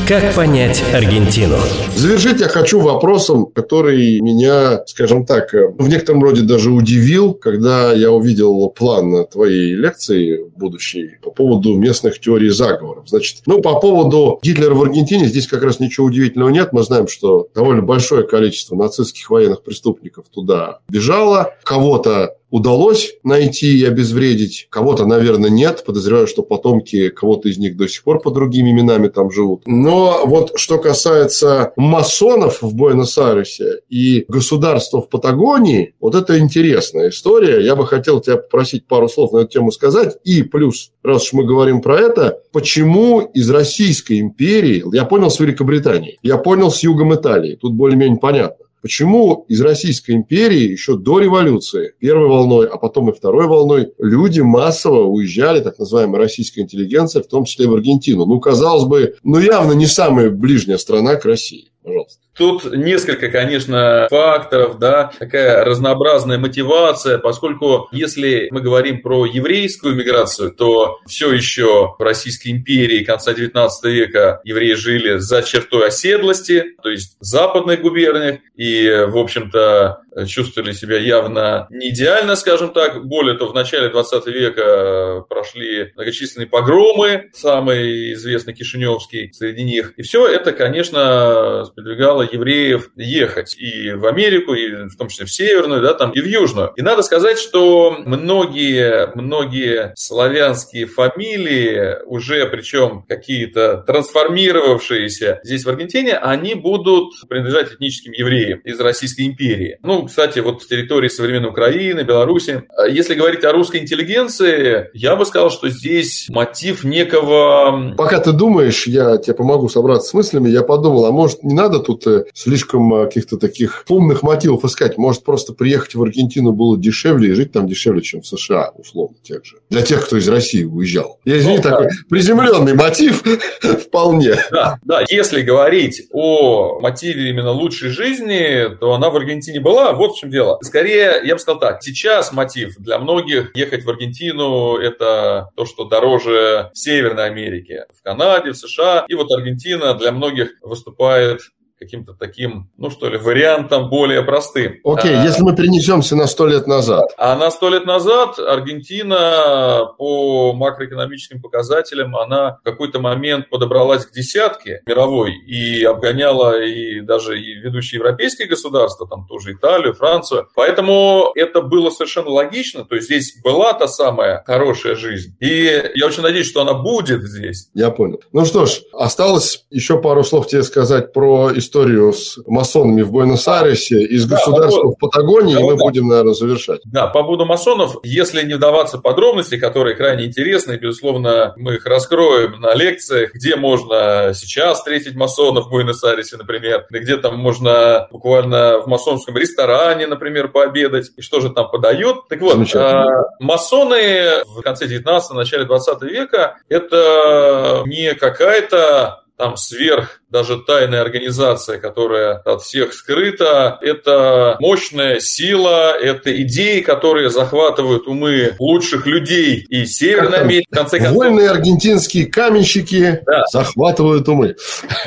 Как 0.05 0.35
понять 0.35 0.83
Аргентину? 0.93 1.55
Завершить 1.95 2.41
я 2.41 2.49
хочу 2.49 2.81
вопросом, 2.81 3.45
который 3.45 4.19
меня, 4.19 4.83
скажем 4.85 5.25
так, 5.25 5.53
в 5.53 5.87
некотором 5.87 6.21
роде 6.21 6.41
даже 6.41 6.71
удивил, 6.71 7.33
когда 7.33 7.93
я 7.93 8.11
увидел 8.11 8.67
план 8.69 9.25
твоей 9.27 9.73
лекции 9.75 10.43
будущей 10.57 11.11
по 11.21 11.31
поводу 11.31 11.77
местных 11.77 12.19
теорий 12.19 12.49
заговоров. 12.49 13.07
Значит, 13.07 13.43
ну, 13.45 13.61
по 13.61 13.79
поводу 13.79 14.39
Гитлера 14.43 14.73
в 14.73 14.83
Аргентине 14.83 15.25
здесь 15.25 15.47
как 15.47 15.63
раз 15.63 15.79
ничего 15.79 16.07
удивительного 16.07 16.49
нет. 16.49 16.73
Мы 16.73 16.83
знаем, 16.83 17.07
что 17.07 17.47
довольно 17.55 17.81
большое 17.81 18.27
количество 18.27 18.75
нацистских 18.75 19.29
военных 19.29 19.63
преступников 19.63 20.25
туда 20.29 20.79
бежало. 20.89 21.53
Кого-то 21.63 22.35
удалось 22.53 23.15
найти 23.23 23.79
и 23.79 23.83
обезвредить. 23.83 24.67
Кого-то, 24.69 25.07
наверное, 25.07 25.49
нет. 25.49 25.83
Подозреваю, 25.83 26.27
что 26.27 26.43
потомки 26.43 27.09
кого-то 27.09 27.49
из 27.49 27.57
них 27.57 27.75
до 27.75 27.87
сих 27.87 28.03
пор 28.03 28.21
под 28.21 28.35
другими 28.35 28.69
именами 28.69 29.07
там 29.07 29.31
живут. 29.31 29.63
Но 29.65 30.21
вот 30.25 30.51
что 30.53 30.77
касается 30.77 31.73
масонов 31.77 32.61
в 32.61 32.75
Буэнос-Айресе 32.75 33.79
и 33.89 34.25
государства 34.27 35.01
в 35.01 35.09
Патагонии, 35.09 35.95
вот 35.99 36.13
это 36.13 36.37
интересная 36.37 37.09
история. 37.09 37.65
Я 37.65 37.75
бы 37.75 37.87
хотел 37.87 38.19
тебя 38.19 38.37
попросить 38.37 38.85
пару 38.85 39.09
слов 39.09 39.31
на 39.31 39.39
эту 39.39 39.47
тему 39.47 39.71
сказать. 39.71 40.17
И 40.23 40.43
плюс, 40.43 40.91
раз 41.01 41.23
уж 41.23 41.33
мы 41.33 41.45
говорим 41.45 41.81
про 41.81 41.99
это, 41.99 42.37
почему 42.51 43.21
из 43.21 43.49
Российской 43.49 44.19
империи, 44.19 44.83
я 44.93 45.05
понял 45.05 45.31
с 45.31 45.39
Великобритании, 45.39 46.19
я 46.21 46.37
понял 46.37 46.69
с 46.69 46.83
югом 46.83 47.15
Италии, 47.15 47.57
тут 47.59 47.73
более-менее 47.73 48.19
понятно, 48.19 48.62
почему 48.83 49.45
из 49.47 49.61
Российской 49.61 50.11
империи 50.11 50.69
еще 50.69 50.97
до 50.97 51.19
революции, 51.19 51.93
первой 51.99 52.27
волной, 52.27 52.67
а 52.67 52.77
потом 52.77 53.09
и 53.09 53.13
второй 53.13 53.47
волной, 53.47 53.93
люди 53.97 54.41
массово 54.41 55.05
уезжали, 55.05 55.61
так 55.61 55.79
называемая 55.79 56.19
российская 56.19 56.61
интеллигенция, 56.61 57.23
в 57.23 57.27
том 57.27 57.45
числе 57.45 57.67
в 57.67 57.73
Аргентину. 57.73 58.25
Ну, 58.25 58.39
казалось 58.41 58.83
бы, 58.83 59.15
ну, 59.23 59.39
явно 59.39 59.71
не 59.71 59.87
самая 59.87 60.29
ближняя 60.29 60.77
страна 60.77 61.15
к 61.15 61.23
России. 61.23 61.71
Пожалуйста. 61.81 62.22
Тут 62.35 62.65
несколько, 62.73 63.29
конечно, 63.29 64.07
факторов, 64.09 64.79
да, 64.79 65.11
такая 65.19 65.63
разнообразная 65.63 66.39
мотивация, 66.39 67.19
поскольку 67.19 67.87
если 67.91 68.47
мы 68.49 68.61
говорим 68.61 69.01
про 69.01 69.25
еврейскую 69.25 69.95
миграцию, 69.95 70.51
то 70.51 70.99
все 71.05 71.31
еще 71.31 71.95
в 71.97 72.01
Российской 72.01 72.49
империи 72.49 73.03
конца 73.03 73.33
19 73.33 73.85
века 73.85 74.41
евреи 74.43 74.73
жили 74.73 75.17
за 75.17 75.43
чертой 75.43 75.89
оседлости, 75.89 76.75
то 76.81 76.89
есть 76.89 77.17
в 77.19 77.23
западных 77.23 77.81
губерниях, 77.81 78.39
и, 78.55 79.05
в 79.07 79.17
общем-то, 79.17 80.03
чувствовали 80.27 80.73
себя 80.73 80.99
явно 80.99 81.67
не 81.69 81.89
идеально, 81.89 82.35
скажем 82.35 82.71
так. 82.71 83.05
Более 83.05 83.37
того, 83.37 83.51
в 83.51 83.55
начале 83.55 83.89
20 83.89 84.27
века 84.27 85.25
прошли 85.27 85.91
многочисленные 85.95 86.47
погромы, 86.47 87.29
самый 87.33 88.13
известный 88.13 88.53
Кишиневский 88.53 89.33
среди 89.33 89.63
них. 89.63 89.93
И 89.97 90.03
все 90.03 90.27
это, 90.27 90.51
конечно, 90.51 91.65
сподвигало 91.65 92.22
евреев 92.31 92.89
ехать 92.95 93.55
и 93.57 93.91
в 93.91 94.05
Америку, 94.05 94.53
и 94.53 94.88
в 94.88 94.95
том 94.97 95.09
числе 95.09 95.25
в 95.25 95.31
Северную, 95.31 95.81
да, 95.81 95.93
там, 95.93 96.12
и 96.12 96.21
в 96.21 96.25
Южную. 96.25 96.71
И 96.76 96.82
надо 96.82 97.03
сказать, 97.03 97.39
что 97.39 97.95
многие, 98.05 99.11
многие 99.15 99.93
славянские 99.95 100.86
фамилии, 100.86 102.03
уже 102.05 102.45
причем 102.47 103.05
какие-то 103.07 103.84
трансформировавшиеся 103.88 105.39
здесь 105.43 105.65
в 105.65 105.69
Аргентине, 105.69 106.17
они 106.17 106.55
будут 106.55 107.13
принадлежать 107.30 107.74
этническим 107.74 108.13
евреям 108.13 108.59
из 108.59 108.80
Российской 108.80 109.28
империи. 109.28 109.78
Ну, 109.84 110.05
кстати, 110.05 110.39
вот 110.39 110.61
в 110.61 110.67
территории 110.67 111.07
современной 111.07 111.49
Украины, 111.49 112.01
Беларуси. 112.01 112.63
Если 112.89 113.15
говорить 113.15 113.43
о 113.43 113.51
русской 113.51 113.78
интеллигенции, 113.78 114.89
я 114.93 115.15
бы 115.15 115.26
сказал, 115.26 115.51
что 115.51 115.69
здесь 115.69 116.28
мотив 116.30 116.84
некого... 116.84 117.93
Пока 117.97 118.19
ты 118.19 118.32
думаешь, 118.32 118.88
я 118.88 119.17
тебе 119.17 119.36
помогу 119.36 119.69
собраться 119.69 120.09
с 120.09 120.13
мыслями, 120.13 120.49
я 120.49 120.63
подумал, 120.63 121.05
а 121.05 121.11
может 121.11 121.43
не 121.43 121.53
надо 121.53 121.80
тут 121.80 122.05
слишком 122.34 122.93
э, 122.93 123.05
каких-то 123.05 123.38
таких 123.38 123.86
умных 123.89 124.24
мотивов 124.24 124.66
искать. 124.66 124.97
Может, 124.97 125.24
просто 125.24 125.53
приехать 125.53 125.95
в 125.95 126.01
Аргентину 126.01 126.51
было 126.51 126.78
дешевле 126.78 127.30
и 127.30 127.34
жить 127.34 127.51
там 127.51 127.68
дешевле, 127.68 128.01
чем 128.01 128.22
в 128.22 128.28
США, 128.28 128.72
условно, 128.76 129.18
тех 129.22 129.45
же. 129.45 129.57
Для 129.70 129.82
тех, 129.82 130.05
кто 130.05 130.18
из 130.18 130.28
России 130.28 130.64
уезжал. 130.64 131.20
Я, 131.26 131.38
извини, 131.38 131.57
ну, 131.57 131.64
такой 131.64 131.86
да. 131.86 131.91
приземленный 132.09 132.74
мотив 132.74 133.24
вполне. 133.61 134.36
Да, 134.51 134.80
да, 134.84 135.03
если 135.09 135.41
говорить 135.41 136.03
о 136.11 136.80
мотиве 136.80 137.30
именно 137.30 137.51
лучшей 137.51 137.89
жизни, 137.89 138.76
то 138.80 138.93
она 138.93 139.09
в 139.09 139.16
Аргентине 139.16 139.59
была. 139.59 139.93
Вот 139.93 140.16
в 140.16 140.20
чем 140.20 140.32
дело. 140.32 140.59
Скорее, 140.61 141.22
я 141.24 141.36
бы 141.36 141.39
сказал 141.39 141.59
так, 141.59 141.84
сейчас 141.84 142.32
мотив 142.34 142.76
для 142.78 142.99
многих 142.99 143.55
ехать 143.55 143.84
в 143.84 143.89
Аргентину– 143.89 144.78
это 144.78 145.49
то, 145.55 145.66
что 145.66 145.86
дороже 145.86 146.72
в 146.74 146.78
Северной 146.78 147.26
Америке, 147.26 147.86
в 147.93 148.03
Канаде, 148.03 148.51
в 148.51 148.57
США. 148.57 149.05
И 149.07 149.14
вот 149.16 149.32
Аргентина 149.32 149.93
для 149.93 150.11
многих 150.11 150.51
выступает 150.61 151.41
каким-то 151.84 152.13
таким, 152.13 152.69
ну 152.77 152.89
что 152.89 153.09
ли, 153.09 153.17
вариантом 153.17 153.89
более 153.89 154.23
простым. 154.23 154.79
Окей, 154.84 155.15
а, 155.15 155.23
если 155.23 155.43
мы 155.43 155.55
перенесемся 155.55 156.15
на 156.15 156.27
сто 156.27 156.47
лет 156.47 156.67
назад. 156.67 157.11
А 157.17 157.36
на 157.36 157.51
сто 157.51 157.69
лет 157.69 157.86
назад 157.86 158.39
Аргентина 158.39 159.93
по 159.97 160.53
макроэкономическим 160.53 161.41
показателям, 161.41 162.15
она 162.15 162.59
в 162.61 162.63
какой-то 162.63 162.99
момент 162.99 163.49
подобралась 163.49 164.05
к 164.05 164.11
десятке 164.11 164.81
мировой 164.86 165.34
и 165.34 165.84
обгоняла 165.84 166.61
и 166.61 167.01
даже 167.01 167.39
и 167.39 167.55
ведущие 167.55 167.99
европейские 167.99 168.47
государства, 168.47 169.07
там 169.07 169.27
тоже 169.27 169.53
Италию, 169.53 169.93
Францию. 169.93 170.47
Поэтому 170.55 171.31
это 171.36 171.61
было 171.61 171.89
совершенно 171.89 172.29
логично, 172.29 172.86
то 172.86 172.95
есть 172.95 173.07
здесь 173.07 173.39
была 173.43 173.73
та 173.73 173.88
самая 173.88 174.43
хорошая 174.45 174.95
жизнь. 174.95 175.36
И 175.39 175.91
я 175.95 176.05
очень 176.07 176.23
надеюсь, 176.23 176.47
что 176.47 176.61
она 176.61 176.73
будет 176.73 177.21
здесь. 177.23 177.69
Я 177.73 177.91
понял. 177.91 178.21
Ну 178.31 178.45
что 178.45 178.65
ж, 178.65 178.81
осталось 178.93 179.65
еще 179.69 180.01
пару 180.01 180.23
слов 180.23 180.47
тебе 180.47 180.63
сказать 180.63 181.13
про 181.13 181.51
историю 181.55 181.72
историю 181.74 182.13
с 182.13 182.38
масонами 182.45 183.01
в 183.01 183.11
Буэнос-Айресе 183.11 184.03
из 184.03 184.26
да, 184.26 184.36
государства 184.36 184.91
в 184.91 184.95
Патагонии, 184.99 185.55
да, 185.55 185.59
и 185.59 185.63
мы 185.63 185.76
да. 185.76 185.84
будем, 185.84 186.07
наверное, 186.07 186.34
завершать. 186.34 186.82
Да, 186.86 187.07
по 187.07 187.24
поводу 187.24 187.45
масонов, 187.45 187.97
если 188.03 188.45
не 188.45 188.53
вдаваться 188.53 188.99
в 188.99 189.01
подробности, 189.01 189.57
которые 189.57 189.95
крайне 189.95 190.26
интересны, 190.26 190.78
безусловно, 190.78 191.53
мы 191.57 191.76
их 191.76 191.86
раскроем 191.86 192.61
на 192.61 192.76
лекциях, 192.76 193.34
где 193.34 193.55
можно 193.55 194.34
сейчас 194.36 194.78
встретить 194.78 195.15
масонов 195.15 195.65
в 195.65 195.69
Буэнос-Айресе, 195.69 196.38
например, 196.38 196.86
где 196.91 197.17
там 197.17 197.39
можно 197.39 198.07
буквально 198.11 198.80
в 198.80 198.88
масонском 198.88 199.36
ресторане, 199.36 200.05
например, 200.05 200.49
пообедать, 200.49 201.09
и 201.17 201.21
что 201.21 201.41
же 201.41 201.49
там 201.49 201.69
подают. 201.71 202.28
Так 202.30 202.39
вот, 202.41 202.76
а, 202.76 203.07
масоны 203.39 204.43
в 204.45 204.61
конце 204.61 204.88
19 204.88 205.32
начале 205.32 205.65
20 205.65 206.03
века 206.03 206.57
это 206.69 207.82
не 207.86 208.13
какая-то 208.13 209.24
там 209.38 209.57
сверх 209.57 210.21
даже 210.34 210.57
тайная 210.57 211.01
организация, 211.01 211.77
которая 211.77 212.34
от 212.38 212.63
всех 212.63 212.95
скрыта. 212.95 213.77
Это 213.81 214.57
мощная 214.59 215.19
сила, 215.19 215.95
это 215.95 216.36
идеи, 216.41 216.79
которые 216.79 217.29
захватывают 217.29 218.07
умы 218.07 218.55
лучших 218.57 219.05
людей 219.05 219.63
и 219.69 219.86
Северной 219.86 220.39
Америки. 220.39 220.65
В 220.71 220.75
конце 220.75 220.97
концов... 220.97 221.17
Вольные 221.17 221.51
аргентинские 221.51 222.25
каменщики 222.25 223.21
да. 223.27 223.45
захватывают 223.51 224.27
умы. 224.27 224.55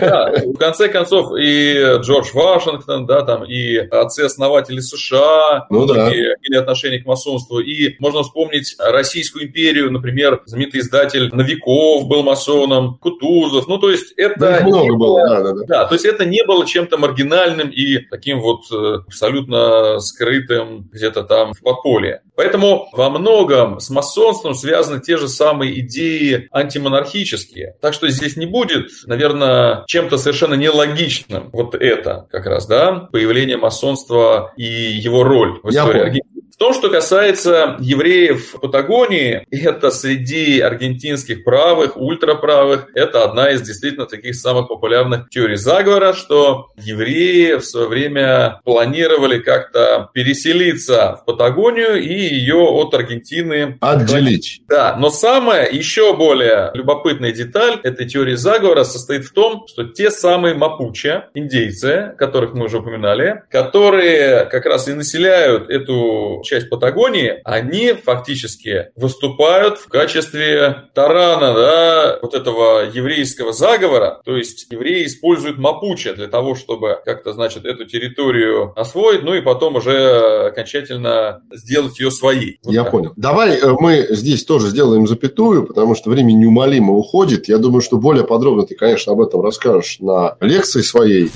Да, 0.00 0.32
в 0.44 0.56
конце 0.58 0.88
концов 0.88 1.32
и 1.36 1.96
Джордж 2.02 2.28
Вашингтон, 2.32 3.06
да, 3.06 3.22
там 3.22 3.44
и 3.44 3.78
отцы-основатели 3.78 4.78
США, 4.78 5.66
ну, 5.70 5.86
да. 5.86 6.12
имели 6.12 6.56
отношение 6.56 7.02
к 7.02 7.06
масонству. 7.06 7.58
И 7.58 7.96
можно 7.98 8.22
вспомнить 8.22 8.76
Российскую 8.78 9.46
империю, 9.46 9.90
например, 9.90 10.42
знаменитый 10.46 10.82
издатель 10.82 11.34
Новиков 11.34 12.06
был 12.06 12.22
масоном, 12.22 12.98
Кутузов. 12.98 13.66
Ну, 13.66 13.78
то 13.78 13.90
есть 13.90 14.12
это... 14.16 14.38
Да, 14.38 14.60
много 14.62 14.94
было 14.94 15.15
да, 15.16 15.40
да, 15.40 15.52
да. 15.52 15.62
Да, 15.66 15.84
то 15.86 15.94
есть 15.94 16.04
это 16.04 16.24
не 16.24 16.44
было 16.44 16.66
чем-то 16.66 16.98
маргинальным 16.98 17.68
и 17.70 17.98
таким 17.98 18.40
вот 18.40 18.62
э, 18.72 18.98
абсолютно 19.06 19.98
скрытым 20.00 20.88
где-то 20.92 21.22
там 21.22 21.54
в 21.54 21.60
подполье. 21.60 22.22
Поэтому 22.34 22.88
во 22.92 23.10
многом 23.10 23.80
с 23.80 23.90
масонством 23.90 24.54
связаны 24.54 25.00
те 25.00 25.16
же 25.16 25.28
самые 25.28 25.80
идеи 25.80 26.48
антимонархические. 26.52 27.76
Так 27.80 27.94
что 27.94 28.08
здесь 28.08 28.36
не 28.36 28.46
будет, 28.46 28.88
наверное, 29.06 29.84
чем-то 29.86 30.18
совершенно 30.18 30.54
нелогичным 30.54 31.50
вот 31.52 31.74
это 31.74 32.26
как 32.30 32.46
раз, 32.46 32.66
да, 32.66 33.08
появление 33.12 33.56
масонства 33.56 34.52
и 34.56 34.64
его 34.64 35.24
роль 35.24 35.60
в 35.62 35.70
истории 35.70 36.00
Аргентины. 36.00 36.35
В 36.56 36.58
том, 36.58 36.72
что 36.72 36.88
касается 36.88 37.76
евреев 37.80 38.54
в 38.54 38.60
Патагонии, 38.60 39.46
это 39.50 39.90
среди 39.90 40.58
аргентинских 40.60 41.44
правых, 41.44 41.98
ультраправых, 41.98 42.86
это 42.94 43.24
одна 43.24 43.50
из 43.50 43.60
действительно 43.60 44.06
таких 44.06 44.36
самых 44.36 44.68
популярных 44.68 45.28
теорий 45.28 45.56
заговора, 45.56 46.14
что 46.14 46.68
евреи 46.78 47.56
в 47.56 47.62
свое 47.66 47.88
время 47.88 48.62
планировали 48.64 49.38
как-то 49.38 50.08
переселиться 50.14 51.18
в 51.20 51.26
Патагонию 51.26 52.02
и 52.02 52.14
ее 52.14 52.56
от 52.56 52.94
Аргентины 52.94 53.76
отделить. 53.82 54.62
Да, 54.66 54.96
но 54.98 55.10
самая 55.10 55.70
еще 55.70 56.16
более 56.16 56.70
любопытная 56.72 57.32
деталь 57.32 57.80
этой 57.82 58.08
теории 58.08 58.34
заговора 58.34 58.84
состоит 58.84 59.26
в 59.26 59.34
том, 59.34 59.66
что 59.68 59.84
те 59.84 60.10
самые 60.10 60.54
мапуче, 60.54 61.24
индейцы, 61.34 62.14
которых 62.16 62.54
мы 62.54 62.64
уже 62.64 62.78
упоминали, 62.78 63.42
которые 63.50 64.46
как 64.46 64.64
раз 64.64 64.88
и 64.88 64.94
населяют 64.94 65.68
эту 65.68 66.44
часть 66.46 66.70
Патагонии, 66.70 67.40
они 67.44 67.92
фактически 67.92 68.90
выступают 68.96 69.78
в 69.78 69.88
качестве 69.88 70.88
тарана, 70.94 71.54
да, 71.54 72.18
вот 72.22 72.34
этого 72.34 72.90
еврейского 72.90 73.52
заговора. 73.52 74.20
То 74.24 74.36
есть 74.36 74.66
евреи 74.70 75.06
используют 75.06 75.58
Мапуче 75.58 76.14
для 76.14 76.28
того, 76.28 76.54
чтобы 76.54 76.98
как-то, 77.04 77.32
значит, 77.32 77.64
эту 77.64 77.84
территорию 77.84 78.72
освоить, 78.76 79.22
ну 79.22 79.34
и 79.34 79.40
потом 79.40 79.76
уже 79.76 80.46
окончательно 80.46 81.42
сделать 81.52 81.98
ее 81.98 82.10
своей. 82.10 82.58
Вот 82.64 82.72
Я 82.72 82.82
так. 82.84 82.92
понял. 82.92 83.12
Давай 83.16 83.58
э, 83.58 83.72
мы 83.78 84.06
здесь 84.10 84.44
тоже 84.44 84.68
сделаем 84.68 85.06
запятую, 85.06 85.66
потому 85.66 85.94
что 85.94 86.10
время 86.10 86.32
неумолимо 86.32 86.94
уходит. 86.94 87.48
Я 87.48 87.58
думаю, 87.58 87.80
что 87.82 87.98
более 87.98 88.24
подробно 88.24 88.64
ты, 88.66 88.74
конечно, 88.74 89.12
об 89.12 89.20
этом 89.20 89.40
расскажешь 89.40 89.98
на 90.00 90.36
лекции 90.40 90.82
своей. 90.82 91.30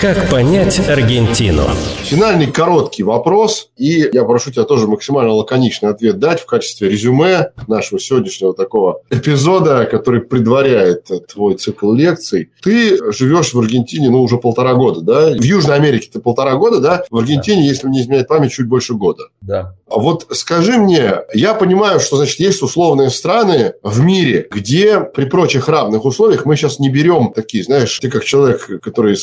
Как 0.00 0.30
понять 0.30 0.80
Аргентину? 0.88 1.64
Финальный 2.04 2.46
короткий 2.46 3.02
вопрос, 3.02 3.68
и 3.76 4.08
я 4.10 4.24
прошу 4.24 4.50
тебя 4.50 4.64
тоже 4.64 4.86
максимально 4.86 5.34
лаконичный 5.34 5.90
ответ 5.90 6.18
дать 6.18 6.40
в 6.40 6.46
качестве 6.46 6.88
резюме 6.88 7.52
нашего 7.66 8.00
сегодняшнего 8.00 8.54
такого 8.54 9.02
эпизода, 9.10 9.84
который 9.84 10.22
предваряет 10.22 11.10
твой 11.30 11.56
цикл 11.56 11.92
лекций. 11.92 12.50
Ты 12.62 13.12
живешь 13.12 13.52
в 13.52 13.60
Аргентине, 13.60 14.08
ну, 14.08 14.22
уже 14.22 14.38
полтора 14.38 14.72
года, 14.72 15.02
да? 15.02 15.30
В 15.32 15.42
Южной 15.42 15.76
Америке 15.76 16.08
ты 16.10 16.18
полтора 16.18 16.54
года, 16.54 16.80
да? 16.80 17.04
В 17.10 17.18
Аргентине, 17.18 17.60
да. 17.60 17.68
если 17.68 17.86
мне 17.86 18.00
изменяет 18.00 18.28
память, 18.28 18.52
чуть 18.52 18.68
больше 18.68 18.94
года. 18.94 19.24
Да. 19.42 19.74
А 19.90 19.98
вот 19.98 20.26
скажи 20.30 20.78
мне, 20.78 21.16
я 21.34 21.52
понимаю, 21.54 22.00
что, 22.00 22.16
значит, 22.16 22.38
есть 22.38 22.62
условные 22.62 23.10
страны 23.10 23.74
в 23.82 24.00
мире, 24.00 24.46
где 24.50 25.00
при 25.00 25.24
прочих 25.24 25.68
равных 25.68 26.04
условиях 26.04 26.46
мы 26.46 26.56
сейчас 26.56 26.78
не 26.78 26.88
берем 26.88 27.32
такие, 27.34 27.64
знаешь, 27.64 27.98
ты 27.98 28.08
как 28.08 28.24
человек, 28.24 28.80
который 28.82 29.16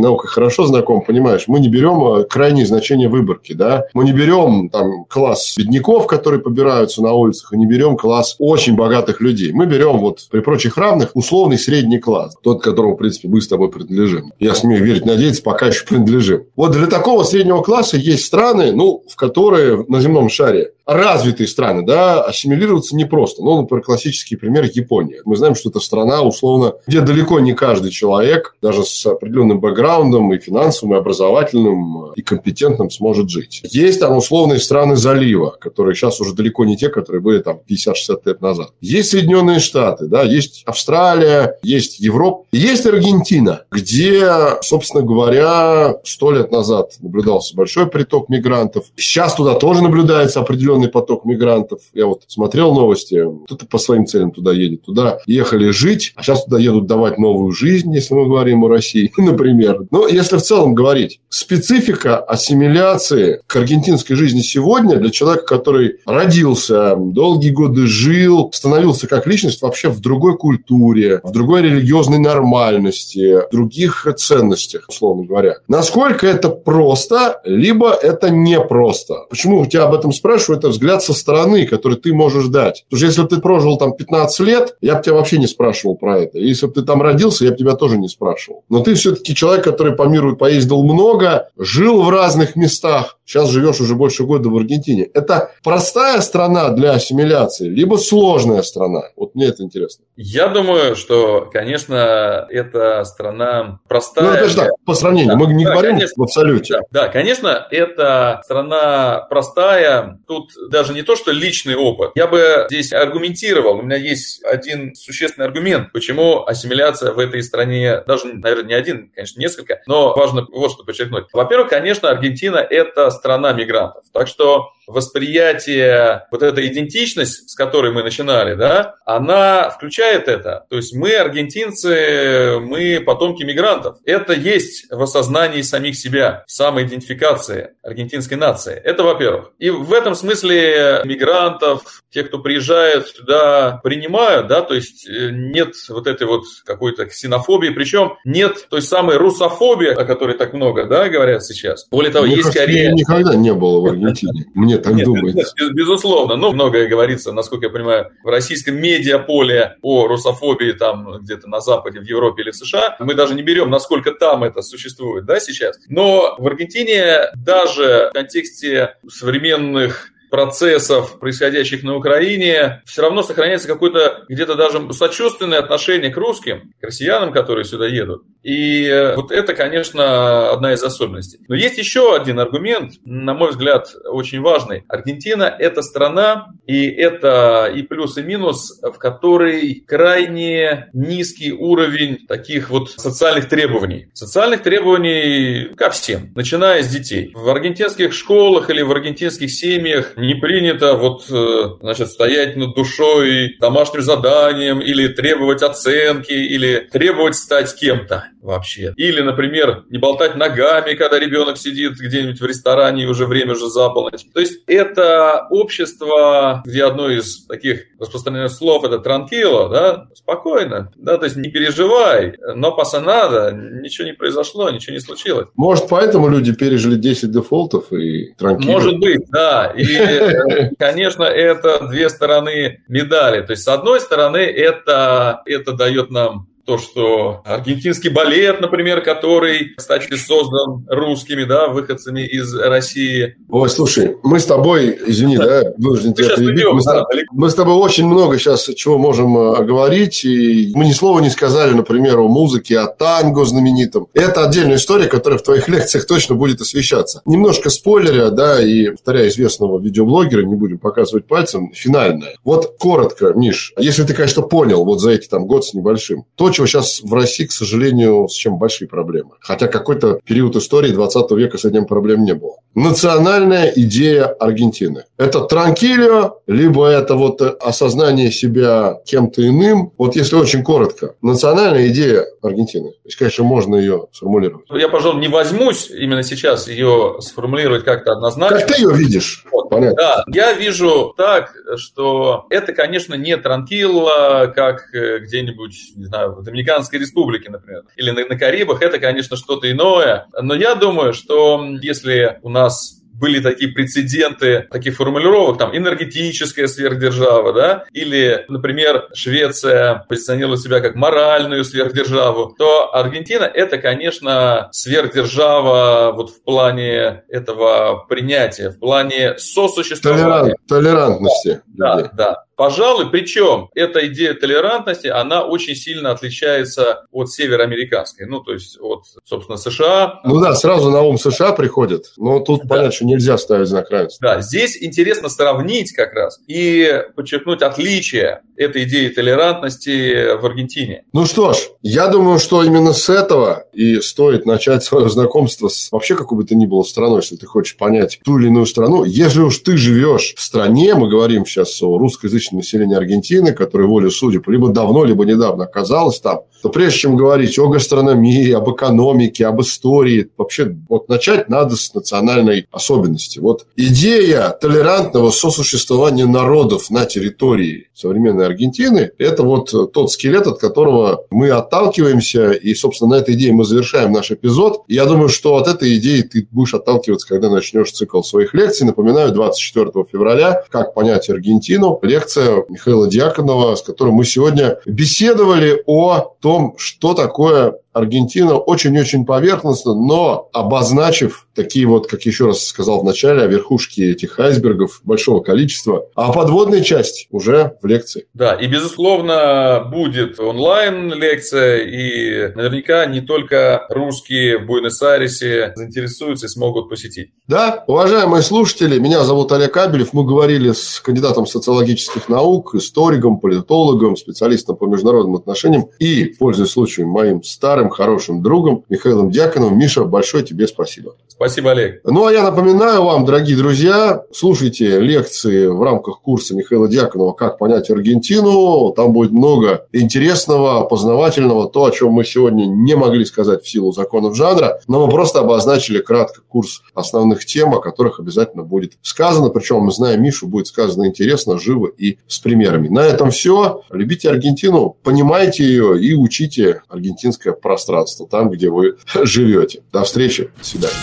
социологической 0.00 0.02
наукой 0.02 0.30
хорошо 0.30 0.66
знаком, 0.66 1.02
понимаешь, 1.02 1.44
мы 1.46 1.60
не 1.60 1.68
берем 1.68 2.20
э, 2.20 2.24
крайнее 2.24 2.66
значение 2.66 3.08
выборки, 3.08 3.52
да, 3.52 3.84
мы 3.94 4.04
не 4.04 4.12
берем 4.12 4.68
там 4.70 5.04
класс 5.08 5.54
бедняков, 5.56 6.06
которые 6.06 6.40
побираются 6.40 7.02
на 7.02 7.12
улицах, 7.12 7.52
и 7.52 7.56
не 7.56 7.66
берем 7.66 7.96
класс 7.96 8.36
очень 8.38 8.76
богатых 8.76 9.20
людей. 9.20 9.52
Мы 9.52 9.66
берем 9.66 9.98
вот 9.98 10.26
при 10.30 10.40
прочих 10.40 10.76
равных 10.76 11.10
условный 11.14 11.58
средний 11.58 11.98
класс, 11.98 12.34
тот, 12.42 12.62
которому, 12.62 12.94
в 12.94 12.98
принципе, 12.98 13.28
мы 13.28 13.40
с 13.40 13.48
тобой 13.48 13.70
принадлежим. 13.70 14.32
Я 14.38 14.54
смею 14.54 14.84
верить, 14.84 15.06
надеяться, 15.06 15.42
пока 15.42 15.66
еще 15.66 15.84
принадлежим. 15.84 16.44
Вот 16.56 16.72
для 16.72 16.86
такого 16.86 17.24
среднего 17.24 17.62
класса 17.62 17.96
есть 17.96 18.24
страны, 18.24 18.72
ну, 18.72 19.02
в 19.08 19.16
которые 19.16 19.84
на 19.88 20.00
земном 20.00 20.28
шаре 20.28 20.72
развитые 20.90 21.46
страны, 21.46 21.86
да, 21.86 22.20
ассимилироваться 22.22 22.96
непросто. 22.96 23.42
Ну, 23.42 23.62
например, 23.62 23.84
классический 23.84 24.34
пример 24.34 24.64
Япония. 24.64 25.20
Мы 25.24 25.36
знаем, 25.36 25.54
что 25.54 25.70
это 25.70 25.78
страна, 25.78 26.22
условно, 26.22 26.74
где 26.86 27.00
далеко 27.00 27.38
не 27.38 27.52
каждый 27.52 27.92
человек, 27.92 28.56
даже 28.60 28.84
с 28.84 29.06
определенным 29.06 29.60
бэкграундом 29.60 30.32
и 30.32 30.38
финансовым, 30.38 30.96
и 30.96 30.98
образовательным, 30.98 32.12
и 32.14 32.22
компетентным 32.22 32.90
сможет 32.90 33.30
жить. 33.30 33.60
Есть 33.70 34.00
там 34.00 34.16
условные 34.16 34.58
страны 34.58 34.96
залива, 34.96 35.50
которые 35.60 35.94
сейчас 35.94 36.20
уже 36.20 36.34
далеко 36.34 36.64
не 36.64 36.76
те, 36.76 36.88
которые 36.88 37.22
были 37.22 37.38
там 37.38 37.60
50-60 37.68 38.22
лет 38.24 38.40
назад. 38.40 38.70
Есть 38.80 39.10
Соединенные 39.10 39.60
Штаты, 39.60 40.06
да, 40.06 40.24
есть 40.24 40.64
Австралия, 40.66 41.56
есть 41.62 42.00
Европа, 42.00 42.46
есть 42.50 42.84
Аргентина, 42.86 43.62
где, 43.70 44.58
собственно 44.62 45.04
говоря, 45.04 45.98
сто 46.04 46.32
лет 46.32 46.50
назад 46.50 46.94
наблюдался 47.00 47.54
большой 47.54 47.86
приток 47.86 48.28
мигрантов. 48.28 48.86
Сейчас 48.96 49.34
туда 49.34 49.54
тоже 49.54 49.82
наблюдается 49.82 50.40
определенный 50.40 50.79
огромный 50.80 50.88
поток 50.88 51.24
мигрантов. 51.24 51.80
Я 51.94 52.06
вот 52.06 52.24
смотрел 52.28 52.74
новости, 52.74 53.24
кто-то 53.46 53.66
по 53.66 53.78
своим 53.78 54.06
целям 54.06 54.30
туда 54.30 54.52
едет. 54.52 54.82
Туда 54.82 55.18
ехали 55.26 55.70
жить, 55.70 56.12
а 56.16 56.22
сейчас 56.22 56.44
туда 56.44 56.58
едут 56.58 56.86
давать 56.86 57.18
новую 57.18 57.52
жизнь, 57.52 57.94
если 57.94 58.14
мы 58.14 58.24
говорим 58.26 58.64
о 58.64 58.68
России, 58.68 59.12
например. 59.16 59.86
Но 59.90 60.06
если 60.06 60.36
в 60.36 60.42
целом 60.42 60.74
говорить, 60.74 61.20
специфика 61.28 62.18
ассимиляции 62.18 63.40
к 63.46 63.56
аргентинской 63.56 64.16
жизни 64.16 64.40
сегодня 64.40 64.96
для 64.96 65.10
человека, 65.10 65.46
который 65.46 65.98
родился, 66.06 66.96
долгие 66.96 67.50
годы 67.50 67.86
жил, 67.86 68.50
становился 68.52 69.06
как 69.06 69.26
личность 69.26 69.62
вообще 69.62 69.88
в 69.88 70.00
другой 70.00 70.36
культуре, 70.36 71.20
в 71.22 71.32
другой 71.32 71.62
религиозной 71.62 72.18
нормальности, 72.18 73.46
в 73.48 73.52
других 73.52 74.06
ценностях, 74.16 74.86
условно 74.88 75.24
говоря. 75.24 75.56
Насколько 75.68 76.26
это 76.26 76.48
просто, 76.48 77.40
либо 77.44 77.92
это 77.92 78.30
непросто. 78.30 79.26
Почему 79.28 79.60
у 79.60 79.66
тебя 79.66 79.84
об 79.84 79.94
этом 79.94 80.12
спрашивают? 80.12 80.60
это 80.60 80.69
взгляд 80.70 81.02
со 81.02 81.12
стороны, 81.12 81.66
который 81.66 81.96
ты 81.96 82.12
можешь 82.12 82.46
дать. 82.46 82.84
Потому 82.88 82.98
что 82.98 83.06
если 83.06 83.22
бы 83.22 83.28
ты 83.28 83.38
прожил 83.40 83.76
там 83.78 83.92
15 83.92 84.40
лет, 84.40 84.76
я 84.80 84.96
бы 84.96 85.02
тебя 85.02 85.14
вообще 85.14 85.38
не 85.38 85.46
спрашивал 85.46 85.96
про 85.96 86.20
это. 86.20 86.38
Если 86.38 86.66
бы 86.66 86.72
ты 86.72 86.82
там 86.82 87.02
родился, 87.02 87.44
я 87.44 87.50
бы 87.52 87.56
тебя 87.56 87.74
тоже 87.74 87.98
не 87.98 88.08
спрашивал. 88.08 88.64
Но 88.68 88.80
ты 88.80 88.94
все-таки 88.94 89.34
человек, 89.34 89.64
который 89.64 89.94
по 89.94 90.04
миру 90.04 90.36
поездил 90.36 90.82
много, 90.82 91.48
жил 91.56 92.02
в 92.02 92.10
разных 92.10 92.56
местах, 92.56 93.18
сейчас 93.30 93.48
живешь 93.50 93.80
уже 93.80 93.94
больше 93.94 94.24
года 94.24 94.48
в 94.48 94.56
Аргентине. 94.56 95.04
Это 95.14 95.52
простая 95.62 96.20
страна 96.20 96.70
для 96.70 96.92
ассимиляции, 96.92 97.68
либо 97.68 97.96
сложная 97.96 98.62
страна? 98.62 99.02
Вот 99.14 99.36
мне 99.36 99.46
это 99.46 99.62
интересно. 99.62 100.04
Я 100.16 100.48
думаю, 100.48 100.96
что, 100.96 101.48
конечно, 101.52 102.46
это 102.50 103.04
страна 103.04 103.78
простая. 103.88 104.24
Ну, 104.24 104.32
это 104.32 104.48
же 104.48 104.56
так, 104.56 104.70
по 104.84 104.94
сравнению. 104.94 105.34
Да, 105.34 105.36
Мы 105.36 105.54
не 105.54 105.64
да, 105.64 105.72
говорим 105.72 105.92
конечно, 105.92 106.14
в 106.16 106.22
абсолюте. 106.24 106.74
Да, 106.90 107.02
да, 107.02 107.08
конечно, 107.08 107.66
это 107.70 108.40
страна 108.44 109.26
простая. 109.30 110.18
Тут 110.26 110.50
даже 110.68 110.92
не 110.92 111.02
то, 111.02 111.14
что 111.14 111.30
личный 111.30 111.76
опыт. 111.76 112.10
Я 112.16 112.26
бы 112.26 112.66
здесь 112.68 112.92
аргументировал. 112.92 113.78
У 113.78 113.82
меня 113.82 113.96
есть 113.96 114.42
один 114.42 114.94
существенный 114.96 115.46
аргумент, 115.46 115.92
почему 115.92 116.44
ассимиляция 116.46 117.12
в 117.12 117.18
этой 117.20 117.42
стране, 117.42 118.02
даже, 118.06 118.26
наверное, 118.26 118.64
не 118.64 118.74
один, 118.74 119.10
конечно, 119.14 119.40
несколько, 119.40 119.80
но 119.86 120.14
важно 120.16 120.46
вот 120.50 120.72
что 120.72 120.82
подчеркнуть. 120.82 121.26
Во-первых, 121.32 121.70
конечно, 121.70 122.10
Аргентина– 122.10 122.56
это 122.70 123.10
страна 123.20 123.52
мигрантов. 123.52 124.02
Так 124.12 124.28
что 124.28 124.72
восприятие, 124.90 126.26
вот 126.30 126.42
эта 126.42 126.66
идентичность, 126.66 127.50
с 127.50 127.54
которой 127.54 127.92
мы 127.92 128.02
начинали, 128.02 128.54
да, 128.54 128.96
она 129.04 129.70
включает 129.70 130.28
это. 130.28 130.66
То 130.68 130.76
есть 130.76 130.94
мы, 130.94 131.14
аргентинцы, 131.14 132.58
мы 132.60 133.00
потомки 133.00 133.42
мигрантов. 133.42 133.98
Это 134.04 134.32
есть 134.32 134.86
в 134.90 135.02
осознании 135.02 135.62
самих 135.62 135.96
себя, 135.96 136.44
в 136.46 136.52
самоидентификации 136.52 137.70
аргентинской 137.82 138.36
нации. 138.36 138.74
Это 138.74 139.02
во-первых. 139.02 139.52
И 139.58 139.70
в 139.70 139.92
этом 139.92 140.14
смысле 140.14 141.02
мигрантов, 141.04 142.02
тех, 142.10 142.28
кто 142.28 142.38
приезжает 142.38 143.06
сюда, 143.08 143.80
принимают, 143.82 144.48
да, 144.48 144.62
то 144.62 144.74
есть 144.74 145.08
э, 145.08 145.30
нет 145.30 145.74
вот 145.88 146.06
этой 146.06 146.26
вот 146.26 146.42
какой-то 146.64 147.06
ксенофобии, 147.06 147.70
причем 147.70 148.14
нет 148.24 148.66
той 148.68 148.82
самой 148.82 149.16
русофобии, 149.16 149.90
о 149.90 150.04
которой 150.04 150.36
так 150.36 150.52
много, 150.52 150.86
да, 150.86 151.08
говорят 151.08 151.44
сейчас. 151.44 151.86
Более 151.90 152.12
того, 152.12 152.26
Мне 152.26 152.36
есть 152.36 152.48
кажется, 152.48 152.64
скорее... 152.64 152.92
никогда 152.92 153.34
не 153.34 153.54
было 153.54 153.80
в 153.80 153.86
Аргентине. 153.86 154.46
Мне 154.54 154.78
так 154.80 154.94
Нет, 154.94 155.04
думается. 155.04 155.52
Без, 155.56 155.70
безусловно. 155.70 156.36
Ну, 156.36 156.52
многое 156.52 156.88
говорится, 156.88 157.32
насколько 157.32 157.66
я 157.66 157.72
понимаю, 157.72 158.10
в 158.22 158.28
российском 158.28 158.76
медиаполе 158.76 159.76
о 159.82 160.06
русофобии 160.06 160.72
там 160.72 161.20
где-то 161.20 161.48
на 161.48 161.60
Западе, 161.60 162.00
в 162.00 162.04
Европе 162.04 162.42
или 162.42 162.50
в 162.50 162.56
США. 162.56 162.96
Мы 162.98 163.14
даже 163.14 163.34
не 163.34 163.42
берем, 163.42 163.70
насколько 163.70 164.12
там 164.12 164.44
это 164.44 164.62
существует, 164.62 165.24
да, 165.24 165.40
сейчас. 165.40 165.78
Но 165.88 166.34
в 166.38 166.46
Аргентине 166.46 167.30
даже 167.34 168.08
в 168.10 168.12
контексте 168.12 168.96
современных 169.08 170.10
процессов, 170.30 171.18
происходящих 171.18 171.82
на 171.82 171.96
Украине, 171.96 172.82
все 172.86 173.02
равно 173.02 173.22
сохраняется 173.22 173.68
какое-то 173.68 174.24
где-то 174.28 174.54
даже 174.54 174.92
сочувственное 174.92 175.58
отношение 175.58 176.10
к 176.10 176.16
русским, 176.16 176.72
к 176.80 176.84
россиянам, 176.84 177.32
которые 177.32 177.64
сюда 177.64 177.86
едут. 177.86 178.22
И 178.42 178.86
э, 178.86 179.16
вот 179.16 179.32
это, 179.32 179.54
конечно, 179.54 180.50
одна 180.50 180.72
из 180.72 180.82
особенностей. 180.82 181.40
Но 181.48 181.54
есть 181.54 181.78
еще 181.78 182.16
один 182.16 182.38
аргумент, 182.40 182.92
на 183.04 183.34
мой 183.34 183.50
взгляд, 183.50 183.88
очень 184.04 184.40
важный. 184.40 184.84
Аргентина– 184.88 185.54
это 185.58 185.82
страна, 185.82 186.46
и 186.66 186.88
это 186.88 187.70
и 187.74 187.82
плюс, 187.82 188.16
и 188.16 188.22
минус, 188.22 188.80
в 188.82 188.96
которой 188.98 189.82
крайне 189.86 190.88
низкий 190.92 191.52
уровень 191.52 192.26
таких 192.26 192.70
вот 192.70 192.90
социальных 192.90 193.48
требований. 193.48 194.08
Социальных 194.14 194.62
требований 194.62 195.74
ко 195.76 195.90
всем, 195.90 196.32
начиная 196.34 196.82
с 196.82 196.88
детей. 196.88 197.32
В 197.34 197.48
аргентинских 197.48 198.12
школах 198.12 198.70
или 198.70 198.82
в 198.82 198.90
аргентинских 198.90 199.50
семьях 199.50 200.16
не 200.20 200.34
принято 200.34 200.94
вот, 200.94 201.24
э, 201.30 201.76
значит, 201.80 202.08
стоять 202.08 202.56
над 202.56 202.74
душой 202.74 203.56
домашним 203.60 204.02
заданием 204.02 204.80
или 204.80 205.08
требовать 205.08 205.62
оценки, 205.62 206.32
или 206.32 206.88
требовать 206.90 207.36
стать 207.36 207.74
кем-то 207.74 208.26
вообще. 208.42 208.94
Или, 208.96 209.20
например, 209.20 209.84
не 209.90 209.98
болтать 209.98 210.36
ногами, 210.36 210.94
когда 210.94 211.18
ребенок 211.18 211.58
сидит 211.58 211.94
где-нибудь 211.98 212.40
в 212.40 212.46
ресторане 212.46 213.04
и 213.04 213.06
уже 213.06 213.26
время 213.26 213.52
уже 213.52 213.68
за 213.68 213.88
полночь. 213.90 214.24
То 214.32 214.40
есть 214.40 214.62
это 214.66 215.46
общество, 215.50 216.62
где 216.64 216.84
одно 216.84 217.10
из 217.10 217.46
таких 217.46 217.84
распространенных 217.98 218.50
слов 218.50 218.84
это 218.84 218.98
транкило, 218.98 219.68
да, 219.68 220.08
спокойно, 220.14 220.92
да, 220.96 221.18
то 221.18 221.24
есть 221.24 221.36
не 221.36 221.50
переживай, 221.50 222.36
но 222.54 222.72
пасанада, 222.72 223.52
ничего 223.52 224.06
не 224.06 224.14
произошло, 224.14 224.70
ничего 224.70 224.94
не 224.94 225.00
случилось. 225.00 225.48
Может, 225.56 225.88
поэтому 225.88 226.28
люди 226.28 226.54
пережили 226.54 226.96
10 226.96 227.30
дефолтов 227.30 227.92
и 227.92 228.32
транкило? 228.38 228.72
Может 228.72 228.98
быть, 228.98 229.28
да. 229.30 229.72
И, 229.76 229.82
конечно, 230.78 231.24
это 231.24 231.86
две 231.88 232.08
стороны 232.08 232.82
медали. 232.88 233.42
То 233.42 233.52
есть, 233.52 233.64
с 233.64 233.68
одной 233.68 234.00
стороны, 234.00 234.38
это, 234.38 235.42
это 235.46 235.72
дает 235.72 236.10
нам 236.10 236.49
то, 236.64 236.78
что 236.78 237.42
аргентинский 237.44 238.10
балет, 238.10 238.60
например, 238.60 239.02
который, 239.02 239.74
кстати, 239.76 240.14
создан 240.16 240.86
русскими, 240.88 241.44
да, 241.44 241.68
выходцами 241.68 242.26
из 242.26 242.54
России. 242.54 243.36
Ой, 243.48 243.68
слушай, 243.68 244.16
мы 244.22 244.38
с 244.38 244.46
тобой, 244.46 244.98
извини, 245.06 245.36
да, 245.36 245.62
вынужден 245.78 246.14
тебя 246.14 246.36
перебить, 246.36 246.64
мы, 246.72 246.82
да, 246.84 247.04
мы 247.32 247.50
с 247.50 247.54
тобой 247.54 247.74
очень 247.74 248.06
много 248.06 248.38
сейчас 248.38 248.68
чего 248.76 248.98
можем 248.98 249.36
э, 249.36 249.56
оговорить, 249.56 250.24
и 250.24 250.72
мы 250.74 250.84
ни 250.86 250.92
слова 250.92 251.20
не 251.20 251.30
сказали, 251.30 251.72
например, 251.72 252.18
о 252.18 252.28
музыке, 252.28 252.78
о 252.78 252.86
танго 252.86 253.44
знаменитом. 253.44 254.08
Это 254.14 254.44
отдельная 254.44 254.76
история, 254.76 255.06
которая 255.06 255.38
в 255.38 255.42
твоих 255.42 255.68
лекциях 255.68 256.06
точно 256.06 256.34
будет 256.34 256.60
освещаться. 256.60 257.22
Немножко 257.24 257.70
спойлеря, 257.70 258.30
да, 258.30 258.62
и 258.62 258.90
повторяю 258.90 259.28
известного 259.28 259.80
видеоблогера, 259.80 260.42
не 260.42 260.54
будем 260.54 260.78
показывать 260.78 261.26
пальцем, 261.26 261.72
финальное. 261.72 262.34
Вот 262.44 262.76
коротко, 262.78 263.32
Миш, 263.34 263.72
если 263.78 264.04
ты, 264.04 264.14
конечно, 264.14 264.42
понял 264.42 264.84
вот 264.84 265.00
за 265.00 265.10
эти 265.10 265.28
там 265.28 265.46
год 265.46 265.64
с 265.64 265.74
небольшим, 265.74 266.24
то, 266.36 266.49
чего 266.50 266.66
сейчас 266.66 267.00
в 267.02 267.12
России, 267.12 267.44
к 267.44 267.52
сожалению, 267.52 268.28
с 268.28 268.34
чем 268.34 268.58
большие 268.58 268.88
проблемы. 268.88 269.32
Хотя 269.40 269.66
какой-то 269.66 270.20
период 270.24 270.56
истории 270.56 270.92
20 270.92 271.30
века 271.32 271.58
с 271.58 271.64
этим 271.64 271.86
проблем 271.86 272.24
не 272.24 272.34
было. 272.34 272.56
Национальная 272.74 273.72
идея 273.74 274.26
Аргентины. 274.26 275.04
Это 275.16 275.40
транкилио, 275.40 276.38
либо 276.46 276.86
это 276.86 277.14
вот 277.14 277.40
осознание 277.40 278.30
себя 278.30 279.00
кем-то 279.04 279.46
иным. 279.46 279.92
Вот 279.98 280.16
если 280.16 280.36
очень 280.36 280.62
коротко. 280.62 281.14
Национальная 281.22 281.88
идея 281.88 282.26
Аргентины. 282.42 282.92
Есть, 283.10 283.18
конечно, 283.18 283.42
можно 283.42 283.74
ее 283.74 284.06
сформулировать. 284.12 284.66
Я, 284.70 284.88
пожалуй, 284.88 285.20
не 285.20 285.26
возьмусь 285.26 285.90
именно 285.90 286.22
сейчас 286.22 286.68
ее 286.68 287.16
сформулировать 287.18 287.84
как-то 287.84 288.12
однозначно. 288.12 288.60
Как 288.60 288.68
ты 288.68 288.80
ее 288.80 288.94
видишь? 288.94 289.44
Вот. 289.50 289.68
Понятно. 289.68 289.96
Да, 289.96 290.24
я 290.28 290.52
вижу 290.52 291.12
так, 291.16 291.52
что 291.76 292.46
это, 292.50 292.72
конечно, 292.72 293.14
не 293.14 293.36
транкило, 293.36 294.52
как 294.54 294.94
э, 294.94 295.18
где-нибудь, 295.18 295.74
не 295.96 296.04
знаю, 296.04 296.34
в 296.34 296.44
Доминиканской 296.44 297.00
республике, 297.00 297.50
например, 297.50 297.82
или 297.96 298.10
на, 298.10 298.24
на 298.26 298.38
Карибах, 298.38 298.80
это, 298.80 299.00
конечно, 299.00 299.36
что-то 299.36 299.68
иное. 299.68 300.28
Но 300.40 300.54
я 300.54 300.76
думаю, 300.76 301.12
что 301.12 301.66
если 301.82 302.38
у 302.42 302.48
нас 302.48 302.99
были 303.20 303.40
такие 303.40 303.70
прецеденты 303.70 304.66
таких 304.70 304.96
формулировок, 304.96 305.58
там, 305.58 305.76
энергетическая 305.76 306.66
сверхдержава, 306.66 307.52
да, 307.52 307.84
или, 307.92 308.44
например, 308.48 309.08
Швеция 309.14 310.06
позиционировала 310.08 310.56
себя 310.56 310.80
как 310.80 310.94
моральную 310.94 311.64
сверхдержаву, 311.64 312.54
то 312.58 312.94
Аргентина 312.94 313.44
это, 313.44 313.78
конечно, 313.78 314.68
сверхдержава 314.72 316.12
вот 316.12 316.30
в 316.30 316.42
плане 316.42 317.22
этого 317.28 318.06
принятия, 318.08 318.70
в 318.70 318.78
плане 318.78 319.36
сосуществования. 319.38 320.54
Толерант, 320.66 320.66
толерантности. 320.66 321.60
Да, 321.66 322.10
да. 322.14 322.44
Пожалуй, 322.60 323.08
причем 323.10 323.70
эта 323.74 324.06
идея 324.08 324.34
толерантности, 324.34 325.06
она 325.06 325.46
очень 325.46 325.74
сильно 325.74 326.10
отличается 326.10 327.06
от 327.10 327.30
североамериканской, 327.30 328.26
ну, 328.26 328.40
то 328.40 328.52
есть 328.52 328.76
от, 328.78 329.04
собственно, 329.24 329.56
США. 329.56 330.20
Ну 330.24 330.40
да, 330.40 330.54
сразу 330.54 330.90
на 330.90 331.00
ум 331.00 331.16
США 331.16 331.52
приходит, 331.52 332.12
но 332.18 332.40
тут 332.40 332.64
да. 332.64 332.68
понятно, 332.68 332.92
что 332.92 333.06
нельзя 333.06 333.38
ставить 333.38 333.66
знак 333.66 333.88
равенства. 333.88 334.34
Да, 334.34 334.40
здесь 334.42 334.76
интересно 334.78 335.30
сравнить 335.30 335.94
как 335.94 336.12
раз 336.12 336.38
и 336.48 337.02
подчеркнуть 337.16 337.62
отличия 337.62 338.42
этой 338.58 338.82
идеи 338.82 339.08
толерантности 339.08 340.36
в 340.36 340.44
Аргентине. 340.44 341.04
Ну 341.14 341.24
что 341.24 341.54
ж, 341.54 341.56
я 341.80 342.08
думаю, 342.08 342.38
что 342.38 342.62
именно 342.62 342.92
с 342.92 343.08
этого 343.08 343.64
и 343.72 344.02
стоит 344.02 344.44
начать 344.44 344.84
свое 344.84 345.08
знакомство 345.08 345.68
с 345.68 345.90
вообще 345.90 346.14
какой 346.14 346.36
бы 346.36 346.44
то 346.44 346.54
ни 346.54 346.66
было 346.66 346.82
страной, 346.82 347.20
если 347.22 347.36
ты 347.36 347.46
хочешь 347.46 347.78
понять 347.78 348.20
ту 348.22 348.38
или 348.38 348.48
иную 348.48 348.66
страну. 348.66 349.04
Если 349.04 349.40
уж 349.40 349.56
ты 349.60 349.78
живешь 349.78 350.34
в 350.36 350.42
стране, 350.42 350.94
мы 350.94 351.08
говорим 351.08 351.46
сейчас 351.46 351.80
о 351.82 351.96
русскоязычном 351.96 352.49
тысяч 352.50 352.52
населения 352.52 352.96
Аргентины, 352.96 353.52
которое 353.52 353.86
волю 353.86 354.10
судеб 354.10 354.48
либо 354.48 354.68
давно, 354.68 355.04
либо 355.04 355.24
недавно 355.24 355.64
оказалось 355.64 356.20
там, 356.20 356.40
то 356.62 356.68
прежде 356.68 357.00
чем 357.00 357.16
говорить 357.16 357.58
о 357.58 357.68
гастрономии, 357.68 358.52
об 358.52 358.70
экономике, 358.70 359.46
об 359.46 359.60
истории, 359.60 360.30
вообще 360.36 360.76
вот 360.88 361.08
начать 361.08 361.48
надо 361.48 361.76
с 361.76 361.94
национальной 361.94 362.66
особенности. 362.70 363.38
Вот 363.38 363.66
идея 363.76 364.50
толерантного 364.50 365.30
сосуществования 365.30 366.26
народов 366.26 366.90
на 366.90 367.06
территории 367.06 367.88
современной 367.94 368.46
Аргентины– 368.46 369.10
это 369.18 369.42
вот 369.42 369.92
тот 369.92 370.12
скелет, 370.12 370.46
от 370.46 370.58
которого 370.58 371.24
мы 371.30 371.50
отталкиваемся, 371.50 372.52
и, 372.52 372.74
собственно, 372.74 373.16
на 373.16 373.20
этой 373.20 373.34
идее 373.34 373.52
мы 373.52 373.64
завершаем 373.64 374.12
наш 374.12 374.30
эпизод. 374.30 374.82
Я 374.88 375.06
думаю, 375.06 375.28
что 375.28 375.56
от 375.56 375.68
этой 375.68 375.96
идеи 375.96 376.22
ты 376.22 376.46
будешь 376.50 376.74
отталкиваться, 376.74 377.26
когда 377.26 377.50
начнешь 377.50 377.92
цикл 377.92 378.22
своих 378.22 378.54
лекций. 378.54 378.86
Напоминаю, 378.86 379.32
24 379.32 379.90
февраля 380.10 380.64
«Как 380.70 380.94
понять 380.94 381.28
Аргентину» 381.30 381.98
лекция 382.02 382.29
лекция 382.30 382.64
Михаила 382.68 383.08
Дьяконова, 383.08 383.74
с 383.74 383.82
которым 383.82 384.14
мы 384.14 384.24
сегодня 384.24 384.78
беседовали 384.86 385.82
о 385.86 386.34
том, 386.40 386.74
что 386.78 387.14
такое 387.14 387.74
Аргентина 387.92 388.56
очень-очень 388.56 389.26
поверхностно, 389.26 389.94
но 389.94 390.48
обозначив 390.52 391.48
такие 391.54 391.86
вот, 391.86 392.06
как 392.06 392.22
еще 392.22 392.46
раз 392.46 392.64
сказал 392.64 393.00
в 393.00 393.04
начале, 393.04 393.46
верхушки 393.46 394.00
этих 394.00 394.38
айсбергов 394.38 395.00
большого 395.04 395.40
количества, 395.40 396.06
а 396.14 396.32
подводная 396.32 396.82
часть 396.82 397.26
уже 397.30 397.76
в 397.82 397.86
лекции. 397.86 398.26
Да, 398.34 398.54
и 398.54 398.66
безусловно 398.66 399.88
будет 399.90 400.38
онлайн-лекция, 400.38 401.78
и 401.78 402.54
наверняка 402.54 403.06
не 403.06 403.20
только 403.20 403.86
русские 403.90 404.58
в 404.58 404.66
Буэнос-Айресе 404.66 405.72
заинтересуются 405.74 406.46
и 406.46 406.48
смогут 406.48 406.88
посетить. 406.88 407.30
Да, 407.48 407.84
уважаемые 407.86 408.42
слушатели, 408.42 408.98
меня 408.98 409.24
зовут 409.24 409.50
Олег 409.52 409.72
Кабелев, 409.72 410.12
мы 410.12 410.24
говорили 410.24 410.72
с 410.72 411.00
кандидатом 411.00 411.46
социологических 411.46 412.28
наук, 412.28 412.74
историком, 412.74 413.40
политологом, 413.40 414.16
специалистом 414.16 414.76
по 414.76 414.86
международным 414.86 415.36
отношениям 415.36 415.86
и, 415.98 416.24
пользуясь 416.38 416.70
случаем, 416.70 417.08
моим 417.08 417.42
старым 417.42 417.79
старым 417.80 417.90
хорошим 417.90 418.42
другом 418.42 418.84
Михаилом 418.90 419.30
Дьяконовым. 419.30 419.78
Миша, 419.78 420.04
большое 420.04 420.44
тебе 420.44 420.66
спасибо. 420.66 421.14
Спасибо, 421.28 421.70
Олег. 421.70 422.02
Ну, 422.04 422.26
а 422.26 422.32
я 422.32 422.42
напоминаю 422.42 423.04
вам, 423.04 423.24
дорогие 423.24 423.56
друзья, 423.56 424.22
слушайте 424.30 425.00
лекции 425.00 425.66
в 425.66 425.82
рамках 425.82 426.20
курса 426.20 426.54
Михаила 426.54 426.86
Дьяконова 426.86 427.32
«Как 427.32 427.56
понять 427.56 427.88
Аргентину». 427.88 428.92
Там 428.92 429.14
будет 429.14 429.30
много 429.30 429.86
интересного, 429.92 430.84
познавательного, 430.84 431.70
то, 431.70 431.86
о 431.86 431.90
чем 431.90 432.12
мы 432.12 432.26
сегодня 432.26 432.66
не 432.66 432.94
могли 432.94 433.24
сказать 433.24 433.64
в 433.64 433.68
силу 433.70 433.92
законов 433.92 434.36
жанра, 434.36 434.82
но 434.86 435.06
мы 435.06 435.10
просто 435.10 435.40
обозначили 435.40 436.00
кратко 436.00 436.42
курс 436.46 436.82
основных 436.92 437.46
тем, 437.46 437.72
о 437.72 437.80
которых 437.80 438.20
обязательно 438.20 438.62
будет 438.62 438.98
сказано. 439.00 439.48
Причем, 439.48 439.76
мы 439.76 439.92
знаем 439.92 440.22
Мишу, 440.22 440.46
будет 440.46 440.66
сказано 440.66 441.06
интересно, 441.06 441.58
живо 441.58 441.86
и 441.86 442.18
с 442.26 442.38
примерами. 442.40 442.88
На 442.88 443.00
этом 443.00 443.30
все. 443.30 443.80
Любите 443.88 444.28
Аргентину, 444.28 444.94
понимайте 445.02 445.64
ее 445.64 445.98
и 445.98 446.12
учите 446.12 446.82
аргентинское 446.90 447.54
пространство, 447.70 448.26
там, 448.26 448.50
где 448.50 448.68
вы 448.68 448.96
живете. 449.22 449.82
До 449.92 450.02
встречи. 450.02 450.50
До 450.58 450.64
свидания. 450.64 450.94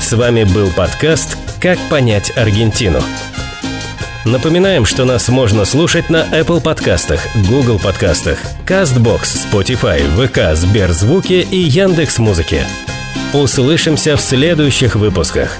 С 0.00 0.12
вами 0.12 0.44
был 0.44 0.70
подкаст 0.76 1.36
«Как 1.60 1.76
понять 1.90 2.32
Аргентину». 2.36 3.00
Напоминаем, 4.24 4.84
что 4.84 5.04
нас 5.04 5.28
можно 5.28 5.64
слушать 5.64 6.08
на 6.08 6.24
Apple 6.32 6.62
подкастах, 6.62 7.20
Google 7.48 7.80
подкастах, 7.80 8.38
CastBox, 8.64 9.22
Spotify, 9.50 10.00
ВК, 10.16 10.56
Сберзвуки 10.56 11.44
и 11.50 11.58
Яндекс.Музыке. 11.58 12.64
Услышимся 13.32 14.16
в 14.16 14.20
следующих 14.20 14.94
выпусках. 14.94 15.58